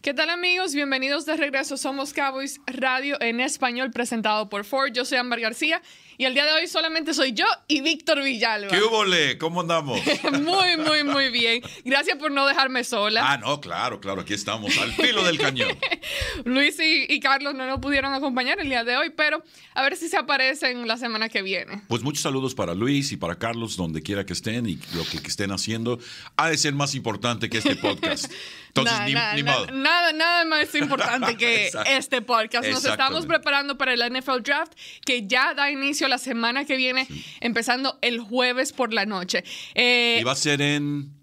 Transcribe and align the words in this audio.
¿Qué 0.00 0.14
tal 0.14 0.30
amigos? 0.30 0.74
Bienvenidos 0.74 1.26
de 1.26 1.36
regreso. 1.36 1.76
Somos 1.76 2.12
Cowboys 2.12 2.60
Radio 2.68 3.20
en 3.20 3.40
español 3.40 3.90
presentado 3.90 4.48
por 4.48 4.64
Ford. 4.64 4.92
Yo 4.92 5.04
soy 5.04 5.18
Ámbar 5.18 5.40
García 5.40 5.82
y 6.16 6.24
el 6.24 6.34
día 6.34 6.44
de 6.44 6.52
hoy 6.52 6.68
solamente 6.68 7.14
soy 7.14 7.32
yo 7.32 7.44
y 7.66 7.80
Víctor 7.80 8.22
Villalba. 8.22 8.68
¿Qué 8.68 8.80
hubo, 8.80 9.04
¿Cómo 9.38 9.60
andamos? 9.60 10.00
muy, 10.40 10.76
muy, 10.76 11.02
muy 11.02 11.30
bien. 11.30 11.62
Gracias 11.84 12.16
por 12.16 12.30
no 12.30 12.46
dejarme 12.46 12.84
sola. 12.84 13.22
Ah, 13.24 13.38
no, 13.38 13.60
claro, 13.60 14.00
claro. 14.00 14.20
Aquí 14.20 14.34
estamos 14.34 14.78
al 14.78 14.92
filo 14.92 15.24
del 15.24 15.36
cañón. 15.36 15.76
Luis 16.44 16.76
y, 16.80 17.18
Carlos 17.18 17.54
no 17.54 17.66
nos 17.66 17.80
pudieron 17.80 18.14
acompañar 18.14 18.60
el 18.60 18.68
día 18.68 18.84
de 18.84 18.96
hoy, 18.96 19.10
pero 19.10 19.42
a 19.74 19.82
ver 19.82 19.96
si 19.96 20.08
se 20.08 20.16
aparecen 20.16 20.86
la 20.86 20.96
semana 20.96 21.28
que 21.28 21.42
viene. 21.42 21.82
Pues 21.88 22.02
muchos 22.02 22.22
saludos 22.22 22.54
para 22.54 22.74
Luis 22.74 23.10
y 23.10 23.16
para 23.16 23.36
Carlos, 23.36 23.76
donde 23.76 24.00
quiera 24.02 24.24
que 24.24 24.32
estén 24.32 24.68
y 24.68 24.76
lo 24.94 25.04
que, 25.04 25.18
estén 25.26 25.50
haciendo. 25.50 25.98
Ha 26.36 26.50
de 26.50 26.56
ser 26.56 26.74
más 26.74 26.94
importante 26.94 27.50
que 27.50 27.58
este 27.58 27.74
podcast. 27.74 28.32
Entonces, 28.68 29.00
ni, 29.34 29.42
modo. 29.42 29.66
Nada, 29.72 30.12
nada 30.12 30.44
más 30.44 30.74
importante 30.74 31.36
que 31.38 31.70
este 31.86 32.22
podcast. 32.22 32.68
Nos 32.68 32.84
estamos 32.84 33.26
preparando 33.26 33.76
para 33.76 33.92
el 33.92 34.00
NFL 34.12 34.42
Draft, 34.42 34.72
que 35.04 35.26
ya 35.26 35.54
da 35.54 35.70
inicio 35.70 36.08
la 36.08 36.18
semana 36.18 36.64
que 36.64 36.76
viene, 36.76 37.06
empezando 37.40 37.98
el 38.02 38.20
jueves 38.20 38.72
por 38.72 38.92
la 38.92 39.06
noche. 39.06 39.44
Eh, 39.74 40.18
y 40.20 40.24
va 40.24 40.32
a 40.32 40.36
ser 40.36 40.60
en... 40.62 41.18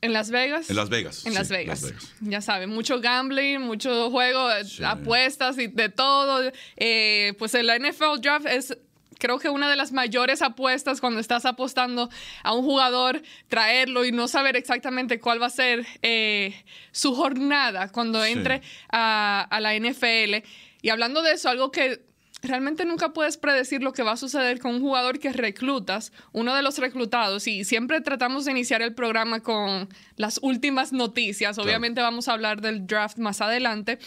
En 0.00 0.12
Las 0.12 0.30
Vegas. 0.30 0.70
En 0.70 0.76
Las 0.76 0.90
Vegas. 0.90 1.26
En 1.26 1.34
Las, 1.34 1.48
Vegas. 1.48 1.92
Ya 2.20 2.40
saben, 2.40 2.70
mucho 2.70 3.00
gambling, 3.00 3.60
mucho 3.60 4.10
juego, 4.12 4.48
apuestas 4.84 5.58
y 5.58 5.66
de 5.66 5.88
todo. 5.88 6.52
Eh, 6.76 7.34
pues 7.36 7.54
el 7.54 7.66
NFL 7.66 8.20
Draft 8.20 8.46
es 8.46 8.78
creo 9.18 9.38
que 9.38 9.50
una 9.50 9.68
de 9.68 9.76
las 9.76 9.92
mayores 9.92 10.42
apuestas 10.42 11.00
cuando 11.00 11.20
estás 11.20 11.44
apostando 11.44 12.08
a 12.42 12.54
un 12.54 12.64
jugador, 12.64 13.22
traerlo 13.48 14.04
y 14.04 14.12
no 14.12 14.28
saber 14.28 14.56
exactamente 14.56 15.20
cuál 15.20 15.42
va 15.42 15.46
a 15.46 15.50
ser 15.50 15.86
eh, 16.02 16.64
su 16.92 17.14
jornada 17.14 17.88
cuando 17.90 18.24
entre 18.24 18.62
a, 18.90 19.46
a, 19.50 19.60
la 19.60 19.74
NFL. 19.74 20.46
Y 20.82 20.88
hablando 20.90 21.22
de 21.22 21.32
eso, 21.32 21.48
algo 21.48 21.70
que 21.72 22.08
realmente 22.42 22.84
nunca 22.84 23.12
puedes 23.12 23.36
predecir 23.36 23.82
lo 23.82 23.92
que 23.92 24.02
va 24.02 24.12
a 24.12 24.16
suceder 24.16 24.60
con 24.60 24.76
un 24.76 24.80
jugador 24.80 25.18
que 25.18 25.32
reclutas, 25.32 26.12
uno 26.32 26.54
de 26.54 26.62
los 26.62 26.78
reclutados, 26.78 27.46
y 27.48 27.64
siempre 27.64 28.00
tratamos 28.00 28.44
de 28.44 28.52
iniciar 28.52 28.82
el 28.82 28.94
programa 28.94 29.40
con 29.40 29.88
las 30.16 30.38
últimas 30.42 30.92
noticias. 30.92 31.58
Obviamente 31.58 32.00
vamos 32.00 32.28
a 32.28 32.32
hablar 32.32 32.60
del 32.60 32.86
draft 32.86 33.18
más 33.18 33.40
adelante, 33.40 33.98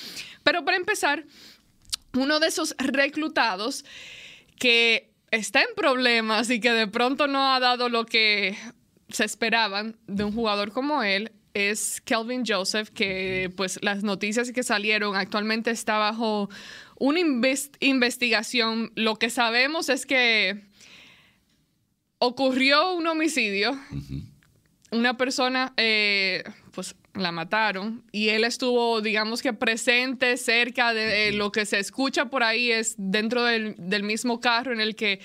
pero 0.44 0.64
para 0.64 0.78
empezar, 0.78 1.26
uno 2.14 2.40
de 2.40 2.48
esos 2.48 2.76
reclutados 2.78 3.86
que 4.62 5.10
está 5.32 5.62
en 5.62 5.74
problemas 5.76 6.52
y 6.52 6.60
que 6.60 6.72
de 6.72 6.86
pronto 6.86 7.26
no 7.26 7.52
ha 7.52 7.60
dado 7.60 7.90
lo 7.90 8.06
que 8.06 8.56
se 9.10 9.26
esperaban 9.26 9.98
de 10.06 10.24
un 10.24 10.34
jugador 10.34 10.72
como 10.72 11.02
él 11.02 11.32
es 11.56 12.00
Kelvin 12.02 12.44
Joseph, 12.46 12.90
que 12.90 13.52
pues 13.58 13.80
las 13.82 14.04
noticias 14.04 14.52
que 14.52 14.62
salieron 14.62 15.16
actualmente 15.16 15.72
está 15.72 15.98
bajo 15.98 16.48
una 17.00 17.22
investigación, 17.80 18.92
lo 18.94 19.16
que 19.16 19.32
sabemos 19.32 19.90
es 19.90 20.06
que 20.06 20.62
ocurrió 22.20 22.94
un 22.94 23.08
homicidio, 23.08 23.76
una 24.92 25.18
persona, 25.18 25.74
eh, 25.76 26.44
la 27.14 27.32
mataron 27.32 28.04
y 28.12 28.30
él 28.30 28.44
estuvo, 28.44 29.02
digamos 29.02 29.42
que 29.42 29.54
presente 29.54 30.38
cerca 30.38 30.94
de, 30.94 31.32
lo 31.34 31.52
que 31.52 31.66
se 31.66 31.80
escucha 31.80 32.26
por 32.26 32.44
ahí, 32.44 32.72
es 32.72 32.96
dentro 32.98 33.44
del, 33.44 33.76
del 33.78 34.04
mismo 34.04 34.40
carro 34.40 34.74
en 34.74 34.82
el 34.82 34.96
que 34.96 35.20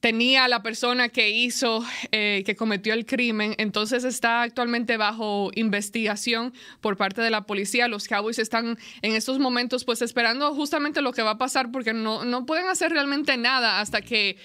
tenía 0.00 0.48
la 0.48 0.62
persona 0.62 1.10
que 1.10 1.30
hizo, 1.30 1.84
eh, 2.10 2.42
que 2.44 2.56
cometió 2.56 2.94
el 2.94 3.04
crimen. 3.04 3.54
Entonces 3.58 4.04
está 4.04 4.42
actualmente 4.42 4.96
bajo 4.96 5.50
investigación 5.54 6.54
por 6.80 6.96
parte 6.96 7.20
de 7.20 7.30
la 7.30 7.42
policía. 7.42 7.86
Los 7.86 8.08
Cowboys 8.08 8.38
están 8.38 8.78
en 9.02 9.14
estos 9.14 9.38
momentos 9.38 9.84
pues 9.84 10.02
esperando 10.02 10.54
justamente 10.54 11.02
lo 11.02 11.12
que 11.12 11.22
va 11.22 11.32
a 11.32 11.38
pasar 11.38 11.70
porque 11.70 11.92
no, 11.92 12.24
no 12.24 12.46
pueden 12.46 12.66
hacer 12.68 12.92
realmente 12.92 13.36
nada 13.36 13.80
hasta 13.80 14.00
que 14.00 14.38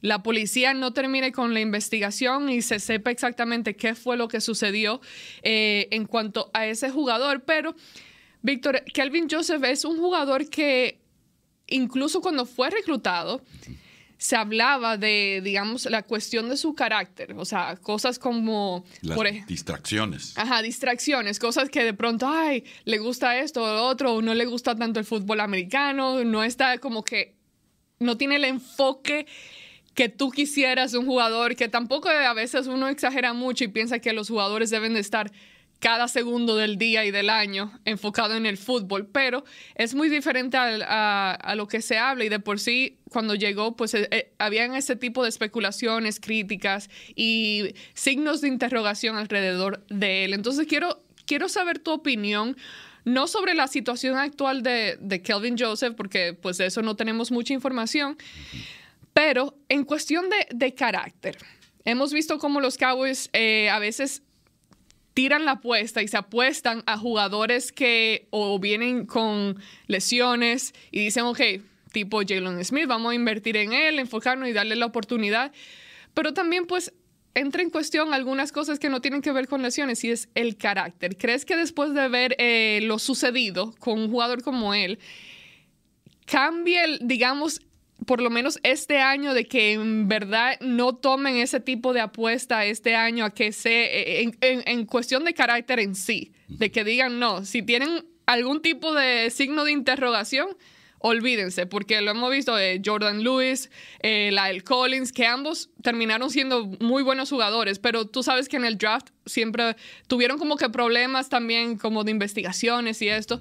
la 0.00 0.22
policía 0.22 0.74
no 0.74 0.92
termine 0.92 1.32
con 1.32 1.54
la 1.54 1.60
investigación 1.60 2.48
y 2.50 2.62
se 2.62 2.80
sepa 2.80 3.10
exactamente 3.10 3.76
qué 3.76 3.94
fue 3.94 4.16
lo 4.16 4.28
que 4.28 4.40
sucedió 4.40 5.00
eh, 5.42 5.88
en 5.90 6.06
cuanto 6.06 6.50
a 6.52 6.66
ese 6.66 6.90
jugador. 6.90 7.42
Pero, 7.44 7.74
Víctor, 8.42 8.82
Kelvin 8.92 9.28
Joseph 9.30 9.62
es 9.64 9.84
un 9.84 9.98
jugador 9.98 10.48
que 10.48 11.00
incluso 11.70 12.20
cuando 12.20 12.46
fue 12.46 12.70
reclutado, 12.70 13.42
se 14.18 14.36
hablaba 14.36 14.98
de, 14.98 15.40
digamos, 15.42 15.86
la 15.86 16.02
cuestión 16.02 16.50
de 16.50 16.58
su 16.58 16.74
carácter, 16.74 17.32
o 17.38 17.46
sea, 17.46 17.76
cosas 17.76 18.18
como... 18.18 18.84
Las 19.00 19.46
distracciones. 19.46 20.36
Ajá, 20.36 20.60
distracciones, 20.60 21.38
cosas 21.38 21.70
que 21.70 21.82
de 21.82 21.94
pronto, 21.94 22.28
ay, 22.28 22.64
le 22.84 22.98
gusta 22.98 23.38
esto 23.38 23.62
o 23.62 23.66
lo 23.66 23.82
otro, 23.86 24.12
o 24.12 24.20
no 24.20 24.34
le 24.34 24.44
gusta 24.44 24.76
tanto 24.76 25.00
el 25.00 25.06
fútbol 25.06 25.40
americano, 25.40 26.22
no 26.22 26.44
está 26.44 26.76
como 26.76 27.02
que, 27.02 27.34
no 27.98 28.18
tiene 28.18 28.36
el 28.36 28.44
enfoque 28.44 29.26
que 30.00 30.08
tú 30.08 30.30
quisieras 30.30 30.94
un 30.94 31.04
jugador, 31.04 31.56
que 31.56 31.68
tampoco 31.68 32.08
a 32.08 32.32
veces 32.32 32.68
uno 32.68 32.88
exagera 32.88 33.34
mucho 33.34 33.64
y 33.64 33.68
piensa 33.68 33.98
que 33.98 34.14
los 34.14 34.30
jugadores 34.30 34.70
deben 34.70 34.94
de 34.94 35.00
estar 35.00 35.30
cada 35.78 36.08
segundo 36.08 36.56
del 36.56 36.78
día 36.78 37.04
y 37.04 37.10
del 37.10 37.28
año 37.28 37.78
enfocado 37.84 38.34
en 38.34 38.46
el 38.46 38.56
fútbol, 38.56 39.08
pero 39.08 39.44
es 39.74 39.94
muy 39.94 40.08
diferente 40.08 40.56
a, 40.58 41.54
lo 41.54 41.68
que 41.68 41.82
se 41.82 41.98
habla 41.98 42.24
y 42.24 42.30
de 42.30 42.40
por 42.40 42.58
sí 42.58 42.96
cuando 43.10 43.34
llegó 43.34 43.76
pues 43.76 43.92
eh, 43.92 44.08
eh, 44.10 44.32
habían 44.38 44.74
ese 44.74 44.96
tipo 44.96 45.22
de 45.22 45.28
especulaciones, 45.28 46.18
críticas 46.18 46.88
y 47.14 47.74
signos 47.92 48.40
de 48.40 48.48
interrogación 48.48 49.16
alrededor 49.16 49.84
de 49.90 50.24
él. 50.24 50.32
Entonces 50.32 50.66
quiero, 50.66 51.02
quiero 51.26 51.50
saber 51.50 51.78
tu 51.78 51.90
opinión. 51.90 52.56
No 53.04 53.26
sobre 53.28 53.54
la 53.54 53.66
situación 53.66 54.18
actual 54.18 54.62
de, 54.62 55.22
Kelvin 55.24 55.56
Joseph, 55.58 55.94
porque 55.96 56.34
pues 56.34 56.58
de 56.58 56.66
eso 56.66 56.82
no 56.82 56.96
tenemos 56.96 57.30
mucha 57.30 57.54
información, 57.54 58.18
pero 59.12 59.54
en 59.68 59.84
cuestión 59.84 60.26
de, 60.50 60.74
carácter. 60.74 61.36
Hemos 61.84 62.12
visto 62.12 62.38
cómo 62.38 62.60
los 62.60 62.76
Cowboys 62.76 63.30
eh, 63.32 63.70
a 63.70 63.78
veces 63.78 64.22
tiran 65.14 65.44
la 65.44 65.52
apuesta 65.52 66.02
y 66.02 66.08
se 66.08 66.16
apuestan 66.16 66.82
a 66.86 66.96
jugadores 66.96 67.72
que 67.72 68.28
o 68.30 68.58
vienen 68.58 69.06
con 69.06 69.60
lesiones 69.86 70.74
y 70.90 71.00
dicen, 71.00 71.24
ok, 71.24 71.40
tipo 71.92 72.20
Jalen 72.26 72.64
Smith, 72.64 72.86
vamos 72.86 73.12
a 73.12 73.14
invertir 73.14 73.56
en 73.56 73.72
él, 73.72 73.98
enfocarnos 73.98 74.48
y 74.48 74.52
darle 74.52 74.76
la 74.76 74.86
oportunidad. 74.86 75.52
Pero 76.14 76.32
también 76.32 76.66
pues 76.66 76.92
entra 77.34 77.62
en 77.62 77.70
cuestión 77.70 78.12
algunas 78.14 78.52
cosas 78.52 78.78
que 78.78 78.88
no 78.88 79.00
tienen 79.00 79.22
que 79.22 79.32
ver 79.32 79.48
con 79.48 79.62
lesiones 79.62 80.02
y 80.04 80.10
es 80.10 80.28
el 80.34 80.56
carácter. 80.56 81.16
¿Crees 81.16 81.44
que 81.44 81.56
después 81.56 81.94
de 81.94 82.08
ver 82.08 82.34
eh, 82.38 82.80
lo 82.82 82.98
sucedido 82.98 83.74
con 83.78 83.98
un 83.98 84.10
jugador 84.10 84.42
como 84.42 84.74
él, 84.74 84.98
cambia, 86.26 86.84
el, 86.84 87.00
digamos, 87.02 87.60
por 88.06 88.20
lo 88.20 88.30
menos 88.30 88.58
este 88.62 88.98
año 88.98 89.34
de 89.34 89.46
que 89.46 89.72
en 89.72 90.08
verdad 90.08 90.58
no 90.60 90.94
tomen 90.94 91.36
ese 91.36 91.60
tipo 91.60 91.92
de 91.92 92.00
apuesta 92.00 92.64
este 92.64 92.94
año 92.94 93.24
a 93.24 93.30
que 93.30 93.52
se, 93.52 94.22
en, 94.22 94.36
en, 94.40 94.86
cuestión 94.86 95.24
de 95.24 95.34
carácter 95.34 95.80
en 95.80 95.94
sí, 95.94 96.32
de 96.48 96.70
que 96.70 96.84
digan 96.84 97.18
no, 97.18 97.44
si 97.44 97.62
tienen 97.62 98.04
algún 98.26 98.62
tipo 98.62 98.94
de 98.94 99.30
signo 99.30 99.64
de 99.64 99.72
interrogación, 99.72 100.56
olvídense, 101.00 101.66
porque 101.66 102.00
lo 102.02 102.10
hemos 102.10 102.30
visto 102.30 102.54
de 102.54 102.80
Jordan 102.84 103.24
Lewis, 103.24 103.70
eh, 104.02 104.28
el 104.28 104.62
Collins, 104.62 105.12
que 105.12 105.26
ambos 105.26 105.70
terminaron 105.82 106.30
siendo 106.30 106.66
muy 106.78 107.02
buenos 107.02 107.30
jugadores, 107.30 107.78
pero 107.78 108.06
tú 108.06 108.22
sabes 108.22 108.48
que 108.48 108.58
en 108.58 108.66
el 108.66 108.76
draft 108.76 109.08
siempre 109.24 109.76
tuvieron 110.06 110.38
como 110.38 110.56
que 110.56 110.68
problemas 110.68 111.30
también 111.30 111.78
como 111.78 112.04
de 112.04 112.10
investigaciones 112.10 113.00
y 113.00 113.08
esto, 113.08 113.40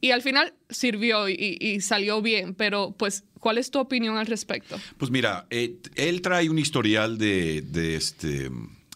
y 0.00 0.12
al 0.12 0.22
final 0.22 0.54
sirvió 0.70 1.28
y, 1.28 1.80
salió 1.80 2.22
bien, 2.22 2.54
pero 2.54 2.94
pues, 2.96 3.24
¿cuál 3.40 3.58
es 3.58 3.72
tu 3.72 3.80
opinión 3.80 4.16
al 4.16 4.26
respecto? 4.26 4.78
Pues 4.96 5.10
mira, 5.10 5.46
eh, 5.50 5.78
él 5.96 6.22
trae 6.22 6.48
un 6.48 6.58
historial 6.60 7.18
de, 7.18 7.64
este, 7.96 8.50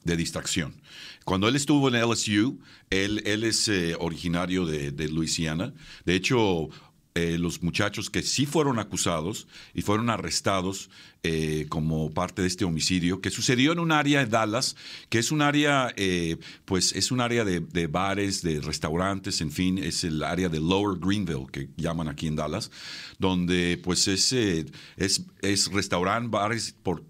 de 0.04 0.16
distracción. 0.16 0.80
Cuando 1.24 1.48
él 1.48 1.56
estuvo 1.56 1.88
en 1.88 2.00
LSU, 2.00 2.60
él, 2.90 3.22
él 3.24 3.44
es 3.44 3.66
eh, 3.68 3.96
originario 3.98 4.66
de, 4.66 4.92
de 4.92 5.08
Luisiana. 5.08 5.72
De 6.04 6.14
hecho, 6.14 6.68
eh, 7.16 7.38
los 7.38 7.62
muchachos 7.62 8.10
que 8.10 8.22
sí 8.22 8.44
fueron 8.44 8.80
acusados 8.80 9.46
y 9.72 9.82
fueron 9.82 10.10
arrestados 10.10 10.90
eh, 11.22 11.66
como 11.68 12.10
parte 12.10 12.42
de 12.42 12.48
este 12.48 12.64
homicidio 12.64 13.20
que 13.20 13.30
sucedió 13.30 13.70
en 13.70 13.78
un 13.78 13.92
área 13.92 14.18
de 14.18 14.26
Dallas, 14.26 14.74
que 15.10 15.20
es 15.20 15.30
un 15.30 15.40
área, 15.40 15.94
eh, 15.96 16.38
pues 16.64 16.92
es 16.92 17.12
un 17.12 17.20
área 17.20 17.44
de, 17.44 17.86
bares, 17.86 18.42
de 18.42 18.60
restaurantes, 18.60 19.40
en 19.40 19.52
fin, 19.52 19.78
es 19.78 20.02
el 20.02 20.24
área 20.24 20.48
de 20.48 20.58
Lower 20.58 20.98
Greenville, 20.98 21.46
que 21.52 21.68
llaman 21.76 22.08
aquí 22.08 22.26
en 22.26 22.34
Dallas, 22.34 22.72
donde 23.20 23.80
pues 23.84 24.08
es, 24.08 24.32
es, 24.32 25.22
es 25.40 25.70
restaurante, 25.70 26.30
bares 26.30 26.74
por 26.82 27.04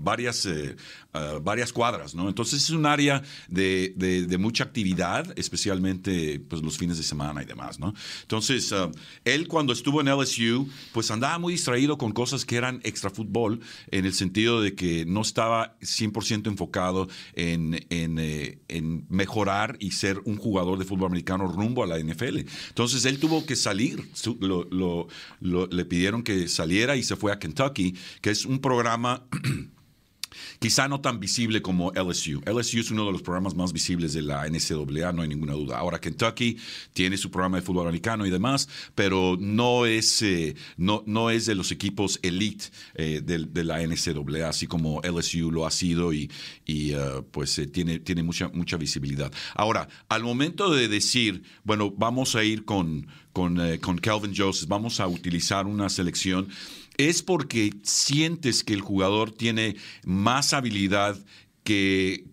varias, 0.00 0.46
eh, 0.46 0.76
ah, 1.12 1.38
varias 1.42 1.72
cuadras, 1.72 2.14
¿no? 2.14 2.28
Entonces 2.28 2.62
es 2.62 2.70
un 2.70 2.86
área 2.86 3.22
de, 3.48 3.92
de, 3.96 4.38
mucha 4.38 4.64
actividad, 4.64 5.26
especialmente 5.38 6.40
pues, 6.40 6.62
los 6.62 6.78
fines 6.78 6.96
de 6.96 7.02
semana 7.02 7.42
y 7.42 7.46
demás, 7.46 7.78
¿no? 7.78 7.94
Entonces, 8.22 8.72
ah, 8.72 8.90
él 9.24 9.48
cuando 9.48 9.72
estuvo 9.72 10.00
en 10.00 10.08
LSU, 10.08 10.68
pues 10.92 11.10
andaba 11.10 11.38
muy 11.38 11.52
distraído 11.52 11.98
con 11.98 12.12
cosas 12.12 12.44
que 12.44 12.56
eran 12.56 12.80
extra 12.84 13.10
fútbol, 13.10 13.60
en 13.90 14.06
el 14.06 14.14
sentido 14.14 14.62
de 14.62 14.74
que 14.74 15.04
no 15.04 15.20
estaba 15.20 15.76
100% 15.80 16.46
enfocado 16.46 17.08
en, 17.34 17.86
en, 17.90 18.18
eh, 18.18 18.58
en, 18.68 19.06
mejorar 19.08 19.76
y 19.80 19.92
ser 19.92 20.20
un 20.24 20.36
jugador 20.36 20.78
de 20.78 20.84
fútbol 20.84 21.08
americano 21.08 21.46
rumbo 21.46 21.84
a 21.84 21.86
la 21.86 21.98
NFL. 21.98 22.38
Entonces, 22.68 23.04
él 23.04 23.18
tuvo 23.18 23.44
que 23.44 23.56
salir, 23.56 24.08
lo, 24.40 25.08
le 25.40 25.84
pidieron 25.84 26.22
que 26.22 26.48
saliera 26.48 26.96
y 26.96 27.02
se 27.02 27.16
fue 27.16 27.32
a 27.32 27.38
Kentucky, 27.38 27.94
que 28.20 28.30
es 28.30 28.44
un 28.46 28.60
programa 28.60 29.24
quizá 30.60 30.88
no 30.88 31.00
tan 31.00 31.18
visible 31.18 31.62
como 31.62 31.90
LSU. 31.92 32.42
LSU 32.44 32.80
es 32.80 32.90
uno 32.90 33.06
de 33.06 33.12
los 33.12 33.22
programas 33.22 33.54
más 33.54 33.72
visibles 33.72 34.12
de 34.12 34.20
la 34.20 34.46
NCAA, 34.46 35.10
no 35.12 35.22
hay 35.22 35.28
ninguna 35.28 35.54
duda. 35.54 35.78
Ahora 35.78 35.98
Kentucky 35.98 36.58
tiene 36.92 37.16
su 37.16 37.30
programa 37.30 37.56
de 37.56 37.62
fútbol 37.62 37.86
americano 37.86 38.26
y 38.26 38.30
demás, 38.30 38.68
pero 38.94 39.38
no 39.40 39.86
es, 39.86 40.20
eh, 40.20 40.54
no, 40.76 41.02
no 41.06 41.30
es 41.30 41.46
de 41.46 41.54
los 41.54 41.72
equipos 41.72 42.20
elite 42.22 42.66
eh, 42.94 43.22
de, 43.24 43.64
la 43.64 43.80
NCAA, 43.80 44.50
así 44.50 44.66
como 44.66 45.00
LSU 45.00 45.50
lo 45.50 45.66
ha 45.66 45.70
sido 45.70 46.12
y, 46.12 46.30
y 46.66 46.94
uh, 46.94 47.24
pues 47.30 47.58
eh, 47.58 47.66
tiene, 47.66 47.98
tiene 47.98 48.22
mucha, 48.22 48.50
mucha 48.50 48.76
visibilidad. 48.76 49.32
Ahora, 49.54 49.88
al 50.10 50.22
momento 50.22 50.70
de 50.74 50.88
decir, 50.88 51.42
bueno, 51.64 51.90
vamos 51.90 52.36
a 52.36 52.44
ir 52.44 52.66
con, 52.66 53.06
con, 53.32 53.58
con 53.78 53.96
Calvin 53.96 54.34
Joseph, 54.36 54.68
vamos 54.68 55.00
a 55.00 55.08
utilizar 55.08 55.66
una 55.66 55.88
selección 55.88 56.48
es 56.96 57.22
porque 57.22 57.72
sientes 57.82 58.64
que 58.64 58.74
el 58.74 58.80
jugador 58.80 59.32
tiene 59.32 59.76
más 60.04 60.52
habilidad 60.52 61.18
que, 61.64 62.24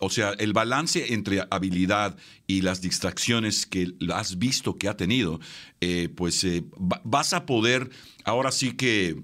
o 0.00 0.10
sea, 0.10 0.30
el 0.38 0.52
balance 0.52 1.12
entre 1.12 1.46
habilidad 1.50 2.16
y 2.46 2.62
las 2.62 2.80
distracciones 2.80 3.66
que 3.66 3.92
has 4.12 4.38
visto 4.38 4.76
que 4.76 4.88
ha 4.88 4.96
tenido, 4.96 5.40
eh, 5.80 6.08
pues 6.14 6.44
eh, 6.44 6.64
vas 6.78 7.32
a 7.32 7.46
poder, 7.46 7.90
ahora 8.24 8.52
sí 8.52 8.72
que 8.72 9.22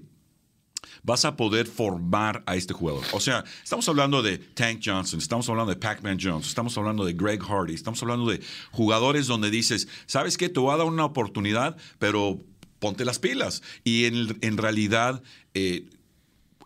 vas 1.03 1.23
a 1.25 1.37
poder 1.37 1.67
formar 1.67 2.43
a 2.45 2.55
este 2.55 2.73
jugador. 2.73 3.03
O 3.13 3.19
sea, 3.19 3.45
estamos 3.63 3.87
hablando 3.87 4.21
de 4.21 4.37
Tank 4.37 4.81
Johnson, 4.83 5.19
estamos 5.19 5.47
hablando 5.47 5.73
de 5.73 5.79
Pac-Man 5.79 6.17
Jones, 6.21 6.47
estamos 6.47 6.77
hablando 6.77 7.05
de 7.05 7.13
Greg 7.13 7.41
Hardy, 7.41 7.73
estamos 7.73 8.01
hablando 8.03 8.29
de 8.29 8.41
jugadores 8.71 9.25
donde 9.27 9.49
dices, 9.49 9.87
¿sabes 10.05 10.37
qué? 10.37 10.49
Te 10.49 10.59
voy 10.59 10.73
a 10.73 10.77
dar 10.77 10.85
una 10.85 11.05
oportunidad, 11.05 11.77
pero 11.97 12.43
ponte 12.79 13.05
las 13.05 13.19
pilas. 13.19 13.63
Y 13.83 14.05
en, 14.05 14.57
realidad, 14.57 15.23
eh, 15.53 15.85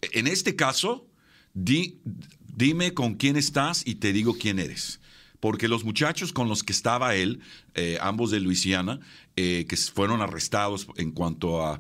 en 0.02 0.28
este 0.28 0.56
caso, 0.56 1.08
dime 1.54 2.94
con 2.94 3.16
quién 3.16 3.38
estás 3.38 3.86
y 3.86 3.96
te 3.96 4.14
digo 4.14 4.36
quién 4.38 4.60
eres. 4.60 5.00
Porque 5.40 5.68
los 5.68 5.84
muchachos 5.84 6.34
con 6.34 6.48
los 6.48 6.64
que 6.64 6.74
estaba 6.74 7.16
él, 7.16 7.42
eh, 7.76 7.98
ambos 8.02 8.32
de 8.32 8.40
Luisiana, 8.40 9.00
eh, 9.38 9.66
que 9.70 9.78
fueron 9.78 10.22
arrestados 10.22 10.88
en 10.98 11.12
cuanto 11.12 11.66
a, 11.66 11.80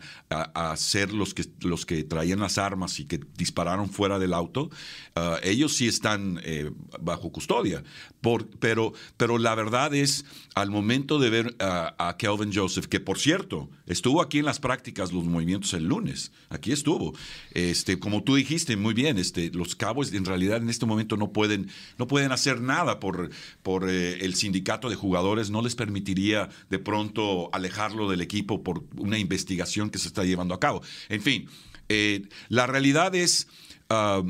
ser 0.78 1.14
los 1.14 1.34
que, 1.34 1.44
los 1.60 1.86
que 1.86 2.06
traían 2.06 2.40
las 2.40 2.58
armas 2.58 2.98
y 3.02 3.06
que 3.06 3.20
dispararon 3.38 3.90
fuera 3.90 4.20
del 4.20 4.34
auto, 4.34 4.70
ah, 5.16 5.38
ellos 5.44 5.76
sí 5.76 5.88
están 5.88 6.40
eh, 6.44 6.72
bajo 7.02 7.32
custodia. 7.32 7.84
Por, 8.22 8.48
pero, 8.60 8.94
pero 9.18 9.38
la 9.38 9.54
verdad 9.54 9.94
es, 9.94 10.24
al 10.56 10.72
momento 10.72 11.20
de 11.20 11.30
ver 11.30 11.56
a 11.60 12.16
Kelvin 12.18 12.54
Joseph, 12.54 12.86
que 12.86 13.02
por 13.02 13.20
cierto, 13.20 13.70
estuvo 13.86 14.22
aquí 14.22 14.40
en 14.40 14.46
las 14.46 14.60
prácticas 14.60 15.12
los 15.12 15.26
movimientos 15.26 15.74
el 15.74 15.86
lunes, 15.86 16.32
aquí 16.50 16.72
estuvo, 16.72 17.14
este, 17.52 18.00
como 18.00 18.24
tú 18.24 18.36
dijiste 18.36 18.78
muy 18.78 18.94
bien, 18.94 19.18
este, 19.18 19.52
los 19.52 19.76
cabos 19.76 20.14
en 20.14 20.26
realidad 20.26 20.58
en 20.58 20.70
este 20.70 20.86
momento 20.86 21.18
no 21.18 21.34
pueden, 21.34 21.70
no 21.98 22.08
pueden 22.08 22.32
hacer 22.32 22.62
nada 22.62 23.00
por, 23.00 23.30
por 23.62 23.90
eh, 23.90 24.24
el 24.24 24.36
sindicato 24.36 24.90
de 24.90 24.96
jugadores, 24.96 25.50
no 25.50 25.62
les 25.62 25.76
permitiría 25.82 26.48
de 26.70 26.78
pronto 26.78 27.50
alejarlo 27.54 28.08
del 28.08 28.22
equipo 28.22 28.62
por 28.62 28.84
una 28.98 29.18
investigación 29.18 29.90
que 29.90 29.98
se 29.98 30.10
está 30.10 30.24
llevando 30.24 30.54
a 30.54 30.60
cabo. 30.60 30.84
En 31.10 31.24
fin, 31.24 31.50
eh, 31.90 32.22
la 32.50 32.68
realidad 32.68 33.16
es... 33.16 33.48
Ah, 33.90 34.22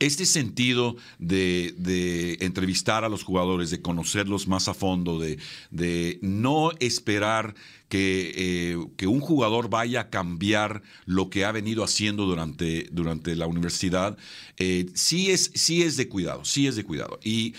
este 0.00 0.26
sentido 0.26 0.96
de, 1.20 2.36
entrevistar 2.40 3.04
a 3.04 3.08
los 3.08 3.22
jugadores, 3.22 3.70
de 3.70 3.80
conocerlos 3.80 4.48
más 4.48 4.66
a 4.66 4.74
fondo, 4.74 5.20
de, 5.20 6.18
no 6.22 6.72
esperar 6.80 7.54
eh, 7.90 8.76
que, 8.96 9.06
un 9.06 9.20
jugador 9.20 9.70
vaya 9.70 10.00
a 10.00 10.10
cambiar 10.10 10.82
lo 11.04 11.30
que 11.30 11.44
ha 11.44 11.52
venido 11.52 11.84
haciendo 11.84 12.26
durante, 12.26 12.88
durante 12.90 13.36
la 13.36 13.46
universidad, 13.46 14.16
eh, 14.56 14.86
sí, 14.94 15.30
es, 15.30 15.52
sí 15.54 15.82
es 15.82 15.96
de 15.96 16.08
cuidado, 16.08 16.44
sí 16.44 16.66
es 16.66 16.76
de 16.76 16.84
cuidado. 16.84 17.18
Y, 17.22 17.54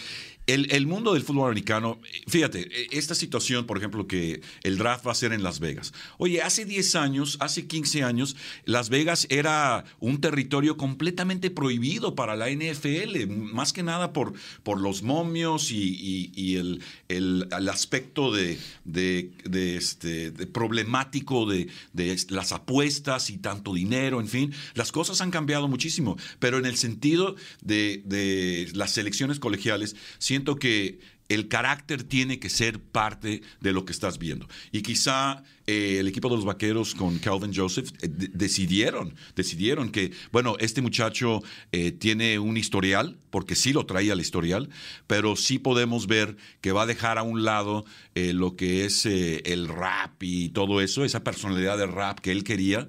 el, 0.48 0.88
mundo 0.88 1.14
del 1.14 1.24
fútbol 1.24 1.50
americano, 1.50 2.00
fíjate, 2.28 2.62
e, 2.62 2.98
esta 2.98 3.14
situación, 3.16 3.66
por 3.66 3.78
ejemplo, 3.78 4.08
que 4.08 4.42
el 4.64 4.78
draft 4.78 5.06
va 5.06 5.12
a 5.12 5.16
ser 5.16 5.34
en 5.34 5.44
Las 5.44 5.60
Vegas. 5.60 5.94
Oye, 6.18 6.42
hace 6.42 6.64
10 6.64 6.96
años, 6.96 7.38
hace 7.42 7.68
15 7.68 8.04
años, 8.04 8.38
Las 8.64 8.90
Vegas 8.90 9.28
era 9.30 9.84
un 10.00 10.22
territorio 10.22 10.78
completamente 10.78 11.52
prohibido 11.52 12.16
para 12.16 12.38
la 12.38 12.50
NFL, 12.50 13.28
más 13.28 13.74
que 13.74 13.84
nada 13.84 14.14
por, 14.14 14.34
por 14.64 14.80
los 14.80 15.04
momios 15.04 15.70
y, 15.72 16.56
el, 16.56 16.82
el, 17.10 17.70
aspecto 17.70 18.32
de, 18.32 18.58
este, 19.54 20.17
problemático 20.54 21.46
de, 21.46 21.68
las 22.30 22.52
apuestas 22.52 23.30
y 23.30 23.38
tanto 23.38 23.74
dinero, 23.74 24.20
en 24.20 24.28
fin. 24.28 24.54
Las 24.74 24.92
cosas 24.92 25.22
han 25.22 25.32
cambiado 25.32 25.68
muchísimo, 25.68 26.18
pero 26.40 26.58
en 26.58 26.66
el 26.66 26.78
sentido 26.78 27.36
de, 27.62 28.70
las 28.74 28.92
selecciones 28.92 29.40
colegiales, 29.40 29.96
siento 30.20 30.56
que 30.56 31.00
el 31.30 31.48
carácter 31.48 32.04
tiene 32.04 32.40
que 32.40 32.50
ser 32.50 32.80
parte 32.80 33.42
de 33.60 33.74
lo 33.74 33.86
que 33.86 33.92
estás 33.92 34.18
viendo. 34.18 34.48
Y 34.72 34.82
quizá 34.82 35.44
eh, 35.70 36.00
el 36.00 36.08
equipo 36.08 36.30
de 36.30 36.38
los 36.38 36.46
vaqueros 36.46 36.96
con 36.96 37.20
Calvin 37.20 37.54
Joseph 37.54 37.90
eh, 38.02 38.08
decidieron, 38.10 39.14
decidieron 39.36 39.90
que, 39.90 40.14
bueno, 40.32 40.56
este 40.62 40.82
muchacho 40.82 41.44
eh, 41.74 41.92
tiene 41.92 42.40
un 42.40 42.56
historial, 42.56 43.18
porque 43.30 43.54
sí 43.54 43.74
lo 43.74 43.86
traía 43.86 44.14
el 44.14 44.22
historial, 44.22 44.70
pero 45.08 45.36
sí 45.36 45.60
podemos 45.60 46.08
ver 46.08 46.38
que 46.62 46.72
va 46.72 46.84
a 46.84 46.86
dejar 46.86 47.18
a 47.18 47.24
un 47.24 47.44
lado 47.44 47.84
lo 48.16 48.56
que 48.56 48.84
es 48.84 49.06
el 49.06 49.68
rap 49.68 50.24
y 50.24 50.50
todo 50.50 50.82
eso, 50.82 51.06
esa 51.06 51.24
personalidad 51.24 51.78
de 51.78 51.86
rap 51.86 52.18
que 52.20 52.32
él 52.32 52.44
quería, 52.44 52.88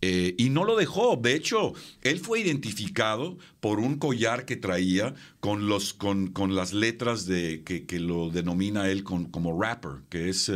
y 0.00 0.48
no 0.48 0.64
lo 0.64 0.74
dejó. 0.74 1.16
De 1.16 1.34
hecho, 1.34 1.74
él 2.00 2.18
fue 2.18 2.40
identificado 2.40 3.36
por 3.60 3.78
un 3.78 3.98
collar 3.98 4.46
que 4.46 4.56
traía 4.56 5.14
con, 5.40 5.68
los, 5.68 5.92
con, 5.92 6.28
con 6.28 6.54
las 6.54 6.72
letras 6.72 7.26
de, 7.26 7.62
que, 7.62 7.84
que, 7.84 8.00
lo 8.00 8.30
denomina 8.30 8.88
él 8.88 9.04
como 9.04 9.60
rapper, 9.60 10.00
que 10.08 10.30
es, 10.30 10.50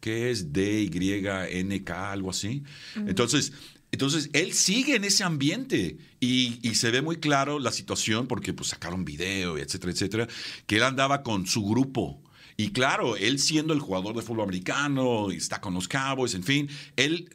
que 0.00 0.32
es 0.32 0.52
D, 0.52 0.82
Y, 1.18 1.64
NK, 1.64 1.90
algo 1.90 2.30
así. 2.30 2.62
Entonces, 2.94 3.52
entonces, 3.92 4.30
él 4.32 4.52
sigue 4.52 4.94
en 4.94 5.04
ese 5.04 5.24
ambiente 5.24 5.98
y, 6.20 6.60
se 6.74 6.90
ve 6.90 7.02
muy 7.02 7.16
claro 7.16 7.58
la 7.58 7.72
situación 7.72 8.26
porque 8.28 8.52
pues, 8.52 8.68
sacaron 8.68 9.04
video, 9.04 9.58
etcétera, 9.58 9.92
etcétera, 9.92 10.28
que 10.66 10.76
él 10.76 10.84
andaba 10.84 11.22
con 11.22 11.46
su 11.46 11.64
grupo. 11.64 12.22
Y 12.56 12.70
claro, 12.70 13.16
él 13.16 13.38
siendo 13.38 13.72
el 13.72 13.80
jugador 13.80 14.14
de 14.14 14.22
fútbol 14.22 14.44
americano, 14.44 15.30
está 15.30 15.60
con 15.60 15.74
los 15.74 15.88
Cowboys, 15.88 16.34
en 16.34 16.44
fin, 16.44 16.68
él 16.96 17.34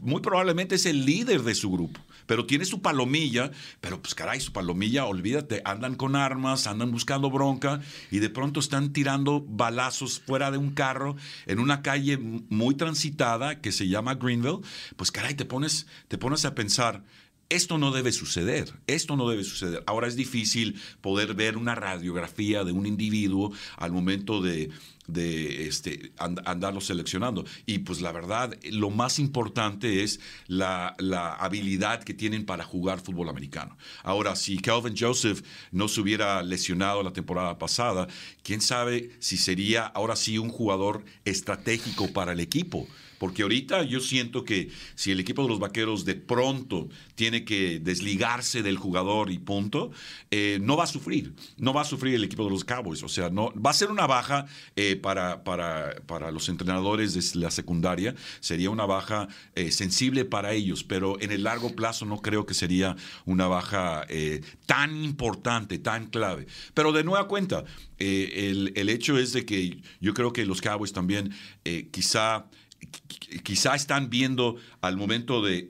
muy 0.00 0.20
probablemente 0.20 0.74
es 0.74 0.86
el 0.86 1.06
líder 1.06 1.42
de 1.42 1.54
su 1.54 1.70
grupo 1.70 2.00
pero 2.26 2.46
tiene 2.46 2.64
su 2.64 2.82
palomilla, 2.82 3.50
pero 3.80 4.00
pues 4.00 4.14
caray, 4.14 4.40
su 4.40 4.52
palomilla, 4.52 5.06
olvídate, 5.06 5.62
andan 5.64 5.94
con 5.94 6.16
armas, 6.16 6.66
andan 6.66 6.90
buscando 6.90 7.30
bronca 7.30 7.80
y 8.10 8.18
de 8.18 8.30
pronto 8.30 8.60
están 8.60 8.92
tirando 8.92 9.44
balazos 9.46 10.20
fuera 10.20 10.50
de 10.50 10.58
un 10.58 10.70
carro 10.70 11.16
en 11.46 11.58
una 11.58 11.82
calle 11.82 12.18
muy 12.18 12.74
transitada 12.74 13.60
que 13.60 13.72
se 13.72 13.88
llama 13.88 14.14
Greenville, 14.14 14.60
pues 14.96 15.10
caray, 15.10 15.34
te 15.34 15.44
pones, 15.44 15.86
te 16.08 16.18
pones 16.18 16.44
a 16.44 16.54
pensar, 16.54 17.02
esto 17.48 17.78
no 17.78 17.90
debe 17.92 18.12
suceder, 18.12 18.72
esto 18.86 19.16
no 19.16 19.28
debe 19.28 19.44
suceder. 19.44 19.82
Ahora 19.86 20.08
es 20.08 20.16
difícil 20.16 20.80
poder 21.00 21.34
ver 21.34 21.56
una 21.56 21.74
radiografía 21.74 22.64
de 22.64 22.72
un 22.72 22.86
individuo 22.86 23.52
al 23.76 23.92
momento 23.92 24.40
de, 24.40 24.70
este, 25.66 26.12
andarlo 26.16 26.80
seleccionando. 26.80 27.44
Y 27.66 27.78
pues 27.78 28.00
la 28.00 28.12
verdad, 28.12 28.58
lo 28.70 28.90
más 28.90 29.18
importante 29.18 30.02
es 30.02 30.20
la, 30.46 30.94
la, 30.98 31.34
habilidad 31.34 32.02
que 32.02 32.14
tienen 32.14 32.46
para 32.46 32.64
jugar 32.64 33.00
fútbol 33.00 33.28
americano. 33.28 33.76
Ahora, 34.02 34.36
si 34.36 34.58
Calvin 34.58 34.96
Joseph 34.98 35.42
no 35.70 35.88
se 35.88 36.00
hubiera 36.00 36.42
lesionado 36.42 37.02
la 37.02 37.12
temporada 37.12 37.58
pasada, 37.58 38.08
quién 38.42 38.60
sabe 38.60 39.10
si 39.20 39.36
sería 39.36 39.86
ahora 39.86 40.16
sí 40.16 40.38
un 40.38 40.48
jugador 40.48 41.04
estratégico 41.24 42.12
para 42.12 42.32
el 42.32 42.40
equipo. 42.40 42.88
Porque 43.24 43.40
ahorita 43.40 43.84
yo 43.84 44.00
siento 44.00 44.44
que 44.44 44.68
si 44.96 45.10
el 45.10 45.18
equipo 45.18 45.44
de 45.44 45.48
los 45.48 45.58
vaqueros 45.58 46.04
de 46.04 46.14
pronto 46.14 46.90
tiene 47.14 47.46
que 47.46 47.80
desligarse 47.80 48.62
del 48.62 48.76
jugador 48.76 49.30
y 49.30 49.38
punto, 49.38 49.92
eh, 50.30 50.58
no 50.60 50.76
va 50.76 50.84
a 50.84 50.86
sufrir. 50.86 51.32
No 51.56 51.72
va 51.72 51.80
a 51.80 51.84
sufrir 51.86 52.16
el 52.16 52.24
equipo 52.24 52.44
de 52.44 52.50
los 52.50 52.64
Cowboys. 52.64 53.02
O 53.02 53.08
sea, 53.08 53.30
no, 53.30 53.50
va 53.54 53.70
a 53.70 53.72
ser 53.72 53.90
una 53.90 54.06
baja 54.06 54.44
eh, 54.76 54.96
para, 54.96 55.42
para, 55.42 56.02
para, 56.06 56.30
los 56.32 56.50
entrenadores 56.50 57.14
de 57.14 57.40
la 57.40 57.50
secundaria. 57.50 58.14
Sería 58.40 58.68
una 58.68 58.84
baja 58.84 59.26
eh, 59.54 59.70
sensible 59.70 60.26
para 60.26 60.52
ellos, 60.52 60.84
pero 60.84 61.18
en 61.18 61.32
el 61.32 61.44
largo 61.44 61.74
plazo 61.74 62.04
no 62.04 62.20
creo 62.20 62.44
que 62.44 62.52
sería 62.52 62.94
una 63.24 63.46
baja 63.46 64.06
tan 64.66 65.02
importante, 65.02 65.78
tan 65.78 66.08
clave. 66.08 66.46
Pero 66.74 66.92
de 66.92 67.04
nueva 67.04 67.26
cuenta, 67.26 67.64
el, 67.98 68.74
el, 68.76 68.88
hecho 68.90 69.16
es 69.18 69.32
de 69.32 69.46
que 69.46 69.78
yo 69.98 70.12
creo 70.12 70.30
que 70.34 70.44
los 70.44 70.60
Cowboys 70.60 70.92
también 70.92 71.32
quizá 71.90 72.44
quizá 73.42 73.74
están 73.74 74.10
viendo 74.10 74.56
al 74.80 74.96
momento 74.96 75.42
de, 75.42 75.68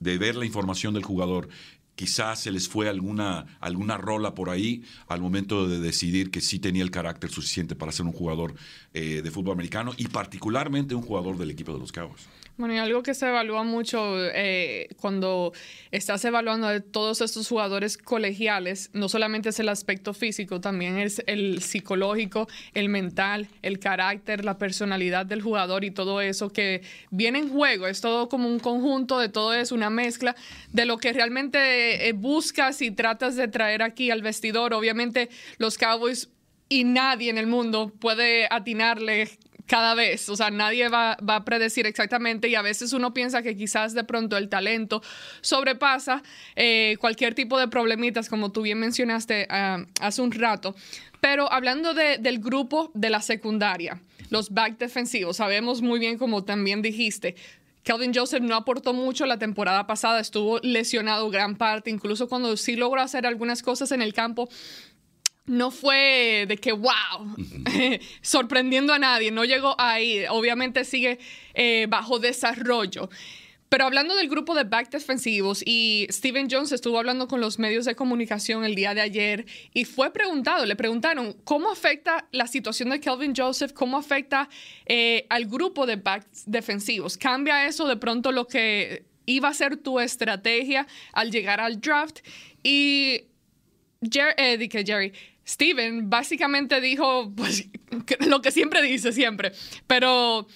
ver 0.00 0.36
la 0.36 0.46
información 0.46 0.94
del 0.94 1.04
jugador, 1.04 1.48
quizá 1.94 2.34
se 2.36 2.50
les 2.50 2.68
fue 2.68 2.88
alguna, 2.88 3.58
alguna 3.60 3.96
rola 3.96 4.34
por 4.34 4.50
ahí 4.50 4.82
al 5.06 5.20
momento 5.20 5.68
de 5.68 5.78
decidir 5.80 6.30
que 6.30 6.40
sí 6.40 6.58
tenía 6.58 6.82
el 6.82 6.90
carácter 6.90 7.30
suficiente 7.30 7.74
para 7.74 7.92
ser 7.92 8.06
un 8.06 8.12
jugador 8.12 8.54
eh, 8.92 9.20
de 9.22 9.30
fútbol 9.30 9.52
americano 9.52 9.92
y 9.96 10.08
particularmente 10.08 10.94
un 10.94 11.02
jugador 11.02 11.38
del 11.38 11.50
equipo 11.50 11.72
de 11.72 11.78
los 11.78 11.92
Cowboys. 11.92 12.26
Bueno, 12.56 12.72
y 12.74 12.78
algo 12.78 13.02
que 13.02 13.14
se 13.14 13.26
evalúa 13.26 13.64
mucho 13.64 14.14
eh, 14.16 14.86
cuando 15.00 15.52
estás 15.90 16.24
evaluando 16.24 16.68
a 16.68 16.78
todos 16.78 17.20
estos 17.20 17.48
jugadores 17.48 17.98
colegiales, 17.98 18.90
no 18.92 19.08
solamente 19.08 19.48
es 19.48 19.58
el 19.58 19.68
aspecto 19.68 20.14
físico, 20.14 20.60
también 20.60 20.96
es 20.96 21.20
el 21.26 21.60
psicológico, 21.62 22.46
el 22.72 22.88
mental, 22.88 23.48
el 23.62 23.80
carácter, 23.80 24.44
la 24.44 24.56
personalidad 24.56 25.26
del 25.26 25.42
jugador 25.42 25.82
y 25.82 25.90
todo 25.90 26.20
eso 26.20 26.48
que 26.50 26.82
viene 27.10 27.40
en 27.40 27.48
juego. 27.48 27.88
Es 27.88 28.00
todo 28.00 28.28
como 28.28 28.48
un 28.48 28.60
conjunto 28.60 29.18
de 29.18 29.28
todo 29.28 29.52
eso, 29.52 29.74
una 29.74 29.90
mezcla 29.90 30.36
de 30.72 30.84
lo 30.84 30.98
que 30.98 31.12
realmente 31.12 32.08
eh, 32.08 32.12
buscas 32.12 32.82
y 32.82 32.92
tratas 32.92 33.34
de 33.34 33.48
traer 33.48 33.82
aquí 33.82 34.12
al 34.12 34.22
vestidor. 34.22 34.74
Obviamente 34.74 35.28
los 35.58 35.76
Cowboys 35.76 36.28
y 36.68 36.84
nadie 36.84 37.30
en 37.30 37.38
el 37.38 37.48
mundo 37.48 37.92
puede 37.98 38.46
atinarle 38.48 39.28
cada 39.66 39.94
vez, 39.94 40.28
o 40.28 40.36
sea, 40.36 40.50
nadie 40.50 40.88
va, 40.88 41.12
a 41.12 41.44
predecir 41.44 41.86
exactamente 41.86 42.48
y 42.48 42.54
a 42.54 42.62
veces 42.62 42.92
uno 42.92 43.14
piensa 43.14 43.42
que 43.42 43.56
quizás 43.56 43.94
de 43.94 44.04
pronto 44.04 44.36
el 44.36 44.48
talento 44.48 45.02
sobrepasa 45.40 46.22
eh, 46.54 46.96
cualquier 47.00 47.34
tipo 47.34 47.58
de 47.58 47.68
problemitas, 47.68 48.28
como 48.28 48.52
tú 48.52 48.62
bien 48.62 48.78
mencionaste 48.78 49.46
ah, 49.50 49.84
hace 50.00 50.22
un 50.22 50.32
rato. 50.32 50.74
Pero 51.20 51.50
hablando 51.50 51.94
del 51.94 52.38
grupo 52.38 52.90
de 52.92 53.08
la 53.08 53.22
secundaria, 53.22 54.02
los 54.28 54.50
back 54.50 54.76
defensivos, 54.76 55.38
sabemos 55.38 55.80
muy 55.80 55.98
bien, 55.98 56.18
como 56.18 56.44
también 56.44 56.82
dijiste, 56.82 57.34
Kelvin 57.84 58.12
Joseph 58.14 58.42
no 58.42 58.56
aportó 58.56 58.94
mucho 58.94 59.24
la 59.26 59.38
temporada 59.38 59.86
pasada, 59.86 60.18
estuvo 60.18 60.58
lesionado 60.60 61.30
gran 61.30 61.56
parte, 61.56 61.90
incluso 61.90 62.28
cuando 62.28 62.56
sí 62.56 62.76
logró 62.76 63.00
hacer 63.00 63.26
algunas 63.26 63.62
cosas 63.62 63.92
en 63.92 64.02
el 64.02 64.14
campo, 64.14 64.48
no 65.46 65.70
fue 65.70 66.46
de 66.48 66.56
que, 66.56 66.72
wow, 66.72 67.36
sorprendiendo 68.22 68.92
a 68.92 68.98
nadie, 68.98 69.30
no 69.30 69.44
llegó 69.44 69.74
ahí, 69.78 70.24
obviamente 70.30 70.84
sigue 70.84 71.18
eh, 71.54 71.86
bajo 71.88 72.18
desarrollo. 72.18 73.08
Pero 73.68 73.86
hablando 73.86 74.14
del 74.14 74.28
grupo 74.28 74.54
de 74.54 74.62
back 74.62 74.90
defensivos, 74.90 75.60
y 75.66 76.06
Steven 76.08 76.46
Jones 76.48 76.70
estuvo 76.70 76.96
hablando 76.96 77.26
con 77.26 77.40
los 77.40 77.58
medios 77.58 77.84
de 77.84 77.96
comunicación 77.96 78.64
el 78.64 78.76
día 78.76 78.94
de 78.94 79.00
ayer 79.00 79.46
y 79.72 79.84
fue 79.84 80.12
preguntado, 80.12 80.64
le 80.64 80.76
preguntaron, 80.76 81.32
¿cómo 81.42 81.72
afecta 81.72 82.28
la 82.30 82.46
situación 82.46 82.90
de 82.90 83.00
Kelvin 83.00 83.34
Joseph? 83.36 83.72
¿Cómo 83.72 83.98
afecta 83.98 84.48
eh, 84.86 85.26
al 85.28 85.46
grupo 85.46 85.86
de 85.86 85.96
back 85.96 86.24
defensivos? 86.46 87.18
¿Cambia 87.18 87.66
eso 87.66 87.88
de 87.88 87.96
pronto 87.96 88.30
lo 88.30 88.46
que 88.46 89.06
iba 89.26 89.48
a 89.48 89.54
ser 89.54 89.76
tu 89.76 89.98
estrategia 89.98 90.86
al 91.12 91.32
llegar 91.32 91.60
al 91.60 91.80
draft? 91.80 92.20
Y 92.62 93.24
Jerry, 94.08 94.34
eh, 94.36 94.84
Jerry 94.86 95.12
Steven 95.46 96.08
básicamente 96.08 96.80
dijo 96.80 97.32
pues, 97.36 97.68
lo 98.26 98.40
que 98.40 98.50
siempre 98.50 98.82
dice, 98.82 99.12
siempre, 99.12 99.52
pero 99.86 100.46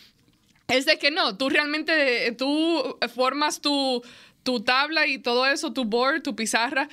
es 0.69 0.87
de 0.87 0.99
que 0.99 1.11
no, 1.11 1.37
tú 1.37 1.49
realmente, 1.49 2.33
tú 2.33 2.99
formas 3.15 3.61
tu, 3.61 4.03
tu 4.43 4.61
tabla 4.61 5.07
y 5.07 5.19
todo 5.19 5.47
eso, 5.47 5.73
tu 5.73 5.85
board, 5.85 6.23
tu 6.23 6.37
pizarra, 6.37 6.89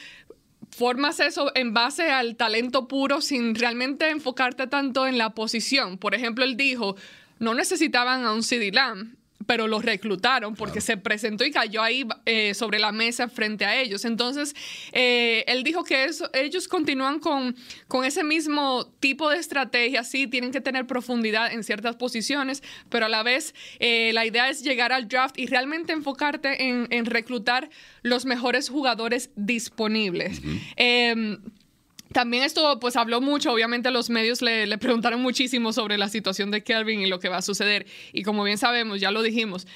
formas 0.70 1.20
eso 1.20 1.52
en 1.56 1.74
base 1.74 2.10
al 2.10 2.36
talento 2.36 2.88
puro 2.88 3.22
sin 3.22 3.56
realmente 3.56 4.10
enfocarte 4.10 4.68
tanto 4.68 5.08
en 5.08 5.18
la 5.18 5.32
posición. 5.32 5.98
Por 5.98 6.16
ejemplo, 6.16 6.44
él 6.44 6.58
dijo, 6.58 6.96
no 7.40 7.54
necesitaban 7.54 8.26
a 8.26 8.34
un 8.34 8.44
CD 8.44 8.72
Lamb 8.72 9.15
pero 9.46 9.68
lo 9.68 9.80
reclutaron 9.80 10.56
porque 10.56 10.82
se 10.82 10.98
presentó 10.98 11.46
y 11.46 11.52
cayó 11.52 11.82
ahí 11.82 12.08
eh, 12.26 12.54
sobre 12.54 12.80
la 12.80 12.92
mesa 12.92 13.28
frente 13.28 13.66
a 13.66 13.80
ellos. 13.80 14.06
Entonces, 14.06 14.56
eh, 14.92 15.44
él 15.48 15.64
dijo 15.64 15.84
que 15.84 16.06
eso, 16.06 16.30
ellos 16.34 16.68
continúan 16.68 17.20
con, 17.20 17.56
con 17.88 18.06
ese 18.06 18.24
mismo 18.24 18.88
tipo 19.00 19.30
de 19.30 19.38
estrategia, 19.38 20.04
sí, 20.04 20.28
tienen 20.28 20.52
que 20.52 20.62
tener 20.62 20.88
profundidad 20.88 21.52
en 21.52 21.64
ciertas 21.64 21.96
posiciones, 21.96 22.64
pero 22.90 23.06
a 23.06 23.10
la 23.10 23.24
vez 23.24 23.54
eh, 23.80 24.12
la 24.14 24.26
idea 24.26 24.50
es 24.50 24.64
llegar 24.64 24.92
al 24.92 25.08
draft 25.08 25.38
y 25.38 25.48
realmente 25.48 25.94
enfocarte 25.94 26.70
en, 26.70 26.88
en 26.90 27.06
reclutar 27.06 27.70
los 28.02 28.26
mejores 28.26 28.70
jugadores 28.70 29.30
disponibles. 29.36 30.42
También 32.16 32.44
esto 32.44 32.80
pues 32.80 32.96
habló 32.96 33.20
mucho, 33.20 33.52
obviamente 33.52 33.92
los 33.92 34.10
medios 34.10 34.42
le, 34.42 34.78
preguntaron 34.78 35.22
muchísimo 35.22 35.74
sobre 35.74 35.98
la 35.98 36.08
situación 36.08 36.50
de 36.50 36.64
Kelvin 36.64 37.02
y 37.02 37.08
lo 37.08 37.20
que 37.20 37.28
va 37.28 37.40
a 37.40 37.42
suceder. 37.42 37.86
Y 38.14 38.24
como 38.24 38.46
bien 38.46 38.58
sabemos, 38.58 39.02
ya 39.02 39.12
lo 39.12 39.22
dijimos, 39.22 39.68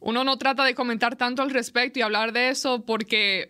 uno 0.00 0.24
no 0.24 0.36
trata 0.36 0.64
de 0.64 0.74
comentar 0.74 1.14
tanto 1.14 1.40
al 1.42 1.50
respecto 1.50 2.00
y 2.00 2.02
hablar 2.02 2.32
de 2.32 2.48
eso 2.48 2.84
porque 2.84 3.48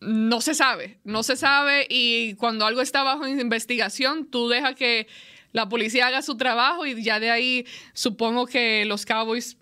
no 0.00 0.40
se 0.40 0.56
sabe, 0.56 0.98
no 1.04 1.22
se 1.22 1.36
sabe 1.36 1.86
y 1.88 2.34
cuando 2.34 2.66
algo 2.66 2.80
está 2.80 3.04
bajo 3.04 3.28
investigación, 3.28 4.26
tú 4.26 4.48
dejas 4.48 4.74
que 4.74 5.06
la 5.52 5.68
policía 5.68 6.08
haga 6.08 6.22
su 6.22 6.36
trabajo 6.36 6.86
y 6.86 7.00
ya 7.00 7.20
de 7.20 7.30
ahí 7.30 7.64
supongo 7.92 8.46
que 8.46 8.84
los 8.86 9.06
Cowboys 9.06 9.56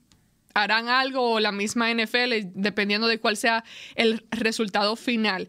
harán 0.55 0.89
algo 0.89 1.33
o 1.33 1.39
la 1.39 1.53
misma 1.53 1.93
NFL, 1.93 2.33
dependiendo 2.55 3.09
de 3.09 3.21
cuál 3.21 3.37
sea 3.37 3.63
el 3.95 4.25
resultado 4.31 4.97
final. 4.97 5.49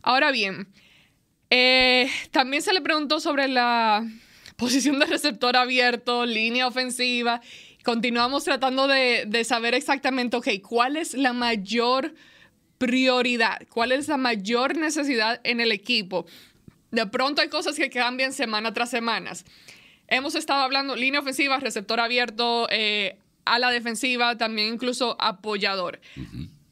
Ahora 0.00 0.32
bien, 0.32 0.66
eh, 1.54 2.10
también 2.30 2.62
se 2.62 2.72
le 2.72 2.80
preguntó 2.80 3.20
sobre 3.20 3.46
la 3.46 4.08
posición 4.56 4.98
de 4.98 5.04
receptor 5.04 5.54
abierto, 5.54 6.24
línea 6.24 6.66
ofensiva. 6.66 7.42
Continuamos 7.84 8.44
tratando 8.44 8.88
de, 8.88 9.44
saber 9.44 9.74
exactamente, 9.74 10.38
ok, 10.38 10.48
cuál 10.66 10.96
es 10.96 11.12
la 11.12 11.34
mayor 11.34 12.14
prioridad, 12.78 13.66
cuál 13.68 13.92
es 13.92 14.08
la 14.08 14.16
mayor 14.16 14.78
necesidad 14.78 15.42
en 15.44 15.60
el 15.60 15.72
equipo. 15.72 16.24
De 16.90 17.06
pronto 17.06 17.42
hay 17.42 17.50
cosas 17.50 17.76
que 17.76 17.90
cambian 17.90 18.32
semana 18.32 18.72
tras 18.72 18.88
semana. 18.88 19.32
Hemos 20.08 20.34
estado 20.36 20.62
hablando 20.62 20.96
línea 20.96 21.20
ofensiva, 21.20 21.58
receptor 21.58 22.00
abierto, 22.00 22.66
eh, 22.70 23.18
a 23.44 23.58
la 23.58 23.70
defensiva, 23.70 24.38
también 24.38 24.72
incluso 24.72 25.16
apoyador. 25.20 26.00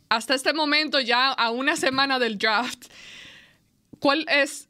Hasta 0.08 0.34
este 0.34 0.54
momento, 0.54 1.00
ya 1.00 1.28
a 1.32 1.50
una 1.50 1.76
semana 1.76 2.18
del 2.18 2.38
draft, 2.38 2.86
¿cuál 3.98 4.24
es 4.26 4.69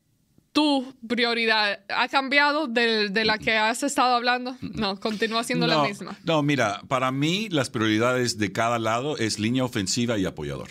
tu 0.52 0.94
prioridad 1.06 1.80
ha 1.88 2.08
cambiado 2.08 2.66
de, 2.66 3.24
la 3.24 3.38
que 3.38 3.56
has 3.56 3.82
estado 3.82 4.14
hablando? 4.14 4.56
No, 4.60 4.98
continúa 4.98 5.44
siendo 5.44 5.66
la 5.66 5.82
misma. 5.82 6.18
No, 6.24 6.42
mira, 6.42 6.82
para 6.88 7.12
mí 7.12 7.48
las 7.50 7.70
prioridades 7.70 8.38
de 8.38 8.52
cada 8.52 8.78
lado 8.78 9.16
es 9.18 9.38
línea 9.38 9.64
ofensiva 9.64 10.18
y 10.18 10.24
apoyador. 10.26 10.70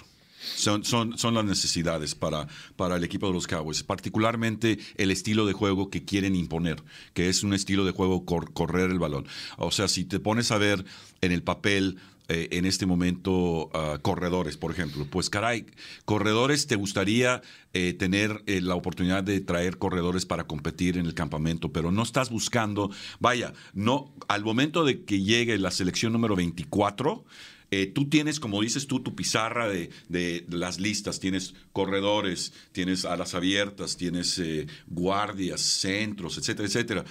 Son, 0.55 0.83
son, 0.83 1.17
son, 1.17 1.35
las 1.35 1.45
necesidades 1.45 2.15
para, 2.15 2.47
para 2.75 2.95
el 2.95 3.03
equipo 3.03 3.27
de 3.27 3.33
los 3.33 3.45
Cowboys, 3.45 3.83
particularmente 3.83 4.79
el 4.95 5.11
estilo 5.11 5.45
de 5.45 5.53
juego 5.53 5.89
que 5.89 6.03
quieren 6.03 6.35
imponer, 6.35 6.81
que 7.13 7.29
es 7.29 7.43
un 7.43 7.53
estilo 7.53 7.85
de 7.85 7.91
juego 7.91 8.25
correr 8.25 8.89
el 8.89 8.99
balón. 8.99 9.27
O 9.57 9.71
sea, 9.71 9.87
si 9.87 10.05
te 10.05 10.19
pones 10.19 10.51
a 10.51 10.57
ver 10.57 10.83
en 11.21 11.31
el 11.31 11.43
papel 11.43 11.97
eh, 12.29 12.47
en 12.51 12.65
este 12.65 12.85
momento 12.85 13.71
ah, 13.73 13.97
corredores, 14.03 14.55
por 14.55 14.71
ejemplo. 14.71 15.07
Pues 15.09 15.31
caray, 15.31 15.65
corredores, 16.05 16.67
¿te 16.67 16.75
gustaría 16.75 17.41
eh, 17.73 17.93
tener 17.93 18.43
eh, 18.45 18.61
la 18.61 18.75
oportunidad 18.75 19.23
de 19.23 19.41
traer 19.41 19.79
corredores 19.79 20.27
para 20.27 20.45
competir 20.45 20.97
en 20.99 21.07
el 21.07 21.15
campamento? 21.15 21.73
Pero 21.73 21.91
no 21.91 22.03
estás 22.03 22.29
buscando, 22.29 22.91
vaya, 23.19 23.53
no, 23.73 24.13
al 24.27 24.43
momento 24.43 24.85
de 24.85 25.03
que 25.05 25.23
llegue 25.23 25.57
la 25.57 25.71
selección 25.71 26.13
número 26.13 26.35
24, 26.35 27.25
eh, 27.71 27.87
tú 27.87 28.09
tienes, 28.09 28.39
como 28.39 28.61
dices 28.61 28.87
tú, 28.87 29.01
tu 29.01 29.15
pizarra 29.15 29.67
de, 29.67 29.89
de 30.07 30.45
las 30.49 30.79
listas. 30.79 31.19
Tienes 31.19 31.53
corredores, 31.71 32.53
tienes 32.71 33.05
alas 33.05 33.35
abiertas, 33.35 33.97
tienes 33.97 34.39
eh, 34.39 34.67
guardias, 34.87 35.61
centros, 35.61 36.37
etcétera, 36.37 36.67
etcétera 36.67 37.05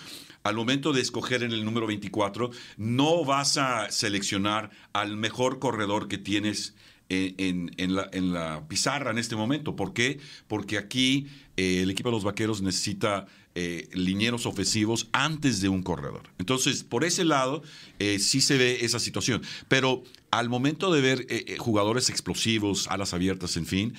al 0.44 0.54
momento 0.54 0.92
de 0.92 1.02
escoger 1.02 1.42
en 1.42 1.52
el 1.52 1.64
número 1.64 1.86
24, 1.86 2.50
no 2.78 3.24
vas 3.24 3.58
a 3.58 3.90
seleccionar 3.90 4.70
al 4.94 5.16
mejor 5.16 5.58
corredor 5.58 6.08
que 6.08 6.16
tienes 6.16 6.74
en, 7.08 7.70
la, 7.94 8.68
pizarra 8.68 9.10
en 9.10 9.18
este 9.18 9.36
momento. 9.36 9.76
¿Por 9.76 9.92
qué? 9.92 10.20
Porque 10.46 10.78
aquí 10.78 11.26
eh, 11.56 11.82
el 11.82 11.90
equipo 11.90 12.10
de 12.10 12.16
los 12.16 12.24
Vaqueros 12.24 12.62
necesita 12.62 13.26
eh, 13.60 13.88
linieros 13.92 14.46
ofensivos 14.46 15.08
antes 15.10 15.60
de 15.60 15.68
un 15.68 15.82
corredor. 15.82 16.22
Entonces, 16.38 16.84
por 16.84 17.02
ese 17.02 17.24
lado, 17.24 17.64
eh, 17.98 18.20
sí 18.20 18.40
se 18.40 18.56
ve 18.56 18.84
esa 18.84 19.00
situación. 19.00 19.42
Pero 19.66 20.04
al 20.30 20.48
momento 20.48 20.92
de 20.92 21.00
ver 21.00 21.26
jugadores 21.58 22.08
explosivos, 22.08 22.86
alas 22.86 23.14
abiertas, 23.14 23.56
en 23.56 23.66
fin, 23.66 23.94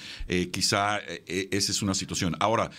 quizá 0.52 1.00
esa 1.26 1.72
es 1.72 1.82
una 1.82 1.96
situación. 1.96 2.36
Ahora, 2.40 2.70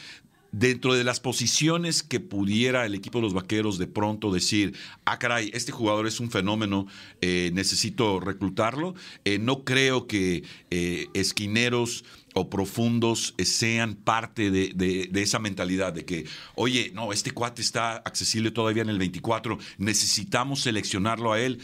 dentro 0.52 0.94
de 0.94 1.04
las 1.04 1.20
posiciones 1.20 2.02
que 2.02 2.20
pudiera 2.20 2.84
el 2.84 2.94
equipo 2.94 3.18
de 3.18 3.22
los 3.22 3.34
vaqueros 3.34 3.78
de 3.78 3.86
pronto 3.86 4.32
decir, 4.32 4.74
ah, 5.04 5.18
caray, 5.18 5.50
este 5.54 5.72
jugador 5.72 6.06
es 6.06 6.20
un 6.20 6.30
fenómeno, 6.30 6.86
eh, 7.20 7.50
necesito 7.52 8.20
reclutarlo, 8.20 8.94
eh, 9.24 9.38
no 9.38 9.64
creo 9.64 10.06
que 10.06 10.42
eh, 10.70 11.06
esquineros 11.14 12.04
o 12.34 12.48
profundos 12.48 13.34
sean 13.38 13.94
parte 13.94 14.50
de, 14.50 14.72
de, 14.74 15.22
esa 15.22 15.38
mentalidad 15.38 15.92
de 15.92 16.04
que, 16.04 16.26
oye, 16.54 16.92
no, 16.94 17.12
este 17.12 17.32
cuate 17.32 17.62
está 17.62 17.96
accesible 17.96 18.50
todavía 18.50 18.82
en 18.82 18.88
el 18.88 18.98
24, 18.98 19.58
necesitamos 19.78 20.60
seleccionarlo 20.60 21.32
a 21.32 21.40
él 21.40 21.60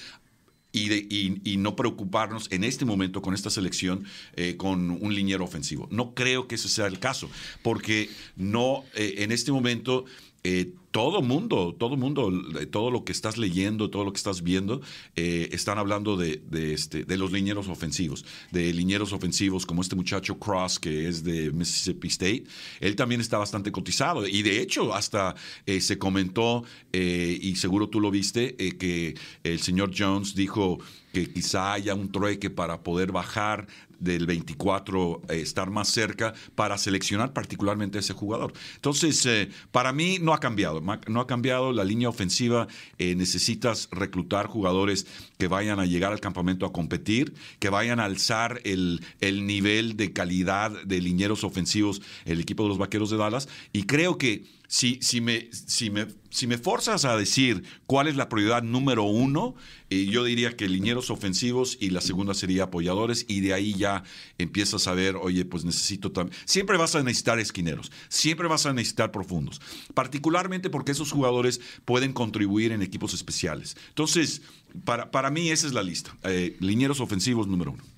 y, 0.76 1.56
no 1.58 1.74
preocuparnos 1.76 2.48
en 2.50 2.64
este 2.64 2.84
momento 2.84 3.22
con 3.22 3.34
esta 3.34 3.50
selección 3.50 4.04
eh, 4.34 4.56
con 4.56 4.90
un 4.90 5.14
liniero 5.14 5.44
ofensivo. 5.44 5.88
No 5.90 6.14
creo 6.14 6.46
que 6.46 6.56
ese 6.56 6.68
sea 6.68 6.86
el 6.86 6.98
caso, 6.98 7.30
porque 7.62 8.10
no 8.36 8.84
eh, 8.94 9.14
en 9.18 9.32
este 9.32 9.52
momento 9.52 10.04
eh, 10.44 10.72
todo 10.96 11.20
mundo, 11.20 11.76
todo 11.78 11.94
mundo, 11.98 12.32
todo 12.70 12.90
lo 12.90 13.04
que 13.04 13.12
estás 13.12 13.36
leyendo, 13.36 13.90
todo 13.90 14.02
lo 14.02 14.14
que 14.14 14.16
estás 14.16 14.42
viendo, 14.42 14.80
eh, 15.14 15.50
están 15.52 15.76
hablando 15.76 16.16
de, 16.16 16.40
este, 16.72 17.04
de 17.04 17.18
los 17.18 17.32
linieros 17.32 17.68
ofensivos, 17.68 18.24
de 18.50 18.72
linieros 18.72 19.12
ofensivos 19.12 19.66
como 19.66 19.82
este 19.82 19.94
muchacho 19.94 20.38
Cross, 20.38 20.78
que 20.78 21.06
es 21.06 21.22
de 21.22 21.52
Mississippi 21.52 22.08
State. 22.08 22.44
Él 22.80 22.96
también 22.96 23.20
está 23.20 23.36
bastante 23.36 23.70
cotizado 23.70 24.26
y 24.26 24.40
de 24.40 24.62
hecho 24.62 24.94
hasta 24.94 25.34
eh, 25.66 25.82
se 25.82 25.98
comentó, 25.98 26.64
y 26.94 27.56
seguro 27.56 27.90
tú 27.90 28.00
lo 28.00 28.10
viste, 28.10 28.56
que 28.56 29.16
el 29.44 29.60
señor 29.60 29.90
Jones 29.94 30.34
dijo 30.34 30.78
que 31.12 31.32
quizá 31.32 31.72
haya 31.72 31.94
un 31.94 32.10
trueque 32.10 32.50
para 32.50 32.82
poder 32.82 33.12
bajar 33.12 33.66
del 33.98 34.26
24 34.26 35.22
eh, 35.28 35.40
estar 35.40 35.70
más 35.70 35.88
cerca 35.88 36.34
para 36.54 36.78
seleccionar 36.78 37.32
particularmente 37.32 37.98
a 37.98 38.00
ese 38.00 38.12
jugador. 38.12 38.52
Entonces, 38.74 39.24
eh, 39.26 39.50
para 39.70 39.92
mí 39.92 40.18
no 40.20 40.32
ha 40.32 40.40
cambiado, 40.40 40.80
no 40.80 41.20
ha 41.20 41.26
cambiado 41.26 41.72
la 41.72 41.84
línea 41.84 42.08
ofensiva, 42.08 42.68
eh, 42.98 43.14
necesitas 43.14 43.88
reclutar 43.90 44.46
jugadores 44.46 45.06
que 45.38 45.48
vayan 45.48 45.80
a 45.80 45.86
llegar 45.86 46.12
al 46.12 46.20
campamento 46.20 46.66
a 46.66 46.72
competir, 46.72 47.34
que 47.58 47.68
vayan 47.68 48.00
a 48.00 48.04
alzar 48.04 48.60
el, 48.64 49.02
el 49.20 49.46
nivel 49.46 49.96
de 49.96 50.12
calidad 50.12 50.70
de 50.84 51.00
linieros 51.00 51.44
ofensivos 51.44 52.02
el 52.24 52.40
equipo 52.40 52.62
de 52.62 52.70
los 52.70 52.78
Vaqueros 52.78 53.10
de 53.10 53.16
Dallas 53.16 53.48
y 53.72 53.84
creo 53.84 54.18
que 54.18 54.44
si, 54.68 54.98
si, 55.02 55.20
me, 55.20 55.48
si, 55.52 55.90
me, 55.90 56.06
si 56.30 56.46
me 56.46 56.58
forzas 56.58 57.04
a 57.04 57.16
decir 57.16 57.64
cuál 57.86 58.08
es 58.08 58.16
la 58.16 58.28
prioridad 58.28 58.62
número 58.62 59.04
uno, 59.04 59.54
eh, 59.90 60.06
yo 60.06 60.24
diría 60.24 60.56
que 60.56 60.68
linieros 60.68 61.10
ofensivos 61.10 61.78
y 61.80 61.90
la 61.90 62.00
segunda 62.00 62.34
sería 62.34 62.64
apoyadores 62.64 63.24
y 63.28 63.40
de 63.40 63.54
ahí 63.54 63.74
ya 63.74 64.02
empiezas 64.38 64.86
a 64.86 64.94
ver, 64.94 65.16
oye, 65.16 65.44
pues 65.44 65.64
necesito 65.64 66.12
también... 66.12 66.36
Siempre 66.44 66.76
vas 66.76 66.94
a 66.94 67.02
necesitar 67.02 67.38
esquineros, 67.38 67.92
siempre 68.08 68.48
vas 68.48 68.66
a 68.66 68.72
necesitar 68.72 69.12
profundos, 69.12 69.60
particularmente 69.94 70.70
porque 70.70 70.92
esos 70.92 71.12
jugadores 71.12 71.60
pueden 71.84 72.12
contribuir 72.12 72.72
en 72.72 72.82
equipos 72.82 73.14
especiales. 73.14 73.76
Entonces, 73.88 74.42
para, 74.84 75.10
para 75.10 75.30
mí 75.30 75.50
esa 75.50 75.66
es 75.66 75.72
la 75.72 75.82
lista. 75.82 76.16
Eh, 76.24 76.56
linieros 76.60 77.00
ofensivos 77.00 77.46
número 77.46 77.72
uno. 77.72 77.95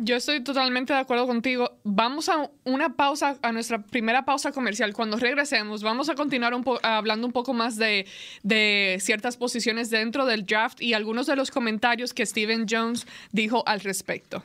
Yo 0.00 0.14
estoy 0.14 0.44
totalmente 0.44 0.92
de 0.92 1.00
acuerdo 1.00 1.26
contigo. 1.26 1.72
Vamos 1.82 2.28
a 2.28 2.48
una 2.62 2.94
pausa, 2.94 3.36
a 3.42 3.50
nuestra 3.50 3.82
primera 3.82 4.24
pausa 4.24 4.52
comercial. 4.52 4.94
Cuando 4.94 5.16
regresemos, 5.16 5.82
vamos 5.82 6.08
a 6.08 6.14
continuar 6.14 6.54
hablando 6.84 7.26
un 7.26 7.32
poco 7.32 7.52
más 7.52 7.76
de, 7.76 8.06
de, 8.44 8.98
ciertas 9.00 9.36
posiciones 9.36 9.90
dentro 9.90 10.24
del 10.24 10.46
draft 10.46 10.80
y 10.80 10.94
algunos 10.94 11.26
de 11.26 11.34
los 11.34 11.50
comentarios 11.50 12.14
que 12.14 12.24
Steven 12.24 12.66
Jones 12.70 13.08
dijo 13.32 13.64
al 13.66 13.80
respecto. 13.80 14.44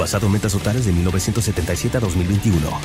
basado 0.00 0.26
en 0.28 0.32
metas 0.32 0.52
totales 0.52 0.86
de 0.86 0.92
1977 0.92 1.98
a 1.98 2.00
2021. 2.00 2.80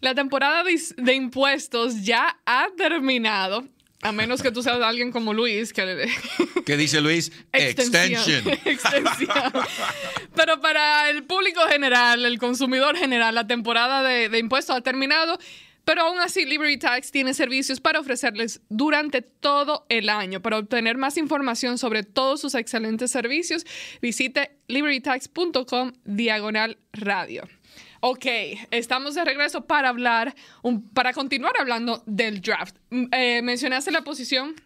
La 0.00 0.14
temporada 0.14 0.64
de 0.64 1.14
impuestos 1.14 2.02
ya 2.02 2.38
ha 2.46 2.68
terminado. 2.78 3.66
A 4.00 4.12
menos 4.12 4.40
que 4.42 4.50
tú 4.50 4.62
seas 4.62 4.80
alguien 4.80 5.10
como 5.10 5.34
Luis, 5.34 5.72
que... 5.74 6.08
¿Qué 6.64 6.76
dice 6.78 7.02
Luis? 7.02 7.32
Extension. 7.52 8.48
Extensión. 8.64 9.52
Pero 10.34 10.60
para 10.62 11.10
el 11.10 11.24
público 11.24 11.60
general, 11.68 12.24
el 12.24 12.38
consumidor 12.38 12.96
general, 12.96 13.34
la 13.34 13.46
temporada 13.46 14.02
de, 14.02 14.30
de 14.30 14.38
impuestos 14.38 14.74
ha 14.76 14.80
terminado 14.80 15.38
Pero 15.88 16.02
aún 16.02 16.18
así, 16.20 16.44
Liberty 16.44 16.76
Tax 16.76 17.10
tiene 17.10 17.32
servicios 17.32 17.80
para 17.80 17.98
ofrecerles 17.98 18.60
durante 18.68 19.22
todo 19.22 19.86
el 19.88 20.10
año. 20.10 20.42
Para 20.42 20.58
obtener 20.58 20.98
más 20.98 21.16
información 21.16 21.78
sobre 21.78 22.02
todos 22.02 22.42
sus 22.42 22.54
excelentes 22.54 23.10
servicios, 23.10 23.64
visite 24.02 24.58
libertytax.com 24.66 25.92
diagonal 26.04 26.76
radio. 26.92 27.48
Ok, 28.00 28.26
estamos 28.70 29.14
de 29.14 29.24
regreso 29.24 29.64
para 29.64 29.88
hablar, 29.88 30.34
para 30.92 31.14
continuar 31.14 31.54
hablando 31.58 32.02
del 32.04 32.42
draft. 32.42 32.76
Mm, 32.90 33.04
eh, 33.10 33.40
mencionaste 33.40 33.90
la 33.90 34.02
posición 34.02 34.56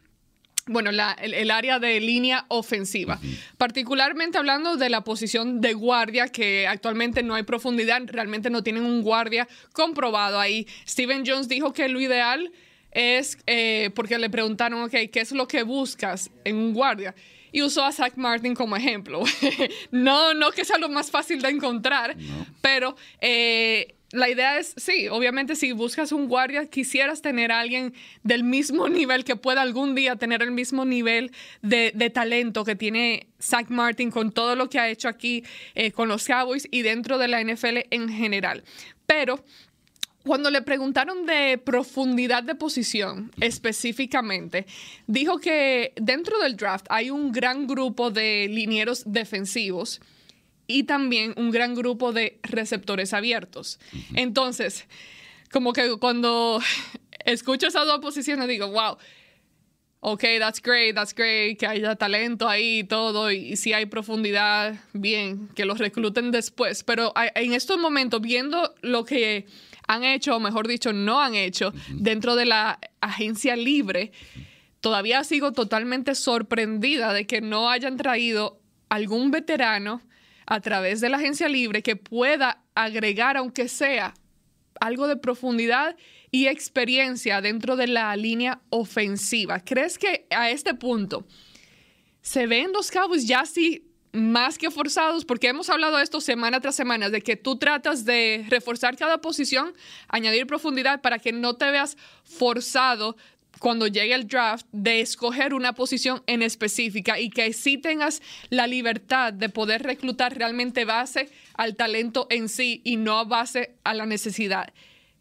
bueno, 0.66 0.90
el, 0.90 1.51
área 1.51 1.79
de 1.79 2.01
línea 2.01 2.44
ofensiva, 2.48 3.18
particularmente 3.59 4.38
hablando 4.38 4.77
de 4.77 4.88
la 4.90 5.03
posición 5.03 5.61
de 5.61 5.75
guardia, 5.75 6.29
que 6.29 6.66
actualmente 6.66 7.22
no 7.22 7.35
hay 7.35 7.42
profundidad, 7.42 8.01
realmente 8.07 8.51
no 8.51 8.62
tienen 8.62 8.85
un 8.85 9.03
guardia 9.03 9.48
comprobado 9.72 10.38
ahí. 10.38 10.66
Steven 10.87 11.25
Jones 11.27 11.48
dijo 11.48 11.72
que 11.72 11.88
lo 11.88 12.01
ideal 12.01 12.53
es, 12.92 13.38
eh, 13.46 13.90
porque 13.94 14.18
le 14.18 14.31
preguntaron, 14.31 14.83
ok, 14.83 15.11
¿qué 15.12 15.20
es 15.20 15.33
lo 15.33 15.48
que 15.48 15.62
buscas 15.62 16.31
en 16.44 16.57
un 16.57 16.75
guardia? 16.75 17.14
Y 17.51 17.62
usó 17.62 17.85
a 17.85 17.92
Zach 17.92 18.14
Martin 18.16 18.55
como 18.55 18.77
ejemplo. 18.77 19.22
no, 19.90 20.33
no 20.33 20.53
que 20.53 20.64
sea 20.64 20.79
lo 20.79 20.88
más 20.88 21.11
fácil 21.11 21.42
de 21.42 21.51
encontrar, 21.51 22.16
pero... 22.61 22.96
Eh, 23.20 23.96
la 24.12 24.29
idea 24.29 24.59
es, 24.59 24.75
sí, 24.77 25.09
obviamente 25.09 25.57
si 25.57 25.72
buscas 25.72 26.12
un 26.12 26.29
guardia, 26.29 26.66
quisieras 26.66 27.22
tener 27.22 27.51
a 27.51 27.61
alguien 27.61 27.94
del 28.22 28.44
mismo 28.44 28.88
nivel 28.90 29.25
que 29.25 29.37
pueda 29.37 29.62
algún 29.62 29.94
día 29.94 30.16
tener 30.16 30.42
el 30.42 30.51
mismo 30.51 30.85
nivel 30.85 31.33
de, 31.62 31.92
talento 32.12 32.64
que 32.64 32.77
tiene 32.77 33.29
Zach 33.40 33.70
Martin 33.70 34.11
con 34.11 34.33
todo 34.33 34.55
lo 34.55 34.68
que 34.68 34.79
ha 34.79 34.88
hecho 34.88 35.09
aquí 35.09 35.44
eh, 35.75 35.92
con 35.92 36.09
los 36.09 36.27
Cowboys 36.27 36.68
y 36.70 36.83
dentro 36.83 37.16
de 37.16 37.29
la 37.29 37.42
NFL 37.42 37.79
en 37.90 38.09
general. 38.11 38.64
Pero 39.07 39.42
cuando 40.25 40.51
le 40.51 40.62
preguntaron 40.62 41.27
de 41.27 41.59
profundidad 41.59 42.42
de 42.42 42.55
posición 42.55 43.33
específicamente, 43.40 44.66
dijo 45.07 45.38
que 45.38 45.92
dentro 45.96 46.38
del 46.38 46.57
draft 46.57 46.87
hay 46.90 47.11
un 47.11 47.33
gran 47.33 47.66
grupo 47.66 48.11
de 48.11 48.46
linieros 48.48 49.05
defensivos 49.07 50.01
y 50.73 50.85
también 50.85 51.35
un 51.37 51.51
gran 51.51 51.75
grupo 51.75 52.13
de 52.13 52.39
receptores 52.43 53.13
abiertos. 53.13 53.79
Entonces, 54.15 54.87
como 55.51 55.73
que 55.73 55.97
cuando 55.99 56.61
escucho 57.25 57.67
esas 57.67 57.87
dos 57.87 58.01
posiciones 58.01 58.49
digo, 58.49 58.69
wow, 58.69 58.97
ok, 60.01 60.25
that's 60.39 60.61
great, 60.61 60.95
that's 60.95 61.15
great, 61.15 61.59
que 61.59 61.67
haya 61.67 61.95
talento 61.95 62.49
ahí 62.49 62.81
y 62.81 62.85
todo, 62.85 63.31
y, 63.31 63.57
si 63.57 63.73
hay 63.73 63.87
profundidad, 63.87 64.75
bien, 64.93 65.49
que 65.55 65.65
los 65.65 65.79
recluten 65.79 66.31
después. 66.33 66.83
Pero 66.83 67.13
en 67.17 67.53
estos 67.53 67.79
momentos, 67.79 68.21
viendo 68.21 68.75
lo 68.83 69.05
que 69.05 69.47
han 69.87 70.05
hecho, 70.05 70.37
o 70.37 70.41
mejor 70.41 70.67
dicho, 70.67 70.93
no 70.93 71.21
han 71.21 71.35
hecho 71.35 71.73
dentro 71.91 72.35
de 72.35 72.47
la 72.47 72.81
agencia 73.01 73.55
libre, 73.55 74.11
todavía 74.81 75.23
sigo 75.23 75.53
totalmente 75.53 76.15
sorprendida 76.15 77.13
de 77.13 77.27
que 77.27 77.41
no 77.41 77.71
hayan 77.71 77.97
traído 77.97 78.61
algún 78.89 79.31
veterano 79.31 80.03
a 80.46 80.61
través 80.61 81.00
de 81.00 81.09
la 81.09 81.16
agencia 81.16 81.48
libre 81.48 81.83
que 81.83 81.96
pueda 81.96 82.62
agregar, 82.74 83.37
aunque 83.37 83.68
sea 83.68 84.14
algo 84.81 85.07
de 85.07 85.16
profundidad 85.16 85.96
y 86.31 86.46
experiencia 86.48 87.40
dentro 87.40 87.76
de 87.76 87.87
la 87.87 88.14
línea 88.16 88.61
ofensiva. 88.70 89.61
¿Crees 89.61 89.98
que 89.98 90.26
a 90.31 90.50
este 90.50 90.74
punto 90.74 91.26
se 92.20 92.46
ven 92.46 92.72
los 92.72 92.90
Cowboys 92.90 93.26
ya 93.26 93.40
así 93.40 93.87
más 94.12 94.59
que 94.59 94.70
forzados? 94.70 95.24
Porque 95.24 95.48
hemos 95.48 95.70
hablado 95.70 95.98
de 95.98 96.02
esto 96.02 96.20
semana 96.20 96.61
tras 96.61 96.74
semana, 96.74 97.11
de 97.11 97.20
que 97.20 97.37
tú 97.37 97.59
tratas 97.59 98.05
de 98.05 98.44
reforzar 98.48 98.96
cada 98.96 99.18
posición, 99.18 99.72
añadir 100.09 100.46
profundidad 100.46 101.00
para 101.00 101.18
que 101.18 101.33
no 101.33 101.55
te 101.55 101.70
veas 101.70 101.96
forzado 102.24 103.16
cuando 103.62 103.87
llegue 103.87 104.12
el 104.12 104.27
draft 104.27 104.66
de 104.72 105.01
escoger 105.01 105.55
una 105.55 105.72
posición 105.72 106.25
en 106.27 106.42
específica 106.42 107.20
y 107.20 107.31
que 107.31 107.53
sí 107.53 107.79
tengas 107.79 108.20
la 108.51 108.66
libertad 108.66 109.33
de 109.33 109.48
poder 109.48 109.85
reclutar 109.85 110.37
realmente 110.37 110.85
base 110.85 111.31
al 111.55 111.77
talento 111.77 112.27
en 112.29 112.48
sí 112.48 112.81
y 112.83 112.96
no 112.96 113.25
base 113.25 113.77
a 113.85 113.94
la 113.94 114.05
necesidad. 114.05 114.75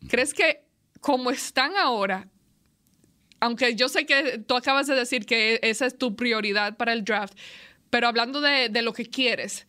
¿Crees 0.09 0.33
que 0.33 0.63
como 1.01 1.29
están 1.29 1.73
ahora, 1.77 2.29
aunque 3.39 3.75
yo 3.75 3.87
sé 3.89 4.07
que 4.07 4.39
tú 4.39 4.55
acabas 4.55 4.87
de 4.87 4.95
decir 4.95 5.27
que 5.27 5.59
esa 5.61 5.85
es 5.85 5.95
tu 5.95 6.15
prioridad 6.15 6.77
para 6.77 6.93
el 6.93 7.03
draft, 7.03 7.37
pero 7.91 8.07
hablando 8.07 8.41
de, 8.41 8.69
lo 8.81 8.93
que 8.93 9.05
quieres, 9.05 9.67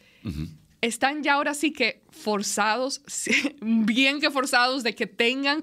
están 0.80 1.22
ya 1.22 1.35
ahora 1.35 1.52
sí 1.52 1.74
que 1.74 2.04
forzados, 2.08 3.02
bien 3.61 4.18
que 4.18 4.30
forzados 4.30 4.82
de 4.82 4.94
que 4.94 5.06
tengan 5.06 5.62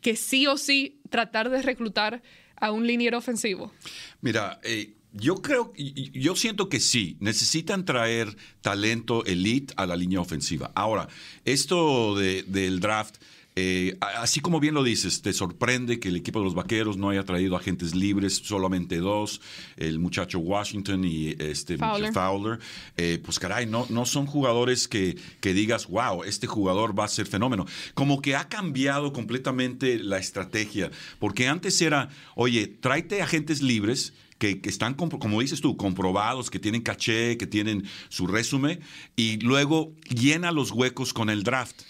que 0.00 0.16
sí 0.16 0.46
o 0.46 0.56
sí 0.56 0.97
tratar 1.08 1.50
de 1.50 1.62
reclutar 1.62 2.22
a 2.56 2.72
un 2.72 2.86
liniero 2.86 3.18
ofensivo? 3.18 3.72
Mira, 4.20 4.60
eh, 4.62 4.94
yo 5.12 5.36
creo, 5.36 5.72
yo 5.76 6.36
siento 6.36 6.68
que 6.68 6.80
sí, 6.80 7.16
necesitan 7.20 7.84
traer 7.84 8.36
talento 8.60 9.24
elite 9.24 9.72
a 9.76 9.86
la 9.86 9.96
línea 9.96 10.20
ofensiva. 10.20 10.70
Ahora, 10.74 11.08
esto 11.44 12.14
del 12.16 12.80
draft 12.80 13.16
eh, 13.60 13.98
así 14.00 14.38
como 14.38 14.60
bien 14.60 14.72
lo 14.72 14.84
dices, 14.84 15.20
te 15.20 15.32
sorprende 15.32 15.98
que 15.98 16.10
el 16.10 16.16
equipo 16.16 16.38
de 16.38 16.44
los 16.44 16.54
Vaqueros 16.54 16.96
no 16.96 17.10
haya 17.10 17.24
traído 17.24 17.56
agentes 17.56 17.92
libres, 17.92 18.36
solamente 18.36 18.98
dos, 18.98 19.40
el 19.76 19.98
muchacho 19.98 20.38
Washington 20.38 21.04
y 21.04 21.34
este 21.40 21.76
Fowler. 21.76 22.60
Eh, 22.96 23.20
pues 23.24 23.40
caray, 23.40 23.66
no, 23.66 23.84
no 23.88 24.06
son 24.06 24.26
jugadores 24.26 24.86
que, 24.86 25.18
que 25.40 25.54
digas, 25.54 25.88
wow, 25.88 26.22
este 26.22 26.46
jugador 26.46 26.96
va 26.96 27.06
a 27.06 27.08
ser 27.08 27.26
fenómeno. 27.26 27.66
Como 27.94 28.22
que 28.22 28.36
ha 28.36 28.48
cambiado 28.48 29.12
completamente 29.12 29.98
la 29.98 30.18
estrategia, 30.18 30.92
porque 31.18 31.48
antes 31.48 31.82
era, 31.82 32.10
oye, 32.36 32.68
tráete 32.68 33.22
agentes 33.22 33.60
libres 33.60 34.12
que, 34.38 34.60
están, 34.64 34.94
como 34.94 35.40
dices 35.40 35.60
tú, 35.60 35.76
comprobados, 35.76 36.48
que 36.48 36.60
tienen 36.60 36.82
caché, 36.82 37.36
que 37.36 37.48
tienen 37.48 37.88
su 38.08 38.28
resumen, 38.28 38.78
y 39.16 39.38
luego 39.38 39.92
llena 40.08 40.52
los 40.52 40.70
huecos 40.70 41.12
con 41.12 41.28
el 41.28 41.42
draft. 41.42 41.82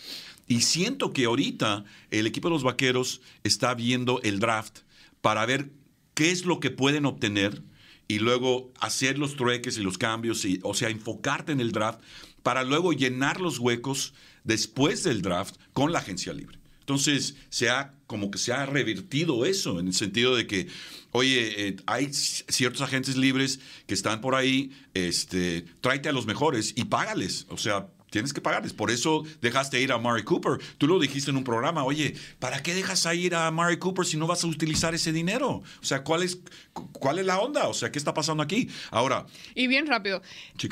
Y 0.48 0.62
siento 0.62 1.12
que 1.12 1.26
ahorita 1.26 1.84
el 2.11 2.26
equipo 2.26 2.48
de 2.48 2.54
los 2.54 2.62
Vaqueros 2.62 3.20
está 3.44 3.74
viendo 3.74 4.20
el 4.22 4.40
draft 4.40 4.78
para 5.20 5.44
ver 5.46 5.70
qué 6.14 6.30
es 6.30 6.46
lo 6.46 6.58
que 6.58 6.70
pueden 6.70 7.04
obtener 7.04 7.62
y 8.08 8.18
luego 8.18 8.72
hacer 8.80 9.18
los 9.18 9.37
trueques 9.37 9.76
y 9.76 9.82
los 9.82 9.98
cambios, 9.98 10.44
y, 10.46 10.58
o 10.62 10.72
sea, 10.72 10.88
enfocarte 10.88 11.52
en 11.52 11.61
el 11.61 11.72
draft 11.72 12.00
para 12.42 12.64
luego 12.64 12.94
llenar 12.94 13.40
los 13.40 13.58
huecos 13.58 14.14
después 14.44 15.04
del 15.04 15.20
draft 15.20 15.56
con 15.74 15.92
la 15.92 15.98
agencia 15.98 16.32
libre. 16.32 16.58
Entonces, 16.80 17.37
se 17.50 17.68
ha, 17.68 17.94
como 18.06 18.30
que 18.30 18.38
se 18.38 18.50
ha 18.54 18.64
revertido 18.64 19.44
eso, 19.44 19.78
en 19.78 19.88
el 19.88 19.92
sentido 19.92 20.34
de 20.34 20.46
que, 20.46 20.68
oye, 21.12 21.68
eh, 21.68 21.76
hay 21.84 22.08
ciertos 22.11 22.80
agentes 22.80 23.18
libres 23.18 23.61
que 23.87 23.92
están 23.92 24.22
por 24.22 24.34
ahí, 24.34 24.72
este, 24.94 25.66
tráete 25.82 26.08
a 26.08 26.12
los 26.12 26.24
mejores 26.24 26.72
y 26.74 26.84
págales. 26.84 27.44
O 27.50 27.58
sea, 27.58 27.88
tienes 28.11 28.33
que 28.33 28.40
pagarles. 28.40 28.73
Por 28.73 28.90
eso 28.90 29.25
dejaste 29.40 29.81
ir 29.81 29.92
a 29.92 29.99
Murray 29.99 30.25
Cooper. 30.25 30.59
Tú 30.79 30.87
lo 30.87 30.99
dijiste 30.99 31.31
en 31.31 31.37
un 31.37 31.44
programa, 31.44 31.85
oye, 31.85 32.14
¿para 32.38 32.62
qué 32.62 32.75
dejas 32.75 33.07
ir 33.14 33.35
a 33.35 33.51
Murray 33.51 33.79
Cooper 33.79 34.05
si 34.05 34.16
no 34.16 34.27
vas 34.27 34.44
a 34.44 34.47
utilizar 34.47 34.94
ese 34.94 35.12
dinero? 35.12 35.62
O 35.81 35.85
sea, 35.85 36.03
¿cuál 36.03 36.23
es, 36.23 36.38
cuál 36.73 37.18
es 37.18 37.27
la 37.27 37.38
onda? 37.38 37.68
O 37.68 37.75
sea, 37.75 37.90
¿qué 37.90 37.99
está 37.99 38.14
pasando 38.14 38.42
aquí? 38.42 38.68
Ahora. 38.90 39.27
Y 39.55 39.66
bien 39.66 39.87
rápido. 39.87 40.23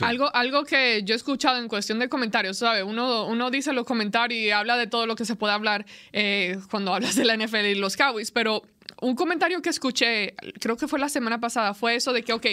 Algo, 0.00 0.34
algo 0.34 0.64
que 0.64 1.02
yo 1.04 1.14
he 1.14 1.16
escuchado 1.16 1.58
en 1.58 1.68
cuestión 1.68 1.98
de 1.98 2.08
comentarios, 2.08 2.58
¿sabes? 2.58 2.84
Uno, 2.84 3.26
uno 3.26 3.50
dice 3.50 3.72
los 3.72 3.84
comentarios 3.84 4.40
y 4.40 4.50
habla 4.50 4.76
de 4.76 4.86
todo 4.86 5.06
lo 5.06 5.16
que 5.16 5.24
se 5.24 5.36
puede 5.36 5.52
hablar 5.52 5.86
eh, 6.12 6.58
cuando 6.70 6.94
hablas 6.94 7.16
de 7.16 7.24
la 7.24 7.36
NFL 7.36 7.66
y 7.66 7.74
los 7.74 7.96
Cowboys, 7.96 8.30
pero 8.30 8.62
un 9.00 9.14
comentario 9.14 9.60
que 9.62 9.68
escuché, 9.68 10.34
creo 10.60 10.76
que 10.76 10.88
fue 10.88 10.98
la 10.98 11.08
semana 11.08 11.40
pasada, 11.40 11.74
fue 11.74 11.96
eso 11.96 12.12
de 12.12 12.22
que, 12.22 12.32
ok, 12.32 12.46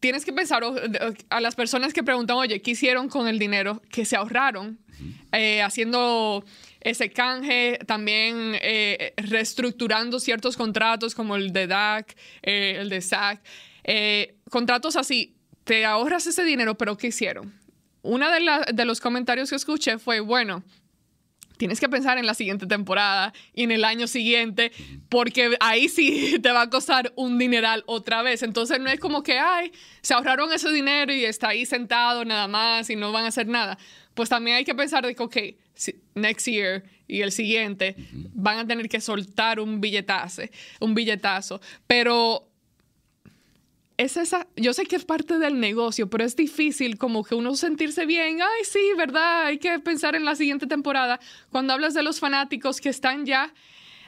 tienes 0.00 0.24
que 0.24 0.32
pensar 0.32 0.62
a 1.30 1.40
las 1.40 1.54
personas 1.54 1.92
que 1.92 2.02
preguntan, 2.02 2.36
oye, 2.36 2.60
¿qué 2.62 2.72
hicieron 2.72 3.08
con 3.08 3.28
el 3.28 3.38
dinero 3.38 3.82
que 3.90 4.04
se 4.04 4.16
ahorraron 4.16 4.78
eh, 5.32 5.62
haciendo 5.62 6.44
ese 6.80 7.10
canje, 7.10 7.78
también 7.86 8.56
eh, 8.62 9.12
reestructurando 9.16 10.20
ciertos 10.20 10.56
contratos 10.56 11.14
como 11.14 11.36
el 11.36 11.52
de 11.52 11.66
DAC, 11.66 12.16
eh, 12.42 12.76
el 12.78 12.88
de 12.88 13.00
SAC, 13.00 13.40
contratos 14.50 14.96
así, 14.96 15.34
te 15.64 15.84
ahorras 15.84 16.26
ese 16.26 16.44
dinero, 16.44 16.76
pero 16.76 16.96
¿qué 16.96 17.08
hicieron? 17.08 17.52
Uno 18.02 18.30
de, 18.30 18.72
de 18.72 18.84
los 18.84 19.00
comentarios 19.00 19.50
que 19.50 19.56
escuché 19.56 19.98
fue, 19.98 20.20
bueno, 20.20 20.62
tienes 21.56 21.80
que 21.80 21.88
pensar 21.88 22.18
en 22.18 22.26
la 22.26 22.34
siguiente 22.34 22.66
temporada 22.66 23.32
y 23.54 23.62
en 23.64 23.70
el 23.70 23.84
año 23.84 24.06
siguiente, 24.06 24.72
porque 25.08 25.56
ahí 25.60 25.88
sí 25.88 26.38
te 26.42 26.50
va 26.52 26.62
a 26.62 26.70
costar 26.70 27.12
un 27.16 27.38
dineral 27.38 27.84
otra 27.86 28.22
vez. 28.22 28.42
Entonces 28.42 28.80
no 28.80 28.88
es 28.90 29.00
como 29.00 29.22
que, 29.22 29.38
ay, 29.38 29.72
se 30.02 30.14
ahorraron 30.14 30.52
ese 30.52 30.70
dinero 30.70 31.12
y 31.12 31.24
está 31.24 31.48
ahí 31.48 31.66
sentado 31.66 32.24
nada 32.24 32.48
más 32.48 32.90
y 32.90 32.96
no 32.96 33.12
van 33.12 33.24
a 33.24 33.28
hacer 33.28 33.46
nada. 33.46 33.78
Pues 34.14 34.28
también 34.28 34.56
hay 34.56 34.64
que 34.64 34.74
pensar 34.74 35.04
de 35.04 35.14
que, 35.14 35.22
ok, 35.22 35.36
next 36.14 36.46
year 36.46 36.84
y 37.06 37.20
el 37.20 37.32
siguiente 37.32 37.94
van 38.32 38.58
a 38.58 38.66
tener 38.66 38.88
que 38.88 39.00
soltar 39.00 39.60
un 39.60 39.80
billetazo, 39.80 40.42
un 40.80 40.94
billetazo. 40.94 41.60
Pero 41.86 42.48
es 43.98 44.16
esa, 44.16 44.46
yo 44.56 44.74
sé 44.74 44.84
que 44.84 44.96
es 44.96 45.04
parte 45.04 45.38
del 45.38 45.58
negocio, 45.58 46.10
pero 46.10 46.24
es 46.24 46.36
difícil 46.36 46.98
como 46.98 47.24
que 47.24 47.34
uno 47.34 47.54
sentirse 47.56 48.04
bien, 48.04 48.40
ay, 48.42 48.64
sí, 48.64 48.80
¿verdad? 48.96 49.46
Hay 49.46 49.58
que 49.58 49.78
pensar 49.78 50.14
en 50.14 50.24
la 50.24 50.34
siguiente 50.34 50.66
temporada. 50.66 51.18
Cuando 51.50 51.72
hablas 51.72 51.94
de 51.94 52.02
los 52.02 52.20
fanáticos 52.20 52.80
que 52.80 52.90
están 52.90 53.24
ya 53.24 53.54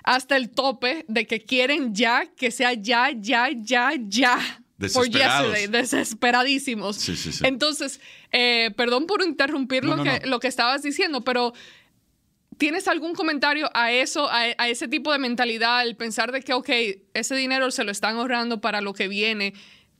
hasta 0.05 0.37
el 0.37 0.51
tope 0.51 1.05
de 1.09 1.27
que 1.27 1.41
quieren 1.41 1.95
ya, 1.95 2.27
que 2.37 2.51
sea 2.51 2.75
ya, 2.75 3.11
ya, 3.11 3.49
ya, 3.55 3.93
ya. 3.97 4.39
Desesperados. 4.77 5.71
desesperadísimos. 5.71 6.97
Sí, 6.97 7.17
sí, 7.17 7.33
sí. 7.33 7.45
Entonces, 7.47 8.01
eh, 8.31 8.71
perdón 8.77 9.07
por 9.07 9.23
interrumpir 9.23 9.85
No, 9.85 9.97
lo, 9.97 9.97
no, 9.97 10.05
que, 10.05 10.21
no. 10.21 10.27
lo 10.27 10.39
que 10.41 10.49
estabas 10.49 10.83
diciendo, 10.83 11.25
pero 11.25 11.53
¿tienes 12.59 12.87
algún 12.89 13.15
comentario 13.15 13.71
a 13.75 13.91
eso, 13.91 14.29
a, 14.31 14.43
a 14.57 14.69
ese 14.69 14.87
tipo 14.87 15.13
de 15.13 15.19
mentalidad, 15.19 15.83
el 15.83 15.97
pensar 15.97 16.31
de 16.31 16.43
que, 16.43 16.53
ok, 16.53 16.69
ese 17.15 17.35
dinero 17.35 17.71
se 17.71 17.85
lo 17.85 17.91
están 17.91 18.17
ahorrando 18.17 18.61
para 18.61 18.81
lo 18.81 18.93
que 18.93 19.09
viene? 19.09 19.55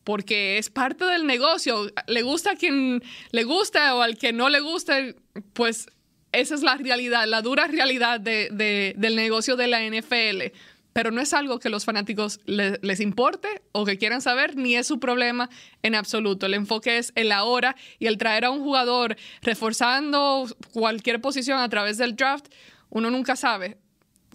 Porque 0.09 0.57
es 0.57 0.71
parte 0.71 1.05
del 1.05 1.27
negocio. 1.27 1.93
Le 2.07 2.23
gusta 2.23 2.53
a 2.53 2.57
quien 2.57 3.03
le 3.31 3.45
gusta 3.45 3.95
o 3.95 4.01
al 4.01 4.17
que 4.17 4.33
no 4.33 4.49
le 4.49 4.61
gusta, 4.61 4.97
pues 5.53 5.87
esa 6.33 6.55
es 6.55 6.63
la 6.63 6.77
realidad, 6.79 7.27
la 7.27 7.43
dura 7.43 7.67
realidad 7.67 8.19
de- 8.19 8.49
de- 8.51 8.95
del 8.97 9.17
negocio 9.17 9.55
de 9.55 9.67
la 9.67 9.83
NFL. 9.83 10.55
Pero 10.95 11.11
no 11.11 11.21
es 11.21 11.35
algo 11.35 11.59
que 11.59 11.69
los 11.69 11.85
fanáticos 11.85 12.41
le- 12.47 12.79
les 12.81 13.01
importe 13.01 13.49
o 13.73 13.85
que 13.85 13.99
quieran 13.99 14.23
saber, 14.23 14.57
ni 14.57 14.77
es 14.77 14.87
su 14.87 14.99
problema 14.99 15.51
en 15.83 15.95
absoluto. 15.95 16.47
El 16.47 16.55
enfoque 16.55 16.97
es 16.97 17.13
el 17.15 17.31
ahora 17.31 17.77
y 17.99 18.07
el 18.07 18.17
traer 18.17 18.47
a 18.47 18.51
un 18.51 18.61
jugador 18.61 19.15
reforzando 19.43 20.47
cualquier 20.73 21.21
posición 21.21 21.59
a 21.59 21.69
través 21.69 21.99
del 21.99 22.17
draft. 22.17 22.47
Uno 22.89 23.11
nunca 23.11 23.37
sabe 23.37 23.77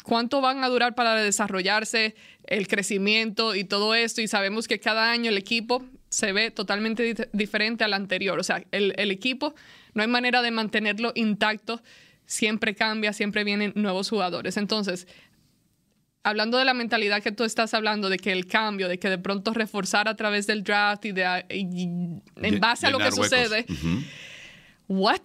cuánto 0.03 0.39
van 0.41 0.63
a 0.63 0.69
durar 0.69 0.93
para 0.95 1.15
desarrollarse, 1.15 2.13
el 2.47 2.67
crecimiento 2.67 3.56
y 3.56 3.63
todo 3.63 3.95
esto. 3.95 4.21
Y 4.21 4.27
sabemos 4.27 4.67
que 4.67 4.79
cada 4.79 5.12
año 5.12 5.29
el 5.29 5.38
equipo 5.38 5.84
se 6.10 6.32
ve 6.34 6.51
totalmente 6.51 7.03
di- 7.03 7.23
diferente 7.34 7.84
al 7.84 7.93
anterior. 7.93 8.39
O 8.39 8.43
sea, 8.43 8.63
el, 8.71 8.93
el 8.97 9.12
equipo 9.12 9.56
no 9.93 10.01
hay 10.03 10.08
manera 10.08 10.41
de 10.41 10.51
mantenerlo 10.51 11.12
intacto. 11.15 11.82
Siempre 12.25 12.75
cambia, 12.75 13.13
siempre 13.13 13.43
vienen 13.43 13.73
nuevos 13.75 14.10
jugadores. 14.10 14.58
Entonces, 14.58 15.08
hablando 16.23 16.58
de 16.58 16.65
la 16.65 16.73
mentalidad 16.73 17.21
que 17.21 17.32
tú 17.32 17.43
estás 17.43 17.73
hablando, 17.73 18.10
de 18.10 18.17
que 18.17 18.32
el 18.32 18.45
cambio, 18.47 18.88
de 18.88 18.97
que 18.97 19.10
de 19.10 19.17
pronto 19.17 19.53
reforzar 19.53 20.08
a 20.08 20.15
través 20.15 20.47
del 20.47 20.63
draft 20.63 21.03
y, 21.06 21.12
de, 21.12 21.45
y 21.49 21.84
en 21.84 22.60
base 22.60 22.88
a 22.88 22.91
lo 22.91 22.97
que 22.97 23.06
huecos. 23.06 23.25
sucede, 23.27 23.65
Ujú. 23.69 24.03
¿what? 24.88 25.21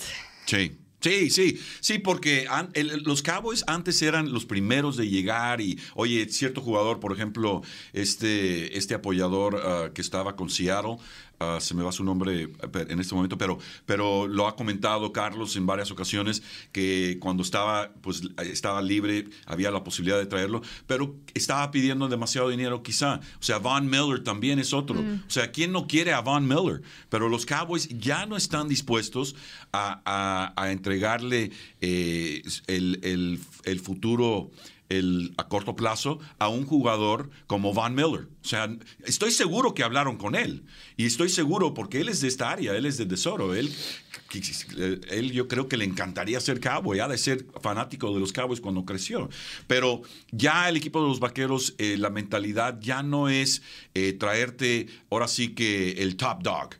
Sí. 0.47 0.77
Sí, 1.01 1.31
sí, 1.31 1.61
sí, 1.81 2.01
porque 2.01 2.47
an- 2.51 2.71
el- 2.75 3.05
los 3.05 3.23
Cowboys 3.23 3.63
antes 3.69 4.03
eran 4.03 4.33
los 4.33 4.45
primeros 4.47 4.97
de 4.97 5.09
llegar 5.09 5.61
y, 5.61 5.79
oye, 5.95 6.29
cierto 6.29 6.61
jugador, 6.61 6.99
por 6.99 7.13
ejemplo, 7.13 7.63
este, 7.93 8.77
este 8.77 8.95
apoyador 8.95 9.61
ah, 9.65 9.91
que 9.95 10.01
estaba 10.01 10.35
con 10.35 10.51
Seattle, 10.51 10.97
ah, 11.41 11.59
se 11.61 11.75
me 11.75 11.83
va 11.83 11.93
su 11.93 12.05
nombre 12.05 12.43
eh, 12.45 12.49
en 12.89 13.01
este 13.01 13.15
momento, 13.15 13.39
pero, 13.39 13.59
pero 13.87 14.27
lo 14.27 14.47
ha 14.49 14.57
comentado 14.57 15.13
Carlos 15.13 15.57
en 15.57 15.67
varias 15.67 15.91
ocasiones 15.91 16.43
que 16.73 17.19
cuando 17.21 17.43
estaba, 17.43 17.93
pues, 18.01 18.23
estaba 18.39 18.83
libre 18.83 19.29
había 19.47 19.71
la 19.71 19.83
posibilidad 19.85 20.19
de 20.19 20.27
traerlo, 20.27 20.63
pero 20.87 21.15
estaba 21.35 21.71
pidiendo 21.71 22.09
demasiado 22.09 22.49
dinero 22.49 22.83
quizá. 22.83 23.21
O 23.39 23.43
sea, 23.43 23.59
Von 23.59 23.89
Miller 23.89 24.23
también 24.25 24.59
es 24.59 24.73
otro. 24.73 25.01
O 25.01 25.31
sea, 25.31 25.51
¿quién 25.53 25.73
no 25.73 25.87
quiere 25.87 26.13
a 26.13 26.21
Von 26.21 26.47
Miller? 26.47 26.83
Pero 27.09 27.29
los 27.29 27.47
Cowboys 27.47 27.89
ya 27.89 28.27
no 28.27 28.37
están 28.37 28.69
dispuestos 28.69 29.35
a, 29.73 30.01
a- 30.05 30.53
a 30.63 30.73
entregarle 30.73 31.51
eh, 31.81 32.43
el, 32.67 33.01
el- 33.03 33.41
el 33.65 33.81
futuro 33.81 34.51
el, 34.89 35.35
a 35.37 35.49
corto 35.49 35.77
plazo 35.77 36.19
a 36.39 36.49
un 36.49 36.65
jugador 36.67 37.31
como 37.47 37.73
Von 37.73 37.95
Miller. 37.95 38.29
O 38.43 38.49
sea, 38.49 38.75
estoy 39.05 39.31
seguro 39.31 39.75
que 39.75 39.83
hablaron 39.83 40.17
con 40.17 40.35
él. 40.35 40.65
Y 40.97 41.07
estoy 41.07 41.29
seguro 41.29 41.75
porque 41.75 42.01
él 42.01 42.09
es 42.09 42.21
de 42.21 42.29
esta 42.29 42.51
área, 42.51 42.75
él 42.75 42.87
es 42.87 42.97
de 42.97 43.07
Tesoro. 43.07 43.55
Él, 43.55 43.73
él 45.11 45.33
yo 45.33 45.49
creo 45.49 45.69
que 45.69 45.77
le 45.77 45.85
encantaría 45.85 46.41
ser 46.41 46.61
cowboy, 46.61 47.01
ha 47.01 47.09
de 47.09 47.19
ser 47.19 47.47
fanático 47.61 48.13
de 48.15 48.21
los 48.21 48.33
Cowboys 48.33 48.61
cuando 48.61 48.85
creció. 48.85 49.29
Pero 49.67 50.03
ya 50.31 50.69
el 50.69 50.77
equipo 50.77 51.03
de 51.03 51.09
los 51.09 51.21
Vaqueros, 51.21 51.75
eh, 51.79 51.97
la 51.99 52.11
mentalidad 52.11 52.79
ya 52.81 53.03
no 53.03 53.29
es 53.29 53.63
eh, 53.95 54.13
traerte 54.15 54.87
ahora 55.11 55.29
sí 55.29 55.55
que 55.55 55.93
el 56.03 56.17
top 56.17 56.43
dog. 56.43 56.71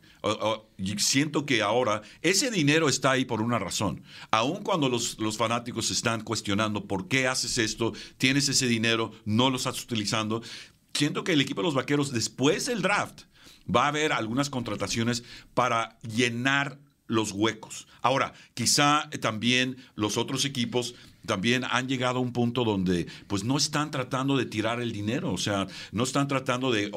Siento 0.97 1.45
que 1.45 1.61
ahora 1.61 2.01
ese 2.21 2.51
dinero 2.51 2.89
está 2.89 3.11
ahí 3.11 3.25
por 3.25 3.41
una 3.41 3.59
razón. 3.59 4.03
Aun 4.31 4.63
cuando 4.63 4.89
los, 4.89 5.17
los 5.19 5.37
fanáticos 5.37 5.91
están 5.91 6.21
cuestionando 6.21 6.85
por 6.85 7.07
qué 7.07 7.27
haces 7.27 7.57
esto, 7.57 7.93
tienes 8.17 8.49
ese 8.49 8.67
dinero, 8.67 9.11
no 9.25 9.49
lo 9.49 9.57
estás 9.57 9.81
utilizando, 9.83 10.41
siento 10.93 11.23
que 11.23 11.33
el 11.33 11.41
equipo 11.41 11.61
de 11.61 11.67
los 11.67 11.75
Vaqueros 11.75 12.11
después 12.11 12.65
del 12.65 12.81
draft 12.81 13.21
va 13.73 13.85
a 13.85 13.89
haber 13.89 14.11
algunas 14.11 14.49
contrataciones 14.49 15.23
para 15.53 15.97
llenar 16.01 16.79
los 17.09 17.33
huecos. 17.33 17.87
Ahora, 18.01 18.33
quizá 18.53 19.09
eh, 19.11 19.17
también 19.17 19.75
los 19.95 20.15
otros 20.15 20.45
equipos 20.45 20.95
también 21.25 21.65
han 21.69 21.89
llegado 21.89 22.19
a 22.19 22.21
un 22.21 22.31
punto 22.31 22.63
donde 22.63 23.07
pues 23.27 23.43
no 23.43 23.57
están 23.57 23.91
tratando 23.91 24.37
de 24.37 24.45
tirar 24.45 24.79
el 24.79 24.93
dinero, 24.93 25.33
o 25.33 25.37
sea, 25.37 25.67
no 25.91 26.03
están 26.03 26.29
tratando 26.29 26.71
de, 26.71 26.89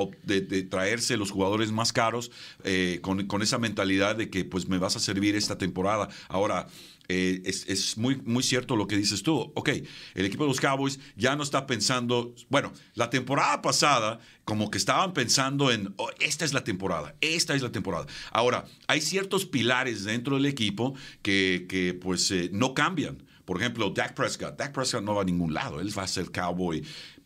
traerse 0.70 1.16
los 1.16 1.32
jugadores 1.32 1.72
más 1.72 1.92
caros 1.92 2.30
eh, 2.62 3.00
con, 3.02 3.26
con 3.26 3.42
esa 3.42 3.58
mentalidad 3.58 4.14
de 4.14 4.30
que 4.30 4.44
pues 4.44 4.68
me 4.68 4.78
vas 4.78 4.94
a 4.94 5.00
servir 5.00 5.34
esta 5.34 5.58
temporada. 5.58 6.08
Ahora, 6.28 6.68
eh, 7.12 7.42
es, 7.44 7.68
es 7.68 7.98
muy, 7.98 8.16
muy 8.24 8.42
cierto 8.42 8.74
lo 8.74 8.86
que 8.86 8.96
dices 8.96 9.22
tú. 9.22 9.52
Ok, 9.54 9.68
el 10.14 10.24
equipo 10.24 10.44
de 10.44 10.48
los 10.48 10.60
Cowboys 10.60 10.98
ya 11.14 11.36
no 11.36 11.42
está 11.42 11.66
pensando, 11.66 12.34
bueno, 12.48 12.72
la 12.94 13.10
temporada 13.10 13.60
pasada 13.60 14.18
como 14.44 14.70
que 14.70 14.78
estaban 14.78 15.12
pensando 15.12 15.70
en, 15.70 15.92
"Oh, 15.98 16.08
esta 16.20 16.44
es 16.46 16.52
la 16.54 16.64
temporada, 16.64 17.14
esta 17.20 17.54
es 17.54 17.60
la 17.62 17.70
temporada. 17.70 18.06
Ahora, 18.30 18.64
hay 18.88 19.02
ciertos 19.02 19.44
pilares 19.44 20.04
dentro 20.04 20.36
del 20.36 20.46
equipo 20.46 20.94
que, 21.20 21.66
que 21.68 21.92
pues 21.92 22.30
eh, 22.30 22.48
no 22.52 22.72
cambian. 22.72 23.22
Por 23.44 23.60
ejemplo, 23.60 23.90
Dak 23.90 24.14
Prescott. 24.14 24.56
Dak 24.56 24.72
Prescott 24.72 25.02
no 25.02 25.14
va 25.16 25.22
a 25.22 25.24
ningún 25.24 25.52
lado. 25.52 25.80
Él 25.80 25.90
va 25.96 26.04
a 26.04 26.06
ser 26.06 26.30
cowboy 26.30 26.82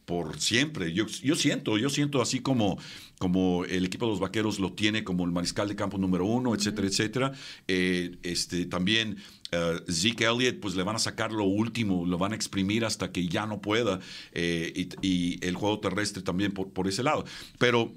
por 0.06 0.40
siempre. 0.40 0.92
Yo, 0.94 1.06
yo 1.06 1.36
siento, 1.36 1.76
yo 1.76 1.90
siento 1.90 2.22
así 2.22 2.40
como, 2.40 2.78
como 3.18 3.64
el 3.66 3.84
equipo 3.84 4.06
de 4.06 4.12
los 4.12 4.20
vaqueros 4.20 4.58
lo 4.58 4.72
tiene 4.72 5.04
como 5.04 5.24
el 5.24 5.32
mariscal 5.32 5.68
de 5.68 5.76
campo 5.76 5.98
número 5.98 6.24
uno, 6.24 6.54
etcétera, 6.54 6.88
etcétera. 6.88 7.32
Eh, 7.68 8.16
este, 8.22 8.66
también 8.66 9.18
eh, 9.52 9.80
Zeke 9.90 10.24
Elliott, 10.24 10.60
pues 10.60 10.76
le 10.76 10.84
van 10.84 10.96
a 10.96 11.00
sacar 11.00 11.32
lo 11.32 11.44
último, 11.44 12.06
lo 12.06 12.18
van 12.18 12.32
a 12.32 12.36
exprimir 12.36 12.84
hasta 12.84 13.12
que 13.12 13.28
ya 13.28 13.46
no 13.46 13.60
pueda. 13.60 14.00
eh, 14.32 14.72
y, 14.74 15.06
y 15.06 15.38
el 15.46 15.54
juego 15.56 15.80
terrestre 15.80 16.22
también 16.22 16.52
por, 16.52 16.70
por 16.72 16.88
ese 16.88 17.02
lado. 17.02 17.24
Pero 17.58 17.92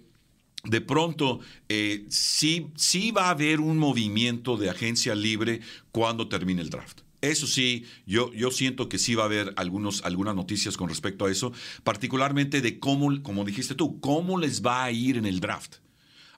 de 0.64 0.82
pronto 0.82 1.40
eh, 1.70 2.06
sí, 2.10 2.68
sí 2.76 3.12
va 3.12 3.28
a 3.28 3.30
haber 3.32 3.62
un 3.62 3.78
movimiento 3.78 4.58
de 4.58 4.70
agencia 4.70 5.16
libre 5.16 5.62
cuando 5.92 6.28
termine 6.28 6.62
el 6.62 6.70
draft. 6.70 7.02
Eso 7.22 7.48
sí, 7.48 7.86
yo, 8.06 8.32
yo 8.34 8.50
siento 8.52 8.88
que 8.88 8.98
sí 8.98 9.16
va 9.16 9.24
a 9.24 9.26
haber 9.26 9.54
algunos, 9.58 10.04
algunas 10.06 10.36
noticias 10.36 10.78
con 10.78 10.88
respecto 10.88 11.26
a 11.26 11.32
eso, 11.32 11.52
particularmente 11.84 12.62
de 12.62 12.80
cómo, 12.80 13.22
como 13.22 13.44
dijiste 13.44 13.76
tú, 13.76 14.00
cómo 14.00 14.38
les 14.38 14.66
va 14.66 14.84
a 14.86 14.92
ir 14.92 15.18
en 15.18 15.26
el 15.26 15.40
draft. 15.42 15.78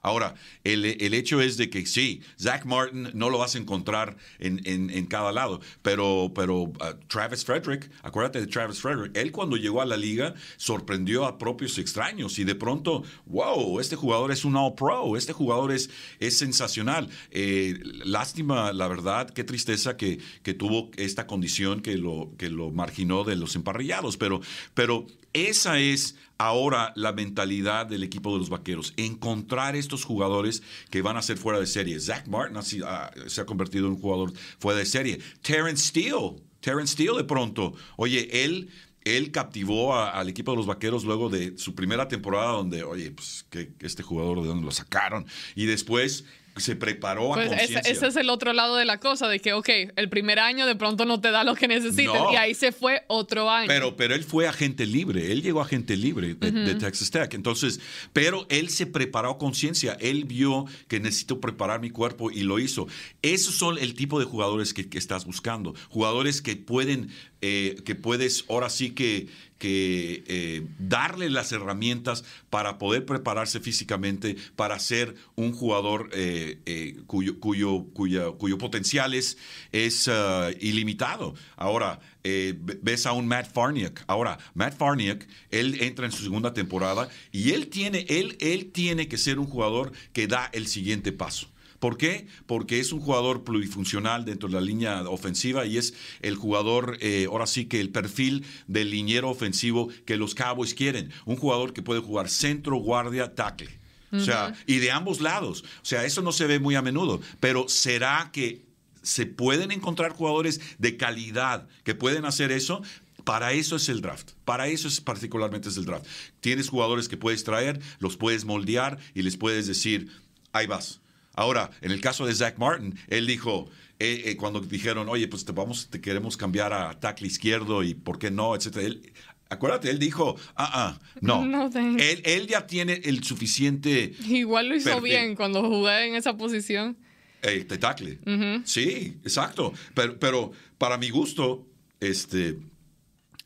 Ahora, 0.02 0.34
el, 0.64 0.84
el 0.84 1.14
hecho 1.14 1.40
es 1.40 1.56
de 1.56 1.70
que 1.70 1.86
sí, 1.86 2.22
Zach 2.40 2.64
Martin 2.64 3.08
no 3.14 3.30
lo 3.30 3.38
vas 3.38 3.54
a 3.54 3.58
encontrar 3.58 4.16
en, 4.40 4.60
en- 4.64 4.90
en 4.90 5.06
cada 5.06 5.30
lado, 5.32 5.60
pero, 5.82 6.32
pero 6.34 6.62
uh, 6.62 6.74
Travis 7.08 7.44
Frederick, 7.44 7.88
acuérdate 8.02 8.40
de 8.40 8.46
Travis 8.48 8.80
Frederick, 8.80 9.16
él 9.16 9.30
cuando 9.30 9.56
llegó 9.56 9.80
a 9.80 9.86
la 9.86 9.96
liga 9.96 10.34
sorprendió 10.56 11.24
a 11.24 11.38
propios 11.38 11.78
extraños 11.78 12.38
y 12.38 12.44
de 12.44 12.54
pronto, 12.56 13.04
wow, 13.26 13.78
este 13.78 13.94
jugador 13.96 14.32
es 14.32 14.44
un 14.44 14.56
All 14.56 14.74
Pro, 14.74 15.16
este 15.16 15.32
jugador 15.32 15.70
es, 15.72 15.88
es 16.18 16.36
sensacional. 16.36 17.08
Eh, 17.30 17.78
lástima, 18.04 18.72
la 18.72 18.88
verdad, 18.88 19.30
qué 19.30 19.44
tristeza 19.44 19.96
que, 19.96 20.18
que 20.42 20.54
tuvo 20.54 20.90
esta 20.96 21.26
condición 21.26 21.80
que 21.80 21.96
lo, 21.96 22.32
que 22.38 22.50
lo 22.50 22.70
marginó 22.70 23.24
de 23.24 23.36
los 23.36 23.54
emparrillados, 23.54 24.16
pero, 24.16 24.40
pero 24.74 25.06
esa 25.32 25.78
es 25.78 26.16
ahora 26.46 26.92
la 26.96 27.12
mentalidad 27.12 27.86
del 27.86 28.02
equipo 28.02 28.32
de 28.32 28.38
los 28.38 28.50
vaqueros, 28.50 28.92
encontrar 28.96 29.76
estos 29.76 30.04
jugadores 30.04 30.62
que 30.90 31.02
van 31.02 31.16
a 31.16 31.22
ser 31.22 31.38
fuera 31.38 31.60
de 31.60 31.66
serie. 31.66 32.00
Zach 32.00 32.26
Martin 32.26 32.82
se 33.26 33.40
ha 33.40 33.46
convertido 33.46 33.86
en 33.86 33.92
un 33.92 34.00
jugador 34.00 34.32
fuera 34.58 34.78
de 34.78 34.86
serie. 34.86 35.20
Terrence 35.40 35.88
Steele, 35.88 36.36
Terrence 36.60 36.94
Steele 36.94 37.18
de 37.18 37.24
pronto, 37.24 37.74
oye, 37.96 38.44
él... 38.44 38.68
Él 39.04 39.32
captivó 39.32 39.96
al 39.96 40.28
equipo 40.28 40.52
de 40.52 40.58
los 40.58 40.66
vaqueros 40.66 41.02
luego 41.02 41.28
de 41.28 41.58
su 41.58 41.74
primera 41.74 42.06
temporada, 42.06 42.52
donde, 42.52 42.84
oye, 42.84 43.10
pues 43.10 43.44
que 43.50 43.72
este 43.80 44.04
jugador 44.04 44.40
de 44.42 44.46
dónde 44.46 44.64
lo 44.64 44.70
sacaron. 44.70 45.26
Y 45.56 45.66
después 45.66 46.24
se 46.56 46.76
preparó 46.76 47.32
a 47.32 47.36
Pues 47.36 47.48
conciencia. 47.48 47.78
ese 47.80 48.06
es 48.08 48.16
el 48.16 48.28
otro 48.28 48.52
lado 48.52 48.76
de 48.76 48.84
la 48.84 48.98
cosa, 49.00 49.26
de 49.28 49.40
que, 49.40 49.52
ok, 49.54 49.68
el 49.96 50.08
primer 50.10 50.38
año 50.38 50.66
de 50.66 50.76
pronto 50.76 51.04
no 51.06 51.20
te 51.20 51.30
da 51.30 51.44
lo 51.44 51.54
que 51.54 51.66
necesitas 51.66 52.14
No. 52.14 52.32
y 52.32 52.36
ahí 52.36 52.54
se 52.54 52.72
fue 52.72 53.04
otro 53.08 53.48
año. 53.50 53.68
Pero, 53.68 53.96
pero 53.96 54.14
él 54.14 54.22
fue 54.22 54.46
agente 54.46 54.84
libre, 54.86 55.32
él 55.32 55.42
llegó 55.42 55.60
agente 55.62 55.96
libre 55.96 56.34
de, 56.34 56.50
de 56.52 56.74
Texas 56.74 57.10
Tech. 57.10 57.32
Entonces, 57.34 57.80
pero 58.12 58.46
él 58.50 58.68
se 58.68 58.86
preparó 58.86 59.30
a 59.30 59.38
conciencia, 59.38 59.96
él 60.00 60.24
vio 60.26 60.66
que 60.88 61.00
necesito 61.00 61.40
preparar 61.40 61.80
mi 61.80 61.90
cuerpo 61.90 62.30
y 62.30 62.42
lo 62.42 62.58
hizo. 62.58 62.86
Esos 63.22 63.54
son 63.54 63.78
el 63.78 63.94
tipo 63.94 64.18
de 64.18 64.26
jugadores 64.26 64.74
que, 64.74 64.88
que 64.88 64.98
estás 64.98 65.24
buscando, 65.24 65.74
jugadores 65.88 66.42
que 66.42 66.56
pueden, 66.56 67.10
eh, 67.44 67.82
que 67.84 67.96
puedes 67.96 68.44
ahora 68.48 68.70
sí 68.70 68.92
que, 68.92 69.28
eh, 69.64 70.66
darle 70.78 71.28
las 71.28 71.52
herramientas 71.52 72.24
para 72.50 72.78
poder 72.78 73.04
prepararse 73.04 73.58
físicamente, 73.60 74.36
para 74.56 74.78
ser 74.78 75.16
un 75.34 75.52
jugador 75.52 76.10
eh, 76.12 76.96
cuyo, 77.06 77.38
cuyo, 77.40 77.86
cuyo, 77.94 78.38
cuyo 78.38 78.58
potencial 78.58 79.14
es, 79.14 79.38
es 79.72 80.08
uh, 80.08 80.50
ilimitado. 80.60 81.34
Ahora, 81.56 82.00
ves 82.24 83.06
a 83.06 83.12
un 83.12 83.26
Matt 83.26 83.52
Farniak. 83.52 84.04
Ahora, 84.06 84.38
Matt 84.54 84.76
Farniak, 84.76 85.28
él 85.50 85.80
entra 85.80 86.06
en 86.06 86.12
su 86.12 86.22
segunda 86.22 86.54
temporada 86.54 87.08
y 87.30 87.50
él 87.50 87.68
tiene, 87.68 88.04
él, 88.08 88.36
él 88.40 88.70
tiene 88.72 89.06
que 89.06 89.18
ser 89.18 89.38
un 89.38 89.46
jugador 89.46 89.92
que 90.12 90.26
da 90.26 90.48
el 90.52 90.66
siguiente 90.66 91.12
paso. 91.12 91.51
¿Por 91.82 91.96
qué? 91.96 92.28
Porque 92.46 92.78
es 92.78 92.92
un 92.92 93.00
jugador 93.00 93.42
plurifuncional 93.42 94.24
dentro 94.24 94.48
de 94.48 94.54
la 94.54 94.60
línea 94.60 95.02
ofensiva 95.08 95.66
y 95.66 95.78
es 95.78 95.94
el 96.20 96.36
jugador, 96.36 96.96
eh, 97.00 97.26
ahora 97.28 97.48
sí 97.48 97.64
que 97.64 97.80
el 97.80 97.90
perfil 97.90 98.44
del 98.68 98.90
liniero 98.90 99.28
ofensivo 99.28 99.88
que 100.06 100.16
los 100.16 100.36
Cowboys 100.36 100.74
quieren. 100.74 101.10
Un 101.24 101.34
jugador 101.34 101.72
que 101.72 101.82
puede 101.82 101.98
jugar 101.98 102.28
centro, 102.28 102.76
guardia, 102.76 103.34
tackle. 103.34 103.80
O 104.12 104.20
sea, 104.20 104.54
y 104.68 104.76
de 104.76 104.92
ambos 104.92 105.20
lados. 105.20 105.64
O 105.82 105.84
sea, 105.84 106.04
eso 106.04 106.22
no 106.22 106.30
se 106.30 106.46
ve 106.46 106.60
muy 106.60 106.76
a 106.76 106.82
menudo. 106.82 107.20
Pero 107.40 107.68
¿será 107.68 108.30
que 108.32 108.64
se 109.02 109.26
pueden 109.26 109.72
encontrar 109.72 110.12
jugadores 110.12 110.60
de 110.78 110.96
calidad 110.96 111.66
que 111.82 111.96
pueden 111.96 112.26
hacer 112.26 112.52
eso? 112.52 112.82
Para 113.24 113.54
eso 113.54 113.74
es 113.74 113.88
el 113.88 114.02
draft. 114.02 114.34
Para 114.44 114.68
eso 114.68 114.86
es 114.86 115.00
particularmente 115.00 115.68
es 115.68 115.76
el 115.76 115.86
draft. 115.86 116.06
Tienes 116.38 116.68
jugadores 116.68 117.08
que 117.08 117.16
puedes 117.16 117.42
traer, 117.42 117.80
los 117.98 118.16
puedes 118.16 118.44
moldear 118.44 118.98
y 119.14 119.22
les 119.22 119.36
puedes 119.36 119.66
decir, 119.66 120.12
ahí 120.52 120.68
vas. 120.68 121.01
Ahora, 121.34 121.70
en 121.80 121.90
el 121.92 122.00
caso 122.00 122.26
de 122.26 122.34
Zach 122.34 122.58
Martin, 122.58 122.94
él 123.08 123.26
dijo, 123.26 123.68
eh, 123.98 124.22
eh, 124.26 124.36
cuando 124.36 124.60
dijeron, 124.60 125.08
oye, 125.08 125.28
pues 125.28 125.44
te, 125.44 125.52
vamos, 125.52 125.88
te 125.88 126.00
queremos 126.00 126.36
cambiar 126.36 126.72
a 126.72 126.98
tackle 127.00 127.26
izquierdo 127.26 127.82
y 127.82 127.94
por 127.94 128.18
qué 128.18 128.30
no, 128.30 128.54
etcétera. 128.54 128.86
Él, 128.86 129.12
acuérdate, 129.48 129.88
él 129.90 129.98
dijo, 129.98 130.36
ah, 130.56 130.70
ah, 130.98 131.00
no. 131.20 131.44
No, 131.46 131.70
thanks. 131.70 132.02
él, 132.02 132.20
él 132.24 132.46
ya 132.48 132.66
tiene 132.66 133.00
el 133.04 133.22
suficiente 133.24 134.12
Igual 134.26 134.68
lo 134.68 134.76
hizo 134.76 134.90
Perfil. 134.90 135.02
bien 135.04 135.34
cuando 135.36 135.62
jugué 135.62 136.06
en 136.08 136.14
esa 136.16 136.36
posición. 136.36 136.96
eh, 137.42 137.64
de 137.68 137.78
tackle. 137.78 138.18
Sí, 138.64 139.16
exacto. 139.24 139.72
Pero, 139.94 140.18
pero 140.18 140.52
para 140.78 140.98
mi 140.98 141.10
gusto, 141.10 141.66
este, 142.00 142.58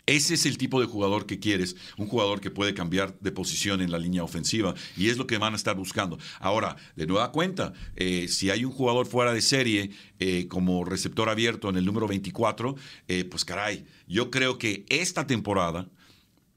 ese 0.07 0.35
es 0.35 0.47
el 0.47 0.57
tipo 0.57 0.81
de 0.81 0.87
jugador 0.87 1.27
que 1.27 1.40
quieres, 1.40 1.77
un 1.97 2.07
jugador 2.07 2.40
que 2.40 2.51
puede 2.51 2.75
cambiar 2.75 3.19
de 3.19 3.33
posición 3.33 3.81
en 3.81 3.90
la 3.90 3.99
línea 3.99 4.23
ofensiva 4.23 4.75
y 4.97 5.09
es 5.09 5.19
lo 5.19 5.27
que 5.27 5.38
van 5.38 5.53
a 5.53 5.57
estar 5.57 5.77
buscando. 5.77 6.16
Ahora, 6.38 6.77
de 6.95 7.07
nueva 7.07 7.33
cuenta, 7.33 7.73
eh, 7.97 8.29
si 8.29 8.51
hay 8.51 8.64
un 8.64 8.71
jugador 8.71 9.07
fuera 9.07 9.33
de 9.33 9.42
serie 9.42 9.90
eh, 10.21 10.47
como 10.47 10.85
receptor 10.85 11.29
abierto 11.29 11.69
en 11.69 11.77
el 11.77 11.85
número 11.85 12.07
24, 12.07 12.77
eh, 13.09 13.25
pues 13.25 13.45
caray, 13.45 13.85
yo 14.07 14.31
creo 14.31 14.59
que 14.59 14.87
esta 14.88 15.27
temporada, 15.27 15.88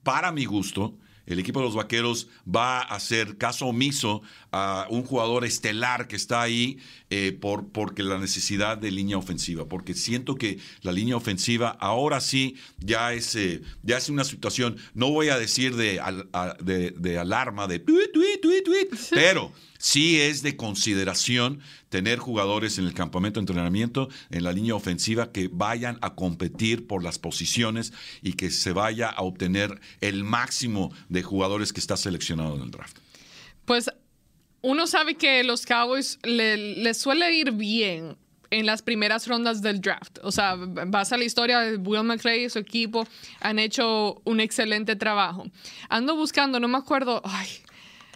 para 0.04 0.32
mi 0.32 0.46
gusto, 0.46 0.98
el 1.30 1.40
equipo 1.40 1.60
de 1.60 1.66
los 1.66 1.76
Vaqueros 1.76 2.28
va 2.46 2.80
a 2.80 2.96
hacer 2.96 3.38
caso 3.38 3.68
omiso 3.68 4.22
a 4.52 4.88
un 4.90 5.04
jugador 5.04 5.46
estelar 5.46 6.08
que 6.08 6.16
está 6.16 6.42
ahí 6.42 6.80
eh, 7.10 7.38
por, 7.40 7.70
porque 7.70 8.04
la 8.04 8.18
necesidad 8.18 8.78
de 8.78 8.92
línea 8.92 9.18
ofensiva, 9.18 9.66
porque 9.70 9.94
siento 9.94 10.36
que 10.36 10.60
la 10.82 10.92
línea 10.92 11.16
ofensiva 11.16 11.70
ahora 11.80 12.20
sí 12.20 12.56
ya 12.80 13.14
es, 13.14 13.36
eh, 13.36 13.62
ya 13.84 13.98
es 13.98 14.10
una 14.10 14.24
situación, 14.24 14.78
no 14.94 15.12
voy 15.12 15.30
a 15.30 15.38
decir 15.38 15.76
de, 15.76 16.02
de 16.98 17.18
alarma, 17.18 17.68
de 17.68 17.80
tuit, 17.80 18.12
tuit, 18.12 18.42
tuit, 18.42 18.66
tuit, 18.66 18.90
pero 19.12 19.54
sí 19.80 20.20
es 20.20 20.44
de 20.44 20.56
consideración 20.56 21.62
tener 21.90 22.20
jugadores 22.20 22.78
en 22.78 22.86
el 22.86 22.94
campamento 22.94 23.40
de 23.40 23.46
entrenamiento, 23.46 24.10
en 24.30 24.44
la 24.44 24.52
línea 24.52 24.76
ofensiva, 24.76 25.32
que 25.32 25.50
vayan 25.52 25.98
a 26.02 26.14
competir 26.14 26.86
por 26.86 27.02
las 27.04 27.18
posiciones 27.18 27.92
y 28.22 28.34
que 28.34 28.52
se 28.52 28.74
vaya 28.74 29.10
a 29.10 29.24
obtener 29.24 29.80
el 30.02 30.24
máximo 30.24 30.94
de 31.08 31.24
jugadores 31.24 31.74
que 31.74 31.80
está 31.80 31.98
seleccionado 31.98 32.56
en 32.56 32.62
el 32.62 32.72
draft. 32.72 32.98
Pues 33.66 33.90
uno 34.62 34.86
sabe 34.86 35.16
que 35.16 35.44
los 35.44 35.66
Cowboys 35.66 36.20
le- 36.24 36.76
les 36.84 36.98
suele 37.00 37.34
ir 37.34 37.52
bien 37.54 38.18
en 38.52 38.66
las 38.66 38.82
primeras 38.82 39.28
rondas 39.28 39.62
del 39.62 39.80
draft. 39.80 40.18
O 40.24 40.32
sea, 40.32 40.56
vas 40.58 41.14
a 41.14 41.18
la 41.18 41.24
historia 41.24 41.60
de 41.60 41.78
Will 41.78 42.04
McClay 42.04 42.44
y 42.46 42.50
su 42.50 42.60
equipo 42.60 43.08
han 43.40 43.60
hecho 43.60 44.22
un 44.26 44.40
excelente 44.40 44.96
trabajo. 44.96 45.46
Ando 45.88 46.16
buscando, 46.16 46.60
no 46.60 46.68
me 46.68 46.78
acuerdo, 46.78 47.22
ay, 47.24 47.48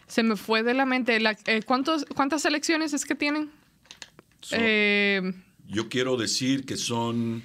se 0.08 0.24
me 0.24 0.36
fue 0.36 0.63
de 0.63 0.74
la 0.74 0.86
mente. 0.86 1.20
la- 1.20 1.38
eh, 1.46 1.62
¿cuántos, 1.66 2.06
¿Cuántas 2.16 2.42
selecciones 2.42 2.94
es 2.94 3.06
que 3.06 3.16
tienen? 3.16 3.52
So, 4.42 4.56
Eh, 4.60 5.34
yo 5.68 5.89
quiero 5.89 6.18
decir 6.18 6.66
que 6.66 6.76
son 6.78 7.42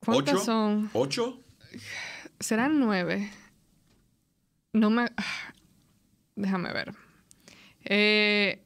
¿Cuántas 0.00 0.34
ocho. 0.36 0.44
son? 0.44 0.90
¿Ocho? 0.92 1.40
Serán 2.40 2.80
nueve. 2.80 3.30
No 4.72 4.90
me. 4.90 5.04
ah, 5.16 5.52
Déjame 6.36 6.72
ver. 6.72 6.92
Eh, 7.84 8.60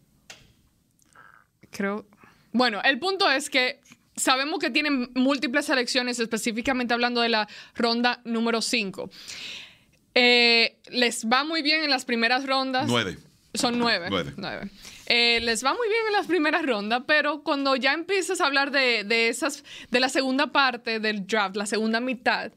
creo. 1.71 2.07
Bueno, 2.53 2.81
el 2.83 2.99
punto 2.99 3.31
es 3.31 3.51
que 3.51 3.81
sabemos 4.17 4.59
que 4.59 4.71
tienen 4.71 5.11
múltiples 5.15 5.67
selecciones, 5.67 6.19
específicamente 6.19 6.95
hablando 6.95 7.21
de 7.21 7.29
la 7.29 7.49
ronda 7.75 8.21
número 8.25 8.63
5. 8.63 9.11
Les 10.91 11.27
va 11.27 11.45
muy 11.45 11.63
bien 11.63 11.85
en 11.85 11.91
las 11.91 12.05
primeras 12.05 12.47
rondas. 12.47 12.87
Nueve. 12.89 13.19
Son 13.55 13.79
nueve. 13.79 14.09
Nueve. 14.11 14.33
Nueve. 14.37 14.71
Eh, 15.07 15.41
les 15.43 15.65
va 15.65 15.75
muy 15.75 15.89
bien 15.89 16.01
en 16.07 16.13
las 16.13 16.27
primeras 16.27 16.67
rondas, 16.67 17.03
pero 17.07 17.43
cuando 17.43 17.77
ya 17.77 17.95
empiezas 17.95 18.41
a 18.41 18.47
hablar 18.47 18.71
de, 18.71 19.05
de 19.05 19.29
esas, 19.29 19.65
de 19.91 20.01
la 20.01 20.11
segunda 20.11 20.53
parte 20.53 21.01
del 21.01 21.27
draft, 21.27 21.57
la 21.57 21.65
segunda 21.65 21.99
mitad, 21.99 22.53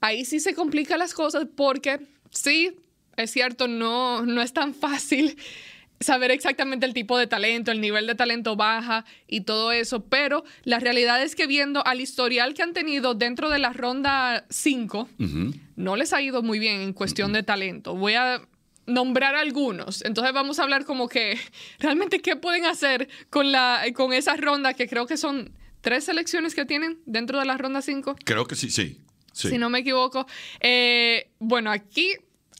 ahí 0.00 0.24
sí 0.24 0.40
se 0.40 0.54
complican 0.54 0.98
las 0.98 1.12
cosas 1.12 1.46
porque 1.54 2.00
sí, 2.30 2.74
es 3.16 3.30
cierto, 3.30 3.68
no, 3.68 4.24
no 4.24 4.40
es 4.40 4.54
tan 4.54 4.74
fácil 4.74 5.36
saber 6.02 6.30
exactamente 6.30 6.86
el 6.86 6.94
tipo 6.94 7.18
de 7.18 7.26
talento, 7.26 7.70
el 7.70 7.80
nivel 7.80 8.06
de 8.06 8.14
talento 8.14 8.56
baja 8.56 9.04
y 9.26 9.42
todo 9.42 9.72
eso, 9.72 10.04
pero 10.04 10.44
la 10.64 10.78
realidad 10.78 11.22
es 11.22 11.34
que 11.34 11.46
viendo 11.46 11.86
al 11.86 12.00
historial 12.00 12.54
que 12.54 12.62
han 12.62 12.72
tenido 12.72 13.14
dentro 13.14 13.50
de 13.50 13.58
la 13.58 13.72
ronda 13.72 14.46
5, 14.50 15.08
no 15.76 15.96
les 15.96 16.12
ha 16.12 16.20
ido 16.22 16.42
muy 16.42 16.58
bien 16.58 16.80
en 16.80 16.92
cuestión 16.92 17.32
de 17.32 17.42
talento. 17.42 17.94
Voy 17.94 18.14
a 18.14 18.42
nombrar 18.86 19.34
algunos. 19.34 20.04
Entonces 20.04 20.32
vamos 20.32 20.58
a 20.58 20.64
hablar 20.64 20.84
como 20.84 21.08
que 21.08 21.38
realmente 21.78 22.20
qué 22.20 22.36
pueden 22.36 22.64
hacer 22.64 23.08
con, 23.30 23.52
la, 23.52 23.82
con 23.94 24.12
esa 24.12 24.36
ronda 24.36 24.74
que 24.74 24.88
creo 24.88 25.06
que 25.06 25.16
son 25.16 25.52
tres 25.80 26.04
selecciones 26.04 26.54
que 26.54 26.64
tienen 26.64 26.98
dentro 27.06 27.38
de 27.38 27.44
la 27.44 27.56
ronda 27.56 27.82
5 27.82 28.16
Creo 28.24 28.46
que 28.46 28.54
sí, 28.54 28.70
sí. 28.70 28.98
sí. 29.32 29.50
si 29.50 29.58
no 29.58 29.70
me 29.70 29.80
equivoco. 29.80 30.26
Eh, 30.60 31.30
bueno, 31.38 31.70
aquí 31.70 32.12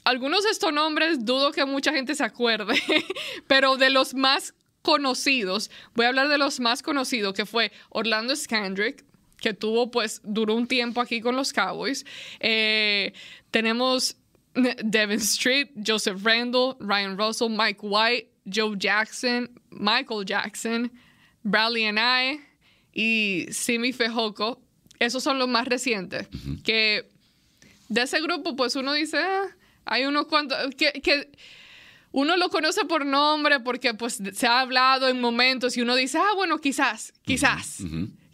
algunos 0.03 0.43
de 0.43 0.49
estos 0.49 0.73
nombres 0.73 1.25
dudo 1.25 1.51
que 1.51 1.65
mucha 1.65 1.93
gente 1.93 2.15
se 2.15 2.23
acuerde, 2.23 2.75
pero 3.47 3.77
de 3.77 3.89
los 3.89 4.13
más 4.13 4.53
conocidos, 4.81 5.71
voy 5.95 6.05
a 6.05 6.09
hablar 6.09 6.27
de 6.27 6.37
los 6.37 6.59
más 6.59 6.83
conocidos, 6.83 7.33
que 7.33 7.45
fue 7.45 7.71
Orlando 7.89 8.35
Scandrick, 8.35 9.05
que 9.37 9.53
tuvo, 9.53 9.91
pues, 9.91 10.21
duró 10.23 10.55
un 10.55 10.67
tiempo 10.67 11.01
aquí 11.01 11.21
con 11.21 11.35
los 11.35 11.51
Cowboys. 11.51 12.05
Eh, 12.39 13.13
tenemos 13.51 14.17
Devin 14.53 15.19
Street, 15.19 15.69
Joseph 15.85 16.23
Randall, 16.23 16.75
Ryan 16.79 17.17
Russell, 17.17 17.49
Mike 17.49 17.79
White, 17.81 18.29
Joe 18.45 18.75
Jackson, 18.77 19.49
Michael 19.69 20.25
Jackson, 20.25 20.91
Bradley 21.43 21.85
and 21.85 21.99
I 21.99 22.39
y 22.93 23.51
Simi 23.51 23.91
Fejoco. 23.91 24.61
Esos 24.99 25.23
son 25.23 25.39
los 25.39 25.47
más 25.47 25.67
recientes. 25.67 26.27
Que 26.63 27.09
de 27.89 28.01
ese 28.03 28.21
grupo, 28.21 28.55
pues 28.55 28.75
uno 28.75 28.93
dice, 28.93 29.17
ah, 29.17 29.55
hay 29.85 30.05
unos 30.05 30.27
cuantos 30.27 30.57
que, 30.75 30.91
que 31.01 31.31
uno 32.13 32.37
lo 32.37 32.49
conoce 32.49 32.85
por 32.85 33.05
nombre 33.05 33.59
porque 33.59 33.93
pues 33.95 34.21
se 34.33 34.47
ha 34.47 34.61
hablado 34.61 35.09
en 35.09 35.19
momentos 35.19 35.75
y 35.75 35.81
uno 35.81 35.95
dice, 35.95 36.19
ah, 36.19 36.35
bueno, 36.35 36.59
quizás, 36.59 37.11
quizás, 37.25 37.79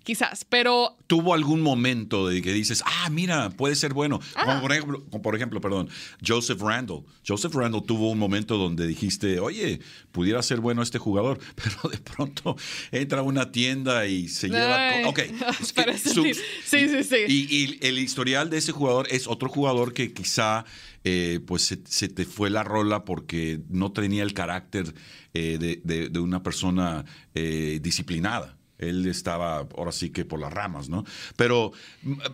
quizás, 0.03 0.45
pero 0.45 0.97
¿Tuvo 1.07 1.33
algún 1.33 1.61
momento 1.61 2.27
de 2.27 2.41
que 2.41 2.51
dices, 2.51 2.83
ah, 2.85 3.09
mira, 3.09 3.49
puede 3.51 3.75
ser 3.75 3.93
bueno? 3.93 4.19
Como 4.45 4.61
por 4.61 4.73
ejemplo, 4.73 5.03
por 5.05 5.35
ejemplo, 5.35 5.61
perdón, 5.61 5.89
Joseph 6.25 6.61
Randall. 6.61 7.03
Joseph 7.25 7.55
Randall 7.55 7.83
tuvo 7.83 8.11
un 8.11 8.19
momento 8.19 8.57
donde 8.57 8.85
dijiste, 8.85 9.39
oye, 9.39 9.79
pudiera 10.11 10.43
ser 10.43 10.59
bueno 10.59 10.81
este 10.81 10.99
jugador, 10.99 11.39
pero 11.55 11.89
de 11.89 11.97
pronto 11.99 12.57
entra 12.91 13.19
a 13.19 13.23
una 13.23 13.51
tienda 13.51 14.07
y 14.07 14.27
se 14.27 14.49
lleva... 14.49 15.07
Ok. 15.07 15.21
su-. 16.03 16.25
Sí, 16.25 16.33
sí, 16.65 17.03
sí. 17.03 17.17
Y, 17.27 17.55
y 17.55 17.79
el 17.81 17.97
historial 17.97 18.49
de 18.49 18.57
ese 18.57 18.73
jugador 18.73 19.07
es 19.09 19.25
otro 19.25 19.47
jugador 19.47 19.93
que 19.93 20.13
quizá 20.13 20.65
eh, 21.03 21.39
pues 21.45 21.77
se, 21.83 22.09
te 22.09 22.25
fue 22.25 22.49
la 22.49 22.63
rola 22.63 23.05
porque 23.05 23.61
no 23.69 23.91
tenía 23.91 24.23
el 24.23 24.33
carácter 24.33 24.93
eh, 25.33 25.79
de, 25.83 26.19
una 26.19 26.43
persona 26.43 27.05
eh, 27.33 27.79
disciplinada. 27.81 28.57
Él 28.77 29.05
estaba 29.07 29.67
ahora 29.77 29.91
sí 29.91 30.09
que 30.09 30.23
por 30.23 30.39
las 30.39 30.53
ramas, 30.53 30.87
¿no? 30.87 31.03
Pero, 31.35 31.73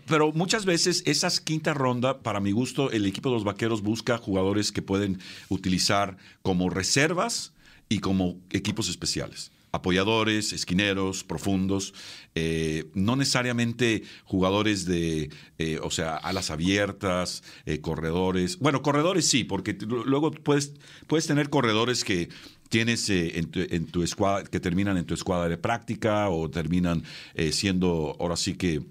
pero 0.05 0.31
muchas 0.31 0.65
veces 0.65 1.01
esas 1.07 1.41
quinta 1.41 1.73
ronda, 1.73 2.21
para 2.21 2.39
mi 2.39 2.51
gusto, 2.51 2.91
el 2.91 3.05
equipo 3.05 3.29
de 3.29 3.35
los 3.35 3.43
vaqueros 3.43 3.81
busca 3.81 4.17
jugadores 4.19 4.71
que 4.71 4.83
pueden 4.83 5.19
utilizar 5.49 6.17
como 6.43 6.69
reservas 6.69 7.53
y 7.89 7.99
como 7.99 8.37
equipos 8.51 8.89
especiales. 8.89 9.51
Apoyadores, 9.75 10.53
esquineros, 10.53 11.23
profundos, 11.23 11.93
eh, 12.33 12.89
no 12.93 13.15
necesariamente 13.15 14.03
jugadores 14.23 14.85
de, 14.85 15.29
eh, 15.57 15.79
o 15.81 15.91
sea, 15.91 16.15
alas 16.15 16.49
abiertas, 16.51 17.43
eh, 17.65 17.79
corredores. 17.79 18.59
Bueno, 18.59 18.81
corredores 18.81 19.27
sí, 19.27 19.43
porque 19.43 19.77
luego 19.85 20.31
puedes, 20.31 20.73
puedes 21.07 21.27
tener 21.27 21.49
corredores 21.49 22.03
que, 22.03 22.29
tienes 22.67 23.09
en, 23.09 23.45
tu, 23.91 24.01
escuadra, 24.01 24.43
que 24.43 24.59
terminan 24.59 24.97
en 24.97 25.05
tu 25.05 25.13
escuadra 25.13 25.47
de 25.47 25.57
práctica 25.57 26.29
o 26.29 26.49
terminan 26.49 27.03
siendo 27.51 28.17
ahora 28.19 28.35
sí 28.35 28.55
que 28.55 28.81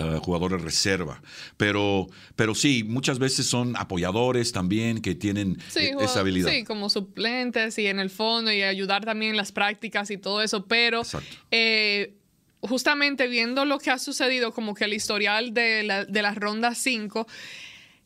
Uh, 0.00 0.18
jugadores 0.20 0.62
reserva. 0.62 1.20
Pero, 1.56 2.08
pero 2.36 2.54
sí, 2.54 2.84
muchas 2.84 3.18
veces 3.18 3.46
son 3.46 3.76
apoyadores 3.76 4.52
también 4.52 5.02
que 5.02 5.14
tienen 5.14 5.58
sí, 5.68 5.90
esa 6.00 6.20
habilidad. 6.20 6.50
Sí, 6.50 6.64
como 6.64 6.88
suplentes 6.88 7.78
y 7.78 7.86
en 7.86 7.98
el 7.98 8.10
fondo 8.10 8.52
y 8.52 8.62
ayudar 8.62 9.04
también 9.04 9.32
en 9.32 9.36
las 9.36 9.52
prácticas 9.52 10.10
y 10.10 10.16
todo 10.16 10.42
eso. 10.42 10.66
Pero 10.66 11.02
eh, 11.50 12.14
justamente 12.60 13.26
viendo 13.26 13.64
lo 13.64 13.78
que 13.78 13.90
ha 13.90 13.98
sucedido, 13.98 14.52
como 14.52 14.74
que 14.74 14.84
el 14.84 14.94
historial 14.94 15.54
de 15.54 15.82
la, 15.82 16.04
de 16.04 16.22
la 16.22 16.34
ronda 16.34 16.74
5, 16.74 17.26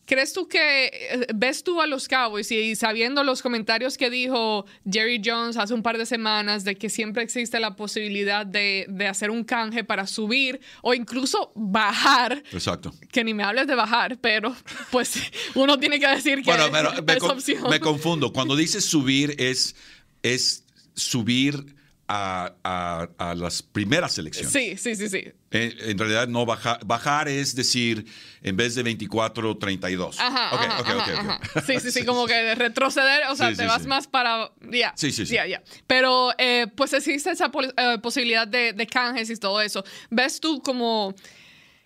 ¿Crees 0.06 0.32
tú 0.32 0.48
que 0.48 0.86
eh, 0.86 1.26
ves 1.34 1.64
tú 1.64 1.80
a 1.80 1.86
los 1.86 2.08
Cowboys 2.08 2.50
y 2.52 2.76
sabiendo 2.76 3.24
los 3.24 3.40
comentarios 3.40 3.96
que 3.96 4.10
dijo 4.10 4.66
Jerry 4.90 5.22
Jones 5.24 5.56
hace 5.56 5.72
un 5.72 5.82
par 5.82 5.96
de 5.96 6.06
semanas 6.06 6.64
de 6.64 6.76
que 6.76 6.90
siempre 6.90 7.22
existe 7.22 7.58
la 7.60 7.74
posibilidad 7.74 8.44
de, 8.44 8.86
de 8.88 9.06
hacer 9.06 9.30
un 9.30 9.44
canje 9.44 9.82
para 9.84 10.06
subir 10.06 10.60
o 10.82 10.92
incluso 10.94 11.52
bajar? 11.54 12.42
Exacto. 12.52 12.92
Que 13.10 13.24
ni 13.24 13.32
me 13.32 13.44
hables 13.44 13.66
de 13.66 13.74
bajar, 13.74 14.18
pero 14.20 14.54
pues 14.90 15.14
uno 15.54 15.78
tiene 15.78 15.98
que 15.98 16.08
decir 16.08 16.42
que 16.42 16.50
bueno, 16.50 16.66
pero 16.70 16.92
es 17.16 17.22
me, 17.22 17.28
opción. 17.28 17.70
me 17.70 17.80
confundo. 17.80 18.32
Cuando 18.32 18.56
dices 18.56 18.84
subir 18.84 19.34
es, 19.38 19.74
es 20.22 20.64
subir 20.94 21.74
a, 22.08 22.54
a, 22.62 23.08
a, 23.18 23.34
las 23.34 23.62
primeras 23.62 24.12
selecciones. 24.12 24.52
Sí, 24.52 24.76
sí, 24.76 24.94
sí, 24.94 25.08
sí. 25.08 25.24
En, 25.50 25.90
en, 25.90 25.98
realidad 25.98 26.28
no 26.28 26.44
bajar, 26.44 26.84
bajar 26.84 27.28
es 27.28 27.54
decir, 27.54 28.04
en 28.42 28.56
vez 28.56 28.74
de 28.74 28.82
24, 28.82 29.56
32. 29.56 30.20
Ajá, 30.20 30.54
okay, 30.54 30.66
ajá, 30.66 30.80
okay, 30.80 30.92
ajá, 30.92 31.02
okay, 31.02 31.14
ajá. 31.14 31.62
Sí, 31.66 31.80
sí, 31.80 31.90
sí, 31.90 32.04
como 32.04 32.26
que 32.26 32.54
retroceder, 32.54 33.22
o 33.30 33.36
sea, 33.36 33.50
Sí, 33.50 33.56
te 33.56 33.62
sí, 33.62 33.68
vas 33.68 33.82
sí. 33.82 33.88
más 33.88 34.06
para... 34.06 34.50
Ya, 34.70 34.92
Sí, 34.96 35.12
sí, 35.12 35.24
sí. 35.24 35.34
ya, 35.34 35.46
ya. 35.46 35.62
Pero 35.86 36.32
eh, 36.38 36.66
pues 36.76 36.92
existe 36.92 37.30
esa 37.30 37.50
eh, 37.76 37.98
posibilidad 38.02 38.46
de, 38.46 38.72
de 38.72 38.86
canjes 38.86 39.30
y 39.30 39.36
todo 39.36 39.60
eso. 39.60 39.84
¿Ves 40.10 40.40
tú 40.40 40.60
como 40.62 41.14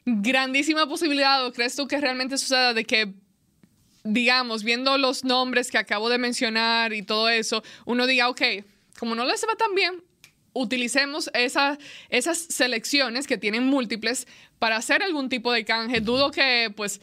grandísima 0.04 0.88
posibilidad 0.88 1.44
o 1.46 1.52
crees 1.52 1.76
tú 1.76 1.86
que 1.86 2.00
realmente 2.00 2.38
suceda 2.38 2.74
de 2.74 2.84
que 2.84 3.14
digamos, 4.04 4.64
viendo 4.64 4.96
los 4.96 5.24
nombres 5.24 5.70
que 5.70 5.76
acabo 5.76 6.08
de 6.08 6.18
mencionar 6.18 6.92
y 6.92 7.02
todo 7.02 7.28
eso, 7.28 7.62
uno 7.84 8.06
diga, 8.06 8.28
ok, 8.28 8.40
como 8.98 9.14
no 9.14 9.24
les 9.24 9.44
va 9.44 9.54
tan 9.56 9.74
bien, 9.74 10.02
utilicemos 10.52 11.30
esa, 11.34 11.78
esas 12.08 12.38
selecciones 12.38 13.26
que 13.26 13.38
tienen 13.38 13.64
múltiples 13.66 14.26
para 14.58 14.76
hacer 14.76 15.02
algún 15.02 15.28
tipo 15.28 15.52
de 15.52 15.64
canje. 15.64 16.00
Dudo 16.00 16.30
que, 16.30 16.72
pues, 16.74 17.00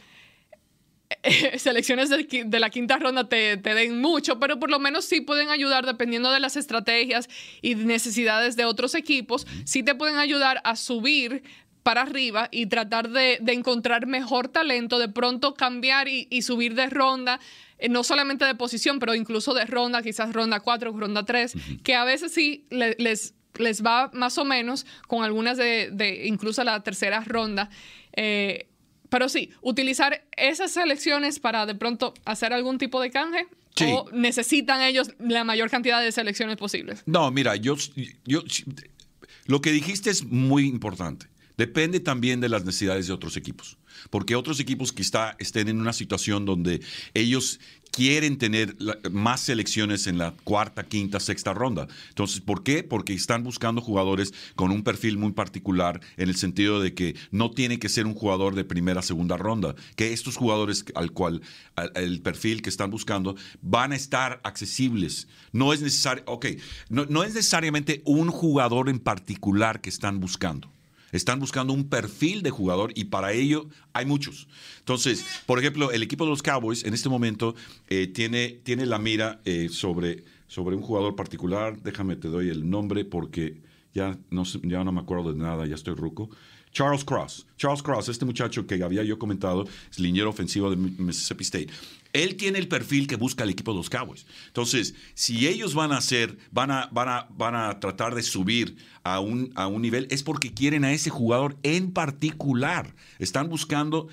selecciones 1.58 2.10
de, 2.10 2.60
la 2.60 2.70
quinta 2.70 2.98
ronda 2.98 3.28
te, 3.28 3.58
te 3.58 3.74
den 3.74 4.02
mucho, 4.02 4.40
pero 4.40 4.60
por 4.60 4.70
lo 4.70 4.80
menos 4.80 5.06
sí 5.06 5.22
pueden 5.22 5.50
ayudar 5.50 5.86
dependiendo 5.86 6.32
de 6.32 6.40
las 6.40 6.56
estrategias 6.58 7.30
y 7.62 7.76
necesidades 7.76 8.56
de 8.56 8.66
otros 8.66 8.96
equipos, 8.96 9.46
sí 9.66 9.84
te 9.84 9.96
pueden 9.96 10.18
ayudar 10.18 10.62
a 10.64 10.76
subir 10.76 11.44
para 11.84 12.02
arriba 12.02 12.50
y 12.52 12.66
tratar 12.66 13.10
de, 13.10 13.38
de 13.42 13.54
encontrar 13.54 14.08
mejor 14.08 14.48
talento, 14.48 14.98
de 14.98 15.08
pronto 15.08 15.54
cambiar 15.54 16.08
y, 16.08 16.28
y 16.32 16.42
subir 16.42 16.74
de 16.74 16.88
ronda, 16.88 17.40
eh, 17.78 17.90
no 17.90 18.04
solamente 18.04 18.46
de 18.46 18.56
posición, 18.56 19.00
pero 19.00 19.14
incluso 19.16 19.54
de 19.54 19.66
ronda, 19.66 20.02
quizás 20.02 20.34
ronda 20.34 20.60
4, 20.60 20.92
ronda 20.92 21.24
3, 21.26 21.54
que 21.84 21.96
a 21.96 22.04
veces 22.06 22.32
sí 22.34 22.66
le- 22.70 22.96
les, 23.00 23.34
les 23.58 23.84
va 23.84 24.10
más 24.14 24.38
o 24.38 24.46
menos 24.46 24.86
con 25.08 25.24
algunas 25.24 25.58
de, 25.58 25.90
de 25.92 26.26
incluso 26.28 26.64
la 26.64 26.82
tercera 26.84 27.22
ronda. 27.22 27.70
Eh, 28.14 28.68
pero 29.10 29.30
sí, 29.30 29.52
utilizar 29.62 30.26
esas 30.36 30.72
selecciones 30.72 31.40
para 31.40 31.66
de 31.66 31.76
pronto 31.76 32.14
hacer 32.26 32.54
algún 32.54 32.78
tipo 32.78 33.00
de 33.02 33.12
canje 33.12 33.48
Sí. 33.78 33.86
o 33.90 34.10
necesitan 34.14 34.82
ellos 34.82 35.12
la 35.20 35.44
mayor 35.44 35.70
cantidad 35.70 36.02
de 36.02 36.10
selecciones 36.14 36.56
posibles. 36.56 37.04
No, 37.06 37.30
mira, 37.30 37.58
yo, 37.58 37.76
yo, 38.26 38.42
lo 39.48 39.60
que 39.60 39.72
dijiste 39.74 40.10
es 40.10 40.24
muy 40.24 40.66
importante. 40.66 41.28
Depende 41.58 42.00
también 42.00 42.42
de 42.42 42.50
las 42.50 42.66
necesidades 42.66 43.08
de 43.08 43.14
otros 43.14 43.38
equipos. 43.38 43.78
Porque 44.10 44.36
otros 44.36 44.60
equipos 44.60 44.92
quizá 44.92 45.36
estén 45.40 45.68
en 45.70 45.80
una 45.80 45.94
situación 45.94 46.46
donde 46.46 46.82
ellos 47.14 47.60
quieren 47.92 48.38
tener 48.38 48.76
más 49.10 49.40
selecciones 49.40 50.06
en 50.08 50.18
la 50.18 50.32
cuarta, 50.44 50.84
quinta, 50.84 51.22
sexta 51.22 51.54
ronda. 51.54 51.88
Entonces, 52.10 52.42
¿por 52.42 52.62
qué? 52.62 52.84
Porque 52.84 53.14
están 53.14 53.44
buscando 53.44 53.80
jugadores 53.80 54.34
con 54.56 54.72
un 54.72 54.84
perfil 54.84 55.18
muy 55.18 55.32
particular 55.32 56.02
en 56.18 56.28
el 56.28 56.36
sentido 56.36 56.82
de 56.82 56.94
que 56.94 57.16
no 57.32 57.52
tiene 57.52 57.80
que 57.80 57.88
ser 57.88 58.06
un 58.06 58.14
jugador 58.14 58.54
de 58.54 58.66
primera, 58.66 59.02
segunda 59.02 59.38
ronda. 59.38 59.76
Que 59.96 60.12
estos 60.12 60.36
jugadores 60.36 60.84
al 60.94 61.12
cual 61.14 61.42
al- 61.78 61.94
el 61.96 62.22
perfil 62.22 62.62
que 62.62 62.70
están 62.70 62.92
buscando 62.92 63.38
van 63.62 63.94
a 63.94 63.96
estar 63.96 64.42
accesibles. 64.44 65.30
No 65.54 65.72
es 65.72 65.82
necesario, 65.82 66.24
ok, 66.28 66.48
no 66.90 67.24
es 67.24 67.34
necesariamente 67.34 68.02
un 68.04 68.28
jugador 68.28 68.90
en 68.90 69.00
particular 69.00 69.80
que 69.80 69.90
están 69.90 70.20
buscando. 70.20 70.70
Están 71.12 71.40
buscando 71.40 71.74
un 71.74 71.90
perfil 71.90 72.42
de 72.42 72.50
jugador 72.50 72.92
y 72.96 73.06
para 73.06 73.32
ello 73.34 73.68
hay 73.94 74.06
muchos. 74.06 74.48
Entonces, 74.80 75.26
por 75.46 75.60
ejemplo, 75.60 75.92
el 75.92 76.04
equipo 76.04 76.26
de 76.26 76.32
los 76.32 76.44
Cowboys 76.44 76.84
en 76.84 76.94
este 76.94 77.10
momento 77.10 77.56
eh, 77.88 78.08
tiene, 78.08 78.60
tiene 78.64 78.86
la 78.86 79.00
mira 79.00 79.42
eh, 79.46 79.70
sobre, 79.70 80.24
sobre 80.48 80.76
un 80.76 80.82
jugador 80.82 81.16
particular. 81.16 81.82
Déjame, 81.82 82.16
te 82.16 82.28
doy 82.28 82.50
el 82.50 82.70
nombre 82.70 83.06
porque 83.06 83.62
ya 83.94 84.18
no, 84.30 84.44
ya 84.64 84.84
no 84.84 84.92
me 84.92 85.02
acuerdo 85.02 85.32
de 85.32 85.40
nada, 85.40 85.66
ya 85.66 85.76
estoy 85.76 85.96
ruco. 85.96 86.30
Charles 86.76 87.06
Cross. 87.06 87.48
Charles 87.56 87.82
Cross, 87.82 88.10
este 88.10 88.26
muchacho 88.26 88.68
que 88.68 88.84
había 88.84 89.02
yo 89.04 89.18
comentado, 89.18 89.66
es 89.90 89.98
liniero 89.98 90.30
ofensivo 90.30 90.70
de 90.70 90.76
Mississippi 90.76 91.44
State. 91.44 91.70
Él 92.16 92.38
tiene 92.38 92.60
el 92.60 92.70
perfil 92.70 93.08
que 93.08 93.18
busca 93.18 93.44
el 93.44 93.50
equipo 93.50 93.72
de 93.72 93.78
los 93.78 93.90
Cowboys. 93.90 94.26
Entonces, 94.48 94.96
si 95.16 95.48
ellos 95.48 95.74
van 95.74 95.92
a 95.92 95.98
hacer, 95.98 96.38
van 96.50 96.72
a, 96.72 96.88
van 96.94 97.10
a, 97.10 97.28
van 97.32 97.56
a 97.56 97.80
tratar 97.82 98.16
de 98.16 98.24
subir 98.24 98.78
a 99.04 99.20
un, 99.20 99.52
a 99.56 99.68
un 99.68 99.82
nivel, 99.82 100.08
es 100.10 100.24
porque 100.24 100.54
quieren 100.54 100.86
a 100.86 100.94
ese 100.94 101.10
jugador 101.10 101.58
en 101.64 101.92
particular. 101.92 102.96
Están 103.20 103.50
buscando 103.50 104.08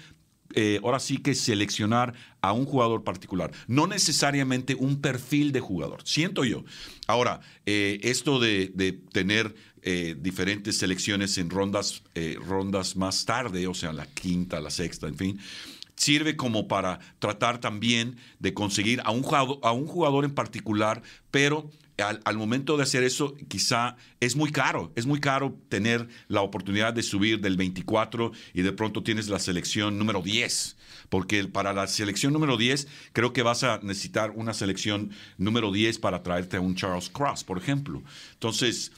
eh, 0.55 0.81
ahora 0.83 0.99
sí 0.99 1.19
que 1.19 1.37
seleccionar 1.37 2.15
a 2.41 2.53
un 2.53 2.67
jugador 2.67 3.05
particular, 3.05 3.53
no 3.69 3.87
necesariamente 3.87 4.75
un 4.75 5.01
perfil 5.01 5.53
de 5.53 5.61
jugador, 5.61 6.01
siento 6.05 6.45
yo. 6.45 6.65
Ahora, 7.07 7.41
eh, 7.67 8.01
esto 8.03 8.41
de, 8.41 8.73
de 8.75 8.93
tener 8.93 9.55
eh, 9.83 10.17
diferentes 10.19 10.77
selecciones 10.77 11.39
en 11.39 11.51
rondas, 11.51 12.03
rondas 12.45 12.97
más 12.97 13.25
tarde, 13.25 13.67
o 13.69 13.75
sea, 13.75 13.93
la 13.93 14.07
quinta, 14.07 14.61
la 14.61 14.71
sexta, 14.71 15.07
en 15.07 15.17
fin, 15.17 15.41
sirve 15.97 16.37
como 16.37 16.69
para 16.69 16.99
tratar 17.19 17.61
también 17.61 18.17
de 18.39 18.55
conseguir 18.55 19.01
a 19.05 19.11
un 19.11 19.23
jugador, 19.23 19.59
a 19.63 19.73
un 19.73 19.87
jugador 19.87 20.25
en 20.25 20.35
particular, 20.35 21.03
pero 21.31 21.71
al, 21.99 22.21
al, 22.25 22.37
momento 22.37 22.77
de 22.77 22.83
hacer 22.83 23.05
eso, 23.05 23.35
quizá 23.49 23.97
es 24.21 24.35
muy 24.35 24.51
caro, 24.51 24.93
es 24.97 25.07
muy 25.07 25.21
caro 25.21 25.57
tener 25.69 26.09
la 26.29 26.41
oportunidad 26.41 26.93
de 26.95 27.03
subir 27.03 27.41
del 27.41 27.57
24 27.57 28.33
y 28.55 28.63
de 28.63 28.73
pronto 28.73 29.03
tienes 29.03 29.29
la 29.29 29.39
selección 29.39 29.99
número 29.99 30.23
10, 30.23 30.77
porque 31.09 31.45
para 31.45 31.73
la 31.73 31.87
selección 31.87 32.33
número 32.33 32.57
10 32.57 32.89
creo 33.13 33.33
que 33.33 33.43
vas 33.43 33.63
a 33.63 33.79
necesitar 33.83 34.31
una 34.31 34.55
selección 34.55 35.11
número 35.37 35.71
10 35.71 35.99
para 35.99 36.23
traerte 36.23 36.57
a 36.57 36.61
un 36.61 36.75
Charles 36.75 37.11
Cross, 37.11 37.45
por 37.45 37.59
ejemplo. 37.59 38.03
Entonces, 38.33 38.93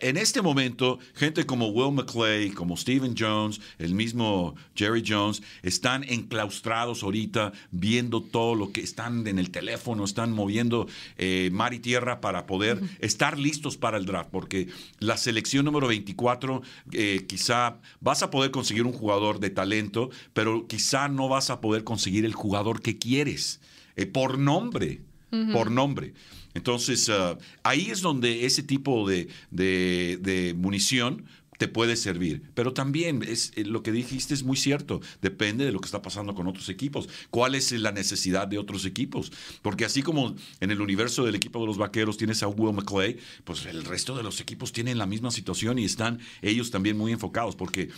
en 0.00 0.16
este 0.16 0.40
momento, 0.40 0.98
gente 1.14 1.44
como 1.44 1.68
Will 1.68 1.92
McClay, 1.92 2.50
como 2.50 2.78
Stephen 2.78 3.14
Jones, 3.16 3.60
el 3.78 3.92
mismo 3.94 4.54
Jerry 4.74 5.02
Jones, 5.06 5.42
están 5.62 6.02
enclaustrados 6.04 7.02
ahorita 7.02 7.52
viendo 7.70 8.22
todo 8.22 8.54
lo 8.54 8.72
que 8.72 8.80
están 8.80 9.26
en 9.26 9.38
el 9.38 9.50
teléfono, 9.50 10.04
están 10.04 10.32
moviendo 10.32 10.86
eh, 11.18 11.50
mar 11.52 11.74
y 11.74 11.78
tierra 11.78 12.22
para 12.22 12.46
poder 12.46 12.78
uh 12.78 12.80
-huh. 12.80 12.88
estar 13.00 13.38
listos 13.38 13.76
para 13.76 13.98
el 13.98 14.06
draft, 14.06 14.30
porque 14.30 14.68
la 14.98 15.18
selección 15.18 15.66
número 15.66 15.88
24, 15.88 16.62
eh, 16.92 17.26
quizá 17.28 17.76
vas 18.00 18.22
a 18.22 18.30
poder 18.30 18.50
conseguir 18.52 18.84
un 18.84 18.92
jugador 18.92 19.40
de 19.40 19.50
talento, 19.50 20.08
pero 20.32 20.66
quizá 20.68 21.08
no 21.08 21.28
vas 21.28 21.50
a 21.50 21.60
poder 21.60 21.84
conseguir 21.84 22.24
el 22.24 22.32
jugador 22.32 22.80
que 22.80 22.98
quieres, 22.98 23.60
eh, 23.96 24.06
por 24.06 24.38
nombre, 24.38 25.02
uh 25.32 25.36
-huh. 25.36 25.52
por 25.52 25.70
nombre. 25.70 26.14
Entonces, 26.54 27.08
uh, 27.08 27.36
ahí 27.62 27.90
es 27.90 28.00
donde 28.00 28.46
ese 28.46 28.62
tipo 28.62 29.08
de, 29.08 29.28
de, 29.50 30.54
munición 30.56 31.24
te 31.58 31.68
puede 31.68 31.96
servir. 31.96 32.42
Pero 32.54 32.72
también 32.72 33.22
es, 33.22 33.52
eh, 33.54 33.64
lo 33.64 33.82
que 33.82 33.92
dijiste 33.92 34.32
es 34.32 34.42
muy 34.42 34.56
cierto. 34.56 35.00
Depende 35.20 35.64
de 35.64 35.72
lo 35.72 35.80
que 35.80 35.86
está 35.86 36.00
pasando 36.00 36.34
con 36.34 36.46
otros 36.46 36.68
equipos. 36.70 37.08
¿Cuál 37.28 37.54
es 37.54 37.70
la 37.72 37.92
necesidad 37.92 38.48
de 38.48 38.58
otros 38.58 38.86
equipos? 38.86 39.30
Porque 39.60 39.84
así 39.84 40.02
como 40.02 40.34
en 40.60 40.70
el 40.70 40.80
universo 40.80 41.24
del 41.24 41.34
equipo 41.34 41.60
de 41.60 41.66
los 41.66 41.76
vaqueros 41.76 42.16
tienes 42.16 42.42
a 42.42 42.48
Will 42.48 42.74
McClay, 42.74 43.18
pues 43.44 43.66
el 43.66 43.84
resto 43.84 44.16
de 44.16 44.22
los 44.22 44.40
equipos 44.40 44.72
tienen 44.72 44.96
la 44.96 45.06
misma 45.06 45.30
situación 45.30 45.78
y 45.78 45.84
están 45.84 46.18
ellos 46.40 46.70
también 46.70 46.96
muy 46.96 47.12
enfocados. 47.12 47.56
Porque 47.56 47.90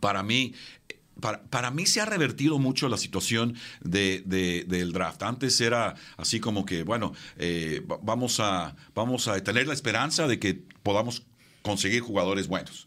para 0.00 0.24
mí, 0.24 0.52
para, 1.20 1.42
para, 1.44 1.70
mí 1.70 1.86
se 1.86 2.00
ha 2.00 2.04
revertido 2.04 2.58
mucho 2.58 2.88
la 2.88 2.96
situación 2.96 3.56
de, 3.82 4.22
de, 4.26 4.64
del 4.66 4.92
draft. 4.92 5.22
Antes 5.22 5.60
era 5.60 5.94
así 6.16 6.40
como 6.40 6.64
que, 6.64 6.82
bueno, 6.82 7.12
eh, 7.36 7.82
vamos, 8.02 8.40
a, 8.40 8.74
vamos 8.94 9.28
a 9.28 9.42
tener 9.42 9.66
la 9.66 9.74
esperanza 9.74 10.26
de 10.26 10.38
que 10.38 10.62
podamos 10.82 11.24
conseguir 11.62 12.02
jugadores 12.02 12.48
buenos. 12.48 12.86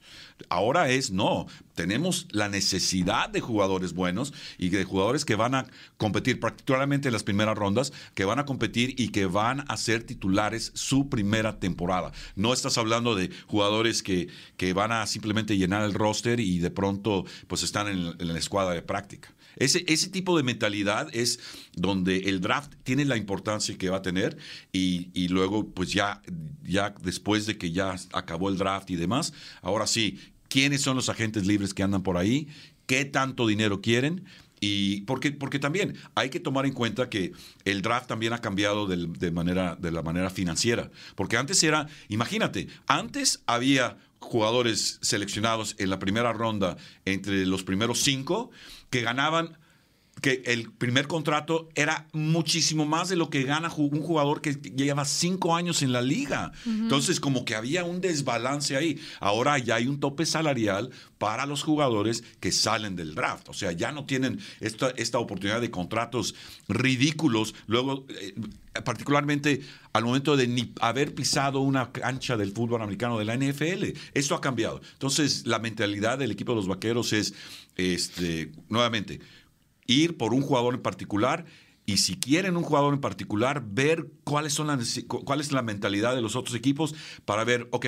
Ahora 0.49 0.89
es 0.89 1.11
no, 1.11 1.47
tenemos 1.75 2.27
la 2.31 2.49
necesidad 2.49 3.29
de 3.29 3.39
jugadores 3.39 3.93
buenos 3.93 4.33
y 4.57 4.67
de 4.67 4.83
jugadores 4.83 5.23
que 5.23 5.35
van 5.35 5.55
a 5.55 5.65
competir 5.97 6.41
particularmente 6.41 7.07
en 7.07 7.13
las 7.13 7.23
primeras 7.23 7.57
rondas, 7.57 7.93
que 8.15 8.25
van 8.25 8.39
a 8.39 8.45
competir 8.45 8.95
y 8.97 9.09
que 9.09 9.27
van 9.27 9.63
a 9.69 9.77
ser 9.77 10.03
titulares 10.03 10.71
su 10.75 11.07
primera 11.07 11.59
temporada. 11.59 12.11
No 12.35 12.51
estás 12.51 12.77
hablando 12.77 13.15
de 13.15 13.29
jugadores 13.47 14.03
que, 14.03 14.27
que 14.57 14.73
van 14.73 14.91
a 14.91 15.07
simplemente 15.07 15.57
llenar 15.57 15.83
el 15.83 15.93
roster 15.93 16.41
y 16.41 16.59
de 16.59 16.69
pronto 16.69 17.25
pues 17.47 17.63
están 17.63 17.87
en, 17.87 18.15
en 18.19 18.33
la 18.33 18.39
escuadra 18.39 18.73
de 18.73 18.81
práctica. 18.81 19.34
Ese, 19.57 19.83
ese 19.87 20.09
tipo 20.09 20.37
de 20.37 20.43
mentalidad 20.43 21.07
es 21.13 21.39
donde 21.73 22.17
el 22.29 22.41
draft 22.41 22.73
tiene 22.83 23.05
la 23.05 23.17
importancia 23.17 23.77
que 23.77 23.89
va 23.89 23.97
a 23.97 24.01
tener 24.01 24.37
y, 24.71 25.09
y 25.13 25.27
luego 25.27 25.69
pues 25.69 25.91
ya, 25.91 26.21
ya 26.63 26.93
después 27.01 27.45
de 27.45 27.57
que 27.57 27.71
ya 27.71 27.95
acabó 28.13 28.49
el 28.49 28.57
draft 28.57 28.89
y 28.89 28.95
demás, 28.95 29.33
ahora 29.61 29.87
sí, 29.87 30.19
¿quiénes 30.49 30.81
son 30.81 30.95
los 30.95 31.09
agentes 31.09 31.45
libres 31.45 31.73
que 31.73 31.83
andan 31.83 32.03
por 32.03 32.17
ahí? 32.17 32.47
¿Qué 32.85 33.05
tanto 33.05 33.47
dinero 33.47 33.81
quieren? 33.81 34.25
Y 34.59 35.01
porque, 35.01 35.31
porque 35.31 35.59
también 35.59 35.95
hay 36.15 36.29
que 36.29 36.39
tomar 36.39 36.65
en 36.65 36.73
cuenta 36.73 37.09
que 37.09 37.33
el 37.65 37.81
draft 37.81 38.07
también 38.07 38.33
ha 38.33 38.39
cambiado 38.39 38.87
de, 38.87 39.07
de, 39.07 39.31
manera, 39.31 39.75
de 39.75 39.91
la 39.91 40.01
manera 40.01 40.29
financiera. 40.29 40.91
Porque 41.15 41.37
antes 41.37 41.61
era, 41.63 41.87
imagínate, 42.07 42.67
antes 42.87 43.43
había 43.47 43.97
jugadores 44.25 44.99
seleccionados 45.01 45.75
en 45.77 45.89
la 45.89 45.99
primera 45.99 46.33
ronda 46.33 46.77
entre 47.05 47.45
los 47.45 47.63
primeros 47.63 47.99
cinco 47.99 48.51
que 48.89 49.01
ganaban 49.01 49.57
que 50.21 50.41
el 50.45 50.71
primer 50.71 51.07
contrato 51.07 51.69
era 51.75 52.07
muchísimo 52.13 52.85
más 52.85 53.09
de 53.09 53.15
lo 53.15 53.29
que 53.29 53.43
gana 53.43 53.71
un 53.75 54.01
jugador 54.01 54.41
que 54.41 54.53
lleva 54.53 55.05
cinco 55.05 55.55
años 55.55 55.81
en 55.81 55.91
la 55.91 56.01
liga. 56.01 56.51
Uh 56.65 56.69
-huh. 56.69 56.81
Entonces, 56.83 57.19
como 57.19 57.45
que 57.45 57.55
había 57.55 57.83
un 57.83 58.01
desbalance 58.01 58.75
ahí. 58.75 58.99
Ahora 59.19 59.57
ya 59.59 59.75
hay 59.75 59.87
un 59.87 59.99
tope 59.99 60.25
salarial 60.25 60.89
para 61.17 61.45
los 61.45 61.63
jugadores 61.63 62.23
que 62.39 62.51
salen 62.51 62.95
del 62.95 63.13
draft. 63.13 63.49
O 63.49 63.53
sea, 63.53 63.71
ya 63.73 63.91
no 63.91 64.05
tienen 64.05 64.39
esta, 64.61 64.89
esta 64.91 65.19
oportunidad 65.19 65.61
de 65.61 65.69
contratos 65.69 66.35
ridículos. 66.67 67.53
Luego, 67.67 68.05
eh, 68.09 68.33
particularmente 68.83 69.61
al 69.93 70.03
momento 70.03 70.35
de 70.35 70.47
ni 70.47 70.73
haber 70.81 71.13
pisado 71.13 71.59
una 71.59 71.91
cancha 71.91 72.35
del 72.37 72.51
fútbol 72.51 72.81
americano 72.81 73.17
de 73.17 73.25
la 73.25 73.35
NFL. 73.35 73.93
Esto 74.13 74.35
ha 74.35 74.41
cambiado. 74.41 74.81
Entonces, 74.93 75.45
la 75.45 75.59
mentalidad 75.59 76.17
del 76.17 76.31
equipo 76.31 76.53
de 76.53 76.57
los 76.57 76.67
vaqueros 76.67 77.13
es, 77.13 77.33
este, 77.77 78.51
nuevamente, 78.69 79.19
ir 79.87 80.17
por 80.17 80.33
un 80.33 80.41
jugador 80.41 80.73
en 80.73 80.81
particular 80.81 81.45
y 81.85 81.97
si 81.97 82.15
quieren 82.15 82.57
un 82.57 82.63
jugador 82.63 82.93
en 82.93 83.01
particular, 83.01 83.63
ver 83.65 84.07
cuáles 84.23 84.53
son 84.53 84.67
las, 84.67 85.03
cuál 85.07 85.39
es 85.39 85.51
la 85.51 85.61
mentalidad 85.61 86.15
de 86.15 86.21
los 86.21 86.35
otros 86.35 86.55
equipos 86.55 86.95
para 87.25 87.43
ver, 87.43 87.67
ok, 87.71 87.85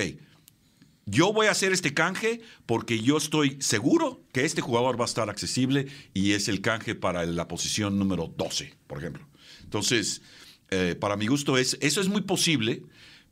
yo 1.05 1.33
voy 1.33 1.47
a 1.47 1.51
hacer 1.51 1.71
este 1.71 1.93
canje 1.93 2.41
porque 2.65 2.99
yo 2.99 3.17
estoy 3.17 3.57
seguro 3.59 4.21
que 4.33 4.45
este 4.45 4.61
jugador 4.61 4.99
va 4.99 5.05
a 5.05 5.07
estar 5.07 5.29
accesible 5.29 5.87
y 6.13 6.33
es 6.33 6.47
el 6.47 6.61
canje 6.61 6.95
para 6.95 7.25
la 7.25 7.47
posición 7.47 7.97
número 7.97 8.31
12, 8.37 8.75
por 8.85 8.99
ejemplo. 8.99 9.25
Entonces, 9.63 10.21
eh, 10.69 10.95
para 10.99 11.15
mi 11.15 11.27
gusto, 11.27 11.57
es, 11.57 11.77
eso 11.81 12.01
es 12.01 12.07
muy 12.07 12.21
posible, 12.21 12.83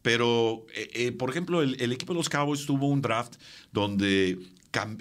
pero, 0.01 0.65
eh, 0.73 0.89
eh, 0.93 1.11
por 1.11 1.29
ejemplo, 1.29 1.61
el, 1.61 1.79
el, 1.81 1.91
equipo 1.91 2.13
de 2.13 2.19
los 2.19 2.29
Cowboys 2.29 2.65
tuvo 2.65 2.87
un 2.87 3.01
draft 3.01 3.35
donde 3.71 4.39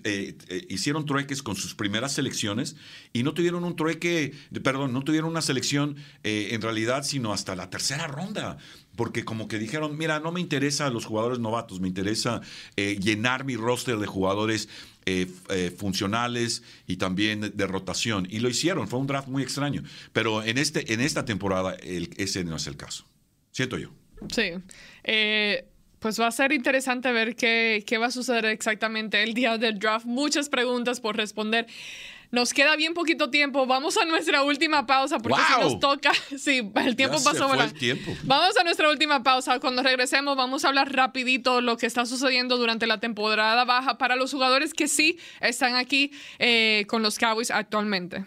eh, 0.05 0.37
eh, 0.49 0.67
hicieron 0.69 1.05
trueques 1.07 1.43
con 1.43 1.57
sus 1.57 1.75
primeras 1.75 2.13
selecciones 2.13 2.77
y 3.13 3.23
no 3.23 3.35
tuvieron 3.35 3.65
un 3.65 3.77
trueque, 3.77 4.33
perdón, 4.63 4.93
no 4.93 5.03
tuvieron 5.03 5.31
una 5.31 5.43
selección 5.43 5.97
eh, 6.23 6.49
en 6.53 6.63
realidad 6.63 7.03
sino 7.05 7.33
hasta 7.33 7.57
la 7.57 7.71
tercera 7.71 8.07
ronda. 8.07 8.59
Porque 8.97 9.25
como 9.25 9.49
que 9.49 9.59
dijeron, 9.59 9.99
mira, 9.99 10.21
no 10.21 10.31
me 10.31 10.41
interesa 10.41 10.89
los 10.91 11.05
jugadores 11.05 11.41
novatos, 11.41 11.81
me 11.81 11.89
interesa 11.89 12.41
llenar 12.77 13.45
mi 13.45 13.57
roster 13.57 13.99
de 13.99 14.07
jugadores 14.07 14.69
funcionales 15.77 16.63
y 16.87 16.97
también 16.97 17.41
de, 17.41 17.67
rotación. 17.67 18.29
Y 18.31 18.39
lo 18.39 18.49
hicieron, 18.49 18.87
fue 18.87 19.01
un 19.01 19.09
draft 19.09 19.27
muy 19.27 19.43
extraño. 19.43 19.83
Pero 20.13 20.45
en, 20.45 20.59
este, 20.59 20.93
en 20.95 21.01
esta 21.01 21.25
temporada 21.25 21.77
ese 21.83 22.45
no 22.45 22.55
es 22.55 22.69
el 22.69 22.77
caso. 22.77 23.05
Siento 23.51 23.79
yo. 23.79 23.91
Sí. 24.33 24.53
Eh, 25.03 25.67
pues 26.05 26.21
va 26.21 26.27
a 26.27 26.33
ser 26.33 26.53
interesante 26.53 27.11
ver 27.13 27.35
qué, 27.35 27.83
qué, 27.87 27.97
va 27.97 28.09
a 28.09 28.11
suceder 28.11 28.45
exactamente 28.45 29.23
el 29.23 29.33
día 29.33 29.57
del 29.57 29.79
draft. 29.79 30.05
Muchas 30.05 30.51
preguntas 30.51 31.01
por 31.01 31.17
responder. 31.17 31.67
Nos 32.31 32.53
queda 32.53 32.77
bien 32.77 32.93
poquito 32.93 33.31
tiempo. 33.31 33.65
Vamos 33.65 33.97
a 33.97 34.05
nuestra 34.05 34.43
última 34.43 34.85
pausa 34.85 35.19
porque 35.19 35.41
wow. 35.41 35.57
si 35.57 35.61
nos 35.63 35.81
toca. 35.81 36.13
Sí, 36.37 36.71
el 36.75 36.95
tiempo 36.95 37.17
ya 37.17 37.25
pasó 37.25 37.49
volando. 37.49 37.75
Vamos 38.25 38.55
a 38.55 38.65
nuestra 38.65 38.91
última 38.91 39.23
pausa. 39.23 39.59
Cuando 39.61 39.83
regresemos 39.83 40.37
vamos 40.37 40.67
a 40.67 40.69
hablar 40.69 40.95
rapidito 40.95 41.63
lo 41.63 41.79
que 41.79 41.87
está 41.87 42.05
sucediendo 42.05 42.59
durante 42.59 42.87
la 42.87 43.01
temporada 43.01 43.65
baja 43.65 43.97
para 43.97 44.15
los 44.15 44.31
jugadores 44.31 44.75
que 44.75 44.89
sí 44.89 45.19
están 45.41 45.75
aquí 45.75 46.13
eh, 46.39 46.85
con 46.87 47.03
los 47.03 47.19
Cowboys 47.19 47.51
actualmente. 47.51 48.27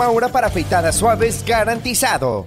Ahora 0.00 0.28
para 0.28 0.46
afeitadas 0.46 0.96
suaves 0.96 1.44
garantizado. 1.44 2.46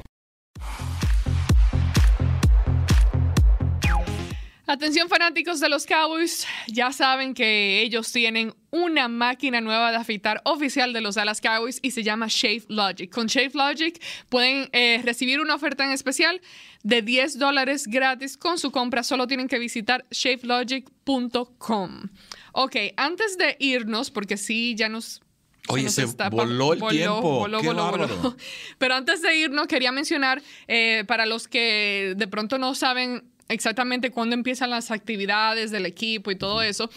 Atención 4.66 5.10
fanáticos 5.10 5.60
de 5.60 5.68
los 5.68 5.86
Cowboys, 5.86 6.48
ya 6.68 6.92
saben 6.92 7.34
que 7.34 7.82
ellos 7.82 8.12
tienen 8.12 8.54
una 8.72 9.08
máquina 9.08 9.62
nueva 9.62 9.92
de 9.92 9.98
afeitar 9.98 10.42
oficial 10.46 10.94
de 10.94 11.02
los 11.02 11.16
Dallas 11.16 11.42
Cowboys 11.42 11.80
y 11.82 11.92
se 11.92 12.02
llama 12.02 12.28
Shave 12.30 12.64
Logic. 12.70 13.12
Con 13.12 13.28
Shave 13.28 13.52
Logic 13.54 14.02
pueden 14.30 14.70
eh, 14.72 15.02
recibir 15.04 15.40
una 15.40 15.56
oferta 15.56 15.84
en 15.84 15.92
especial 15.92 16.42
de 16.84 17.02
10 17.02 17.40
dólares 17.40 17.88
gratis 17.88 18.38
con 18.38 18.58
su 18.58 18.72
compra. 18.72 19.04
Solo 19.04 19.28
tienen 19.28 19.48
que 19.48 19.60
visitar 19.60 20.06
shavelogic.com. 20.12 22.10
Ok, 22.54 22.76
antes 22.96 23.38
de 23.38 23.58
irnos, 23.60 24.12
porque 24.12 24.38
sí, 24.38 24.76
ya 24.76 24.88
nos 24.90 25.22
Oye, 25.68 25.90
se, 25.90 26.06
voló 26.06 26.74
el 26.74 26.80
tiempo. 26.88 27.22
Voló, 27.22 27.62
voló, 27.62 27.92
voló. 27.92 28.38
Pero 28.78 28.96
antes 28.96 29.22
de 29.22 29.36
irnos, 29.36 29.68
quería 29.68 29.92
mencionar, 29.92 30.42
eh, 30.68 31.04
para 31.08 31.26
los 31.26 31.48
que 31.48 32.14
de 32.16 32.28
pronto 32.28 32.58
no 32.58 32.76
saben 32.76 33.24
exactamente 33.48 34.12
cuándo 34.12 34.34
empiezan 34.36 34.70
las 34.70 34.92
actividades 34.92 35.72
del 35.72 35.86
equipo 35.86 36.32
y 36.32 36.36
todo 36.36 36.62
eso. 36.62 36.90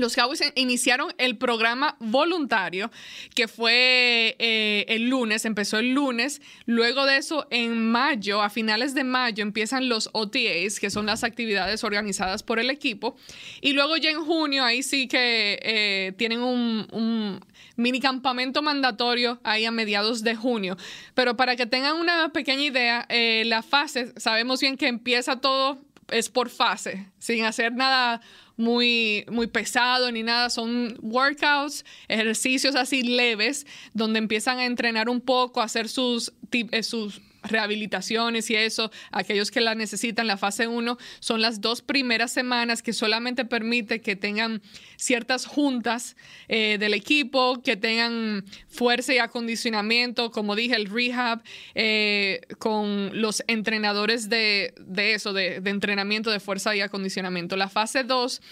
Los 0.00 0.14
Cowboys 0.14 0.42
iniciaron 0.54 1.12
el 1.18 1.36
programa 1.36 1.96
voluntario 2.00 2.90
que 3.34 3.48
fue 3.48 4.36
eh, 4.38 4.84
el 4.88 5.08
lunes, 5.08 5.44
empezó 5.44 5.78
el 5.78 5.92
lunes. 5.92 6.40
Luego 6.66 7.04
de 7.06 7.18
eso, 7.18 7.46
en 7.50 7.90
mayo, 7.90 8.42
a 8.42 8.50
finales 8.50 8.94
de 8.94 9.04
mayo, 9.04 9.42
empiezan 9.42 9.88
los 9.88 10.08
OTAs, 10.12 10.80
que 10.80 10.90
son 10.90 11.06
las 11.06 11.24
actividades 11.24 11.84
organizadas 11.84 12.42
por 12.42 12.58
el 12.58 12.70
equipo. 12.70 13.16
Y 13.60 13.72
luego 13.72 13.96
ya 13.96 14.10
en 14.10 14.24
junio, 14.24 14.64
ahí 14.64 14.82
sí 14.82 15.06
que 15.06 15.58
eh, 15.62 16.12
tienen 16.16 16.40
un, 16.40 17.40
mini 17.76 18.00
campamento 18.00 18.62
mandatorio 18.62 19.40
ahí 19.42 19.64
a 19.64 19.70
mediados 19.70 20.22
de 20.22 20.34
junio. 20.34 20.76
Pero 21.14 21.36
para 21.36 21.56
que 21.56 21.66
tengan 21.66 21.96
una 21.96 22.30
pequeña 22.30 22.62
idea, 22.62 23.06
eh, 23.08 23.44
la 23.46 23.62
fase, 23.62 24.12
sabemos 24.16 24.60
bien 24.60 24.76
que 24.76 24.88
empieza 24.88 25.40
todo, 25.40 25.78
es 26.10 26.28
por 26.28 26.50
fase, 26.50 27.06
sin 27.18 27.44
hacer 27.44 27.72
nada 27.72 28.20
muy, 28.56 29.24
muy 29.30 29.46
pesado 29.46 30.12
ni 30.12 30.22
nada, 30.22 30.50
son 30.50 30.96
workouts, 31.00 31.84
ejercicios 32.08 32.74
así 32.76 33.02
leves, 33.02 33.66
donde 33.94 34.18
empiezan 34.18 34.58
a 34.58 34.66
entrenar 34.66 35.08
un 35.08 35.20
poco, 35.20 35.60
a 35.60 35.64
hacer 35.64 35.88
sus, 35.88 36.32
eh, 36.52 36.82
sus 36.82 37.20
rehabilitaciones 37.42 38.50
y 38.50 38.56
eso, 38.56 38.90
aquellos 39.10 39.50
que 39.50 39.60
la 39.60 39.74
necesitan, 39.74 40.26
la 40.26 40.36
fase 40.36 40.68
1, 40.68 40.98
son 41.20 41.40
las 41.42 41.60
dos 41.60 41.82
primeras 41.82 42.32
semanas 42.32 42.82
que 42.82 42.92
solamente 42.92 43.44
permite 43.44 44.00
que 44.00 44.16
tengan 44.16 44.62
ciertas 44.96 45.46
juntas 45.46 46.16
eh, 46.48 46.76
del 46.78 46.94
equipo, 46.94 47.62
que 47.62 47.76
tengan 47.76 48.44
fuerza 48.68 49.14
y 49.14 49.18
acondicionamiento, 49.18 50.30
como 50.30 50.56
dije, 50.56 50.76
el 50.76 50.86
rehab, 50.86 51.42
eh, 51.74 52.42
con 52.58 53.20
los 53.20 53.42
entrenadores 53.46 54.28
de, 54.28 54.74
eso, 54.96 55.32
de, 55.32 55.56
entrenamiento 55.64 56.30
de 56.30 56.40
fuerza 56.40 56.74
y 56.76 56.80
acondicionamiento. 56.80 57.56
La 57.56 57.68
fase 57.68 58.04
2 58.04 58.42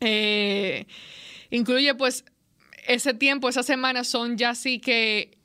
eh, 0.00 0.86
incluye 1.50 1.94
pues 1.94 2.24
ese 2.86 3.14
tiempo, 3.14 3.48
esas 3.48 3.66
semanas 3.66 4.08
son 4.08 4.36
ya 4.36 4.54
sí 4.54 4.80
que 4.80 5.38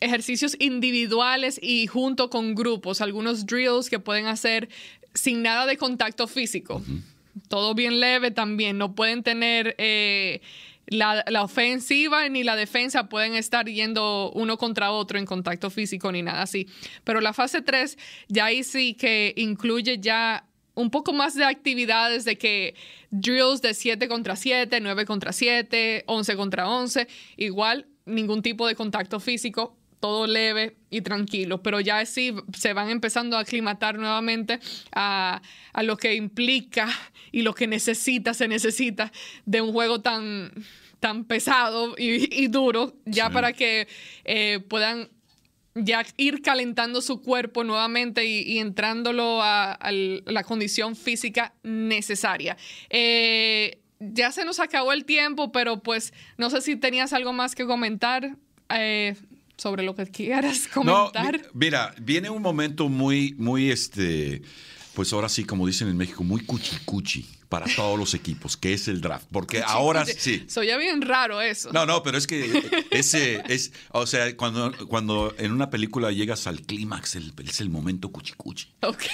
ejercicios 0.00 0.56
individuales 0.58 1.58
y 1.62 1.86
junto 1.86 2.30
con 2.30 2.54
grupos, 2.54 3.00
algunos 3.00 3.46
drills 3.46 3.88
que 3.88 3.98
pueden 3.98 4.26
hacer 4.26 4.68
sin 5.14 5.42
nada 5.42 5.66
de 5.66 5.76
contacto 5.76 6.26
físico. 6.26 6.82
Todo 7.48 7.74
bien 7.74 8.00
leve 8.00 8.30
también. 8.30 8.78
No 8.78 8.94
pueden 8.94 9.22
tener 9.22 9.74
eh, 9.78 10.40
la, 10.86 11.24
ofensiva 11.42 12.28
ni 12.28 12.44
la 12.44 12.56
defensa, 12.56 13.08
pueden 13.08 13.34
estar 13.34 13.66
yendo 13.66 14.30
uno 14.32 14.58
contra 14.58 14.90
otro 14.92 15.18
en 15.18 15.26
contacto 15.26 15.70
físico 15.70 16.10
ni 16.12 16.22
nada 16.22 16.42
así. 16.42 16.68
Pero 17.04 17.20
la 17.20 17.32
fase 17.32 17.62
3 17.62 17.96
ya 18.28 18.46
ahí 18.46 18.64
sí 18.64 18.94
que 18.94 19.32
incluye 19.36 19.98
ya 19.98 20.46
un 20.74 20.90
poco 20.90 21.12
más 21.12 21.34
de 21.34 21.44
actividades 21.44 22.24
de 22.24 22.36
que 22.36 22.74
drills 23.10 23.62
de 23.62 23.74
7 23.74 24.08
contra 24.08 24.36
7, 24.36 24.80
9 24.80 25.06
contra 25.06 25.32
7, 25.32 26.04
11 26.06 26.36
contra 26.36 26.68
11, 26.68 27.06
igual 27.36 27.86
ningún 28.06 28.42
tipo 28.42 28.66
de 28.66 28.74
contacto 28.74 29.20
físico, 29.20 29.76
todo 30.04 30.26
leve 30.26 30.76
y 30.90 31.00
tranquilo, 31.00 31.62
pero 31.62 31.80
ya 31.80 32.04
sí 32.04 32.34
se 32.54 32.74
van 32.74 32.90
empezando 32.90 33.38
a 33.38 33.40
aclimatar 33.40 33.98
nuevamente 33.98 34.60
a, 34.92 35.40
lo 35.82 35.96
que 35.96 36.14
implica 36.14 36.90
y 37.32 37.40
lo 37.40 37.54
que 37.54 37.66
necesita, 37.66 38.34
se 38.34 38.46
necesita 38.46 39.10
de 39.46 39.62
un 39.62 39.72
juego 39.72 40.02
tan, 40.02 40.52
tan 41.00 41.24
pesado 41.24 41.94
y, 41.96 42.48
duro, 42.48 42.98
ya 43.06 43.30
para 43.30 43.54
que 43.54 43.88
eh, 44.26 44.60
puedan 44.68 45.08
ya 45.74 46.04
ir 46.18 46.42
calentando 46.42 47.00
su 47.00 47.22
cuerpo 47.22 47.64
nuevamente 47.64 48.26
y, 48.26 48.58
entrándolo 48.58 49.40
a, 49.40 49.78
la 49.90 50.44
condición 50.44 50.96
física 50.96 51.54
necesaria. 51.62 52.58
Eh, 52.90 53.78
ya 54.00 54.32
se 54.32 54.44
nos 54.44 54.60
acabó 54.60 54.92
el 54.92 55.06
tiempo, 55.06 55.50
pero 55.50 55.82
pues 55.82 56.12
no 56.36 56.50
sé 56.50 56.60
si 56.60 56.76
tenías 56.76 57.14
algo 57.14 57.32
más 57.32 57.54
que 57.54 57.64
comentar. 57.64 58.36
Eh, 58.68 59.14
sobre 59.56 59.82
lo 59.82 59.94
que 59.94 60.06
quieras 60.06 60.68
comentar. 60.72 61.40
No, 61.40 61.48
mira, 61.52 61.94
viene 62.00 62.30
un 62.30 62.42
momento 62.42 62.88
muy, 62.88 63.34
muy, 63.38 63.70
este, 63.70 64.42
pues 64.94 65.12
ahora 65.12 65.28
sí, 65.28 65.44
como 65.44 65.66
dicen 65.66 65.88
en 65.88 65.96
México, 65.96 66.24
muy 66.24 66.44
cuchi 66.44 66.76
cuchi 66.84 67.26
para 67.48 67.66
todos 67.76 67.96
los 67.96 68.14
equipos, 68.14 68.56
que 68.56 68.72
es 68.72 68.88
el 68.88 69.00
draft. 69.00 69.26
Porque 69.30 69.62
ahora 69.64 70.04
sí. 70.04 70.44
Soy 70.48 70.66
ya 70.66 70.76
bien 70.76 71.02
raro 71.02 71.40
eso. 71.40 71.72
No, 71.72 71.86
no, 71.86 72.02
pero 72.02 72.18
es 72.18 72.26
que 72.26 72.84
ese 72.90 73.44
es, 73.46 73.72
o 73.92 74.06
sea, 74.08 74.36
cuando, 74.36 74.72
cuando 74.88 75.32
en 75.38 75.52
una 75.52 75.70
película 75.70 76.10
llegas 76.10 76.48
al 76.48 76.62
clímax, 76.62 77.14
es 77.14 77.60
el 77.60 77.70
momento 77.70 78.10
cuchicuchi. 78.10 78.72
Ok. 78.82 79.04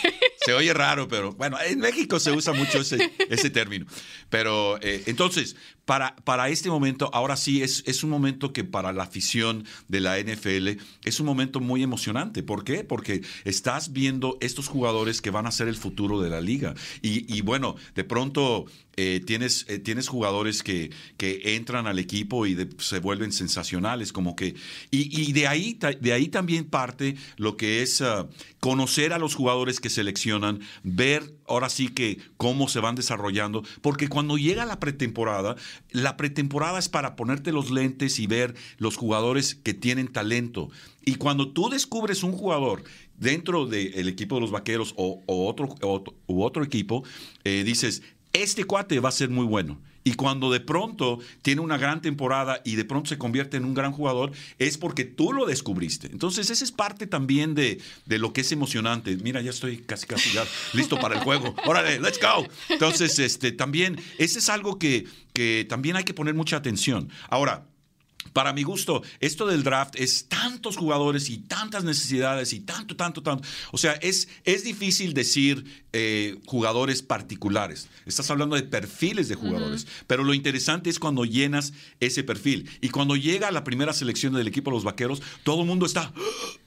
Se 0.45 0.55
oye 0.55 0.73
raro, 0.73 1.07
pero 1.07 1.33
bueno, 1.33 1.59
en 1.61 1.81
México 1.81 2.19
se 2.19 2.33
usa 2.33 2.55
mucho 2.55 2.81
ese, 2.81 3.13
ese 3.29 3.51
término. 3.51 3.87
Pero 4.31 4.79
eh, 4.81 5.03
entonces, 5.07 5.55
para, 5.85 6.17
para 6.17 6.49
este 6.49 6.71
momento, 6.71 7.11
ahora 7.13 7.37
sí, 7.37 7.63
es, 7.63 7.83
es 7.87 8.03
un 8.05 8.11
momento 8.11 8.53
que 8.53 8.65
para 8.65 8.93
la 8.93 9.03
afición 9.03 9.67
de 9.89 10.01
la 10.01 10.19
NFL 10.19 10.81
es 11.05 11.21
un 11.21 11.27
momento 11.27 11.61
muy 11.61 11.83
emocionante. 11.83 12.43
¿Por 12.43 12.65
qué? 12.65 12.85
Porque 12.85 13.23
estás 13.45 13.93
viendo 13.93 14.39
estos 14.41 14.69
jugadores 14.69 15.21
que 15.21 15.31
van 15.31 15.47
a 15.47 15.51
ser 15.51 15.69
el 15.69 15.77
futuro 15.77 16.21
de 16.23 16.31
la 16.31 16.41
liga. 16.41 16.75
Y, 17.03 17.33
y 17.35 17.43
bueno, 17.43 17.77
de 17.95 18.05
pronto 18.05 18.65
eh, 19.03 19.21
tienes, 19.21 19.65
eh, 19.71 19.79
tienes 19.79 20.09
jugadores 20.09 20.63
que, 20.63 20.91
que, 21.17 21.57
entran 21.57 21.87
al 21.87 21.99
equipo 21.99 22.45
y 22.45 22.69
se 22.77 22.99
vuelven 22.99 23.33
sensacionales, 23.33 24.13
como 24.13 24.37
que... 24.37 24.55
Y, 24.91 25.33
de, 25.33 25.47
ahí, 25.47 25.79
de 26.01 26.13
ahí 26.13 26.29
también 26.29 26.67
parte 26.67 27.17
lo 27.39 27.57
que 27.57 27.81
es 27.81 28.03
ah, 28.03 28.29
conocer 28.59 29.15
a 29.15 29.19
los 29.19 29.35
jugadores 29.35 29.81
que 29.81 29.89
seleccionan, 29.89 30.61
ver 30.83 31.35
ahora 31.47 31.71
sí 31.71 31.89
que 31.89 32.19
cómo 32.37 32.69
se 32.69 32.81
van 32.81 32.95
desarrollando, 32.95 33.63
porque 33.81 34.09
cuando 34.09 34.37
llega 34.37 34.67
la 34.67 34.81
pretemporada, 34.81 35.57
la 35.93 36.19
pretemporada 36.19 36.79
es 36.79 36.91
para 36.91 37.17
ponerte 37.17 37.53
los 37.53 37.71
lentes 37.71 38.19
y 38.19 38.27
ver 38.27 38.55
los 38.77 38.99
jugadores 38.99 39.55
que 39.55 39.73
tienen 39.73 40.09
talento. 40.09 40.69
Y 41.07 41.15
cuando 41.15 41.53
tú 41.53 41.71
descubres 41.71 42.23
un 42.23 42.33
jugador 42.33 42.85
dentro 43.17 43.65
del 43.65 44.09
equipo 44.09 44.35
de 44.35 44.43
los 44.43 44.51
vaqueros 44.51 44.93
o, 44.99 45.23
otro, 45.27 45.75
u 46.27 46.43
otro 46.43 46.63
equipo, 46.63 47.03
eh, 47.45 47.63
dices, 47.65 48.03
este 48.33 48.65
cuate 48.65 49.01
va 49.01 49.09
a 49.09 49.13
ser 49.13 49.31
muy 49.31 49.45
bueno. 49.45 49.79
Y 50.03 50.15
cuando 50.15 50.51
de 50.51 50.61
pronto 50.61 51.19
tiene 51.43 51.61
una 51.61 51.77
gran 51.77 52.01
temporada 52.01 52.63
y 52.65 52.77
de 52.77 52.85
pronto 52.87 53.11
se 53.11 53.19
convierte 53.19 53.59
en 53.59 53.67
un 53.67 53.75
gran 53.75 53.93
jugador, 53.93 54.33
es 54.59 54.79
porque 54.79 55.05
tú 55.05 55.33
lo 55.33 55.45
descubriste. 55.45 56.09
Entonces, 56.11 56.49
esa 56.49 56.65
es 56.65 56.73
parte 56.73 57.07
también 57.07 57.55
de, 57.55 57.81
lo 58.07 58.33
que 58.33 58.41
es 58.41 58.51
emocionante. 58.51 59.17
Mira, 59.19 59.43
ya 59.43 59.51
estoy 59.51 59.79
casi, 59.79 60.07
casi 60.07 60.33
ya 60.33 60.45
listo 60.73 60.99
para 60.99 61.17
el 61.17 61.21
juego. 61.21 61.55
Órale, 61.67 62.01
let's 62.01 62.19
go. 62.19 62.47
Entonces, 62.71 63.19
este, 63.19 63.53
también, 63.53 64.01
ese 64.17 64.39
es 64.39 64.49
algo 64.49 64.79
que, 64.79 65.07
que 65.35 65.67
también 65.69 65.97
hay 65.97 66.05
que 66.05 66.15
poner 66.15 66.35
mucha 66.35 66.57
atención. 66.57 67.11
Ahora, 67.29 67.67
para 68.33 68.53
mi 68.53 68.63
gusto, 68.63 69.03
esto 69.21 69.47
del 69.47 69.63
draft 69.63 69.95
es 69.97 70.27
tantos 70.29 70.77
jugadores 70.77 71.31
y 71.31 71.39
tantas 71.39 71.85
necesidades 71.85 72.53
y 72.53 72.61
tanto, 72.61 72.97
tanto, 72.97 73.23
tanto. 73.23 73.47
O 73.73 73.79
sea, 73.79 73.93
es, 73.95 74.29
es 74.45 74.65
difícil 74.65 75.15
decir 75.15 75.85
eh, 75.93 76.39
jugadores 76.47 77.03
particulares. 77.03 77.89
Estás 78.07 78.31
hablando 78.31 78.57
de 78.57 78.63
perfiles 78.63 79.29
de 79.29 79.35
jugadores. 79.35 79.87
Pero 80.07 80.25
lo 80.25 80.35
interesante 80.35 80.91
es 80.91 80.99
cuando 80.99 81.25
llenas 81.25 81.73
ese 81.99 82.23
perfil. 82.23 82.69
Y 82.81 82.91
cuando 82.91 83.17
llega 83.17 83.51
la 83.51 83.65
primera 83.65 83.93
selección 83.93 84.33
del 84.35 84.49
equipo 84.49 84.71
de 84.71 84.77
los 84.77 84.85
vaqueros, 84.85 85.23
todo 85.43 85.63
el 85.63 85.67
mundo 85.67 85.87
está. 85.87 86.13
¡Ah! 86.15 86.61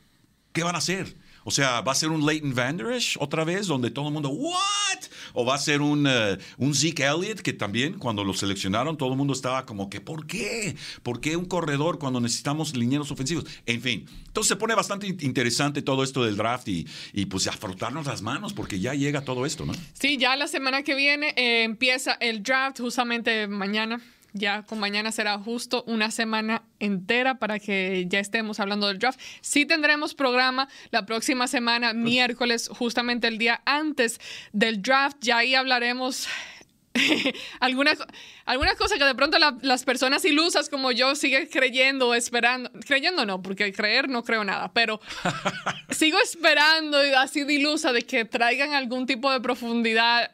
¿Qué 0.52 0.64
van 0.64 0.76
a 0.76 0.80
hacer? 0.80 1.16
O 1.44 1.52
sea, 1.52 1.82
¿va 1.82 1.92
a 1.92 1.96
ser 1.96 2.10
un 2.10 2.26
Leighton 2.26 2.54
Vanderish 2.54 3.18
otra 3.20 3.44
vez 3.44 3.68
donde 3.68 3.92
todo 3.92 4.08
el 4.08 4.14
mundo, 4.14 4.30
¿what? 4.30 5.00
O 5.34 5.46
va 5.46 5.56
a 5.56 5.58
ser 5.58 5.82
un, 5.82 6.06
uh, 6.06 6.38
un 6.58 6.74
Zeke 6.76 7.04
Elliott 7.04 7.42
que 7.42 7.54
también 7.54 7.98
cuando 7.98 8.24
lo 8.24 8.34
seleccionaron 8.34 8.98
todo 8.98 9.10
el 9.12 9.18
mundo 9.18 9.34
estaba 9.34 9.66
como 9.66 9.90
que, 9.90 10.02
¿por 10.02 10.26
qué? 10.28 10.76
¿Por 11.02 11.20
qué 11.20 11.36
un 11.36 11.46
corredor 11.46 12.00
cuando 12.00 12.20
necesitamos 12.20 12.76
linieros 12.76 13.12
ofensivos? 13.12 13.46
En 13.66 13.82
fin, 13.82 14.06
entonces 14.28 14.50
se 14.50 14.56
pone 14.56 14.76
bastante 14.76 15.08
interesante 15.08 15.82
todo 15.82 16.04
esto 16.04 16.24
del 16.24 16.38
draft 16.38 16.68
y, 16.68 16.88
y 17.14 17.26
pues 17.26 17.48
a 17.48 17.52
frotarnos 17.52 18.06
las 18.06 18.22
manos 18.22 18.54
porque 18.54 18.80
ya 18.80 18.94
llega 18.94 19.22
todo 19.22 19.46
esto, 19.46 19.66
¿no? 19.66 19.74
Sí, 19.94 20.18
ya 20.18 20.36
la 20.36 20.48
semana 20.48 20.84
que 20.84 20.96
viene 20.96 21.34
eh, 21.36 21.64
empieza 21.64 22.14
el 22.14 22.44
draft 22.44 22.80
justamente 22.80 23.48
mañana 23.48 24.02
Ya 24.34 24.64
con 24.64 24.80
mañana 24.80 25.12
será 25.12 25.38
justo 25.38 25.84
una 25.88 26.10
semana 26.12 26.64
entera 26.80 27.40
para 27.40 27.60
que 27.60 28.06
ya 28.08 28.20
estemos 28.20 28.60
hablando 28.60 28.88
del 28.88 29.00
draft. 29.00 29.20
Sí 29.42 29.66
tendremos 29.66 30.16
programa 30.16 30.68
la 30.90 31.06
próxima 31.06 31.48
semana, 31.48 31.94
miércoles, 31.94 32.68
justamente 32.68 33.28
el 33.28 33.38
día 33.38 33.62
antes 33.66 34.20
del 34.52 34.82
draft. 34.82 35.18
Ya 35.22 35.38
ahí 35.38 35.54
hablaremos 35.54 36.28
algunas, 37.60 38.00
algunas 38.46 38.76
cosas 38.76 38.98
que 38.98 39.06
de 39.06 39.16
pronto 39.16 39.38
las 39.62 39.84
personas 39.84 40.24
ilusas 40.26 40.70
como 40.70 40.92
yo 40.92 41.16
siguen 41.16 41.48
creyendo, 41.48 42.14
esperando, 42.14 42.72
creyendo 42.86 43.26
no, 43.26 43.42
porque 43.42 43.72
creer 43.74 44.10
no 44.10 44.24
creo 44.24 44.44
nada, 44.44 44.72
pero 44.74 45.00
sigo 45.90 46.20
esperando 46.20 46.98
así 47.18 47.44
de 47.44 47.54
ilusa 47.54 47.92
de 47.92 48.04
que 48.04 48.26
traigan 48.26 48.74
algún 48.74 49.06
tipo 49.06 49.32
de 49.32 49.42
profundidad 49.42 50.32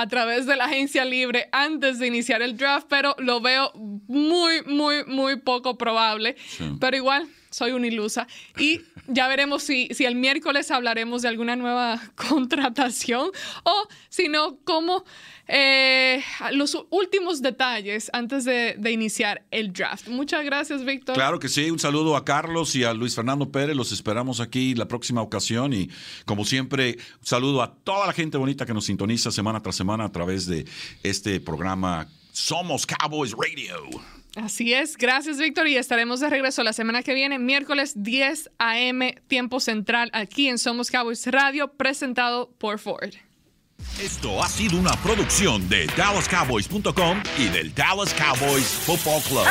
a 0.00 0.08
través 0.08 0.46
de 0.46 0.56
la 0.56 0.64
agencia 0.64 1.04
libre 1.04 1.48
antes 1.52 1.98
de 1.98 2.06
iniciar 2.06 2.42
el 2.42 2.56
draft, 2.56 2.86
pero 2.88 3.14
lo 3.18 3.40
veo 3.40 3.72
muy, 3.74 4.62
muy, 4.66 5.04
muy 5.06 5.36
poco 5.36 5.76
probable. 5.76 6.36
Pero 6.80 6.96
igual, 6.96 7.28
soy 7.50 7.72
una 7.72 7.86
ilusa. 7.86 8.26
Y 8.58 8.82
ya 9.06 9.28
veremos 9.28 9.62
si, 9.62 9.88
si 9.92 10.04
el 10.04 10.14
miércoles 10.14 10.70
hablaremos 10.70 11.22
de 11.22 11.28
alguna 11.28 11.56
nueva 11.56 12.00
contratación 12.14 13.30
o 13.64 13.88
si 14.08 14.28
no, 14.28 14.58
cómo 14.64 15.04
eh, 15.52 16.22
los 16.52 16.78
últimos 16.90 17.42
detalles 17.42 18.08
antes 18.12 18.44
de, 18.44 18.78
iniciar 18.88 19.44
el 19.50 19.72
draft. 19.72 20.06
Muchas 20.06 20.44
gracias, 20.44 20.84
Víctor. 20.84 21.16
Claro 21.16 21.40
que 21.40 21.48
sí. 21.48 21.72
Un 21.72 21.80
saludo 21.80 22.16
a 22.16 22.24
Carlos 22.24 22.76
y 22.76 22.84
a 22.84 22.94
Luis 22.94 23.16
Fernando 23.16 23.50
Pérez. 23.50 23.74
Los 23.74 23.90
esperamos 23.90 24.38
aquí 24.38 24.76
la 24.76 24.86
próxima 24.86 25.22
ocasión. 25.22 25.72
Y 25.72 25.90
como 26.24 26.44
siempre, 26.44 26.98
un 27.18 27.26
saludo 27.26 27.62
a 27.62 27.74
toda 27.74 28.06
la 28.06 28.12
gente 28.12 28.38
bonita 28.38 28.64
que 28.64 28.74
nos 28.74 28.84
sintoniza 28.84 29.32
semana 29.32 29.60
tras 29.60 29.74
semana 29.74 30.04
a 30.04 30.12
través 30.12 30.46
de 30.46 30.66
este 31.02 31.40
programa 31.40 32.06
Somos 32.30 32.86
Cowboys 32.86 33.32
Radio. 33.32 34.19
Así 34.36 34.72
es, 34.72 34.96
gracias 34.96 35.38
Víctor 35.38 35.66
y 35.66 35.76
estaremos 35.76 36.20
de 36.20 36.30
regreso 36.30 36.62
la 36.62 36.72
semana 36.72 37.02
que 37.02 37.14
viene, 37.14 37.38
miércoles 37.38 37.94
10 37.96 38.50
a.m. 38.58 39.16
tiempo 39.26 39.58
central 39.58 40.10
aquí 40.12 40.48
en 40.48 40.58
Somos 40.58 40.90
Cowboys 40.90 41.26
Radio, 41.26 41.72
presentado 41.72 42.50
por 42.58 42.78
Ford. 42.78 43.10
Esto 44.00 44.42
ha 44.42 44.48
sido 44.48 44.78
una 44.78 44.92
producción 45.02 45.68
de 45.68 45.86
DallasCowboys.com 45.96 47.22
y 47.38 47.48
del 47.48 47.74
Dallas 47.74 48.14
Cowboys 48.14 48.66
Football 48.66 49.22
Club. 49.22 49.46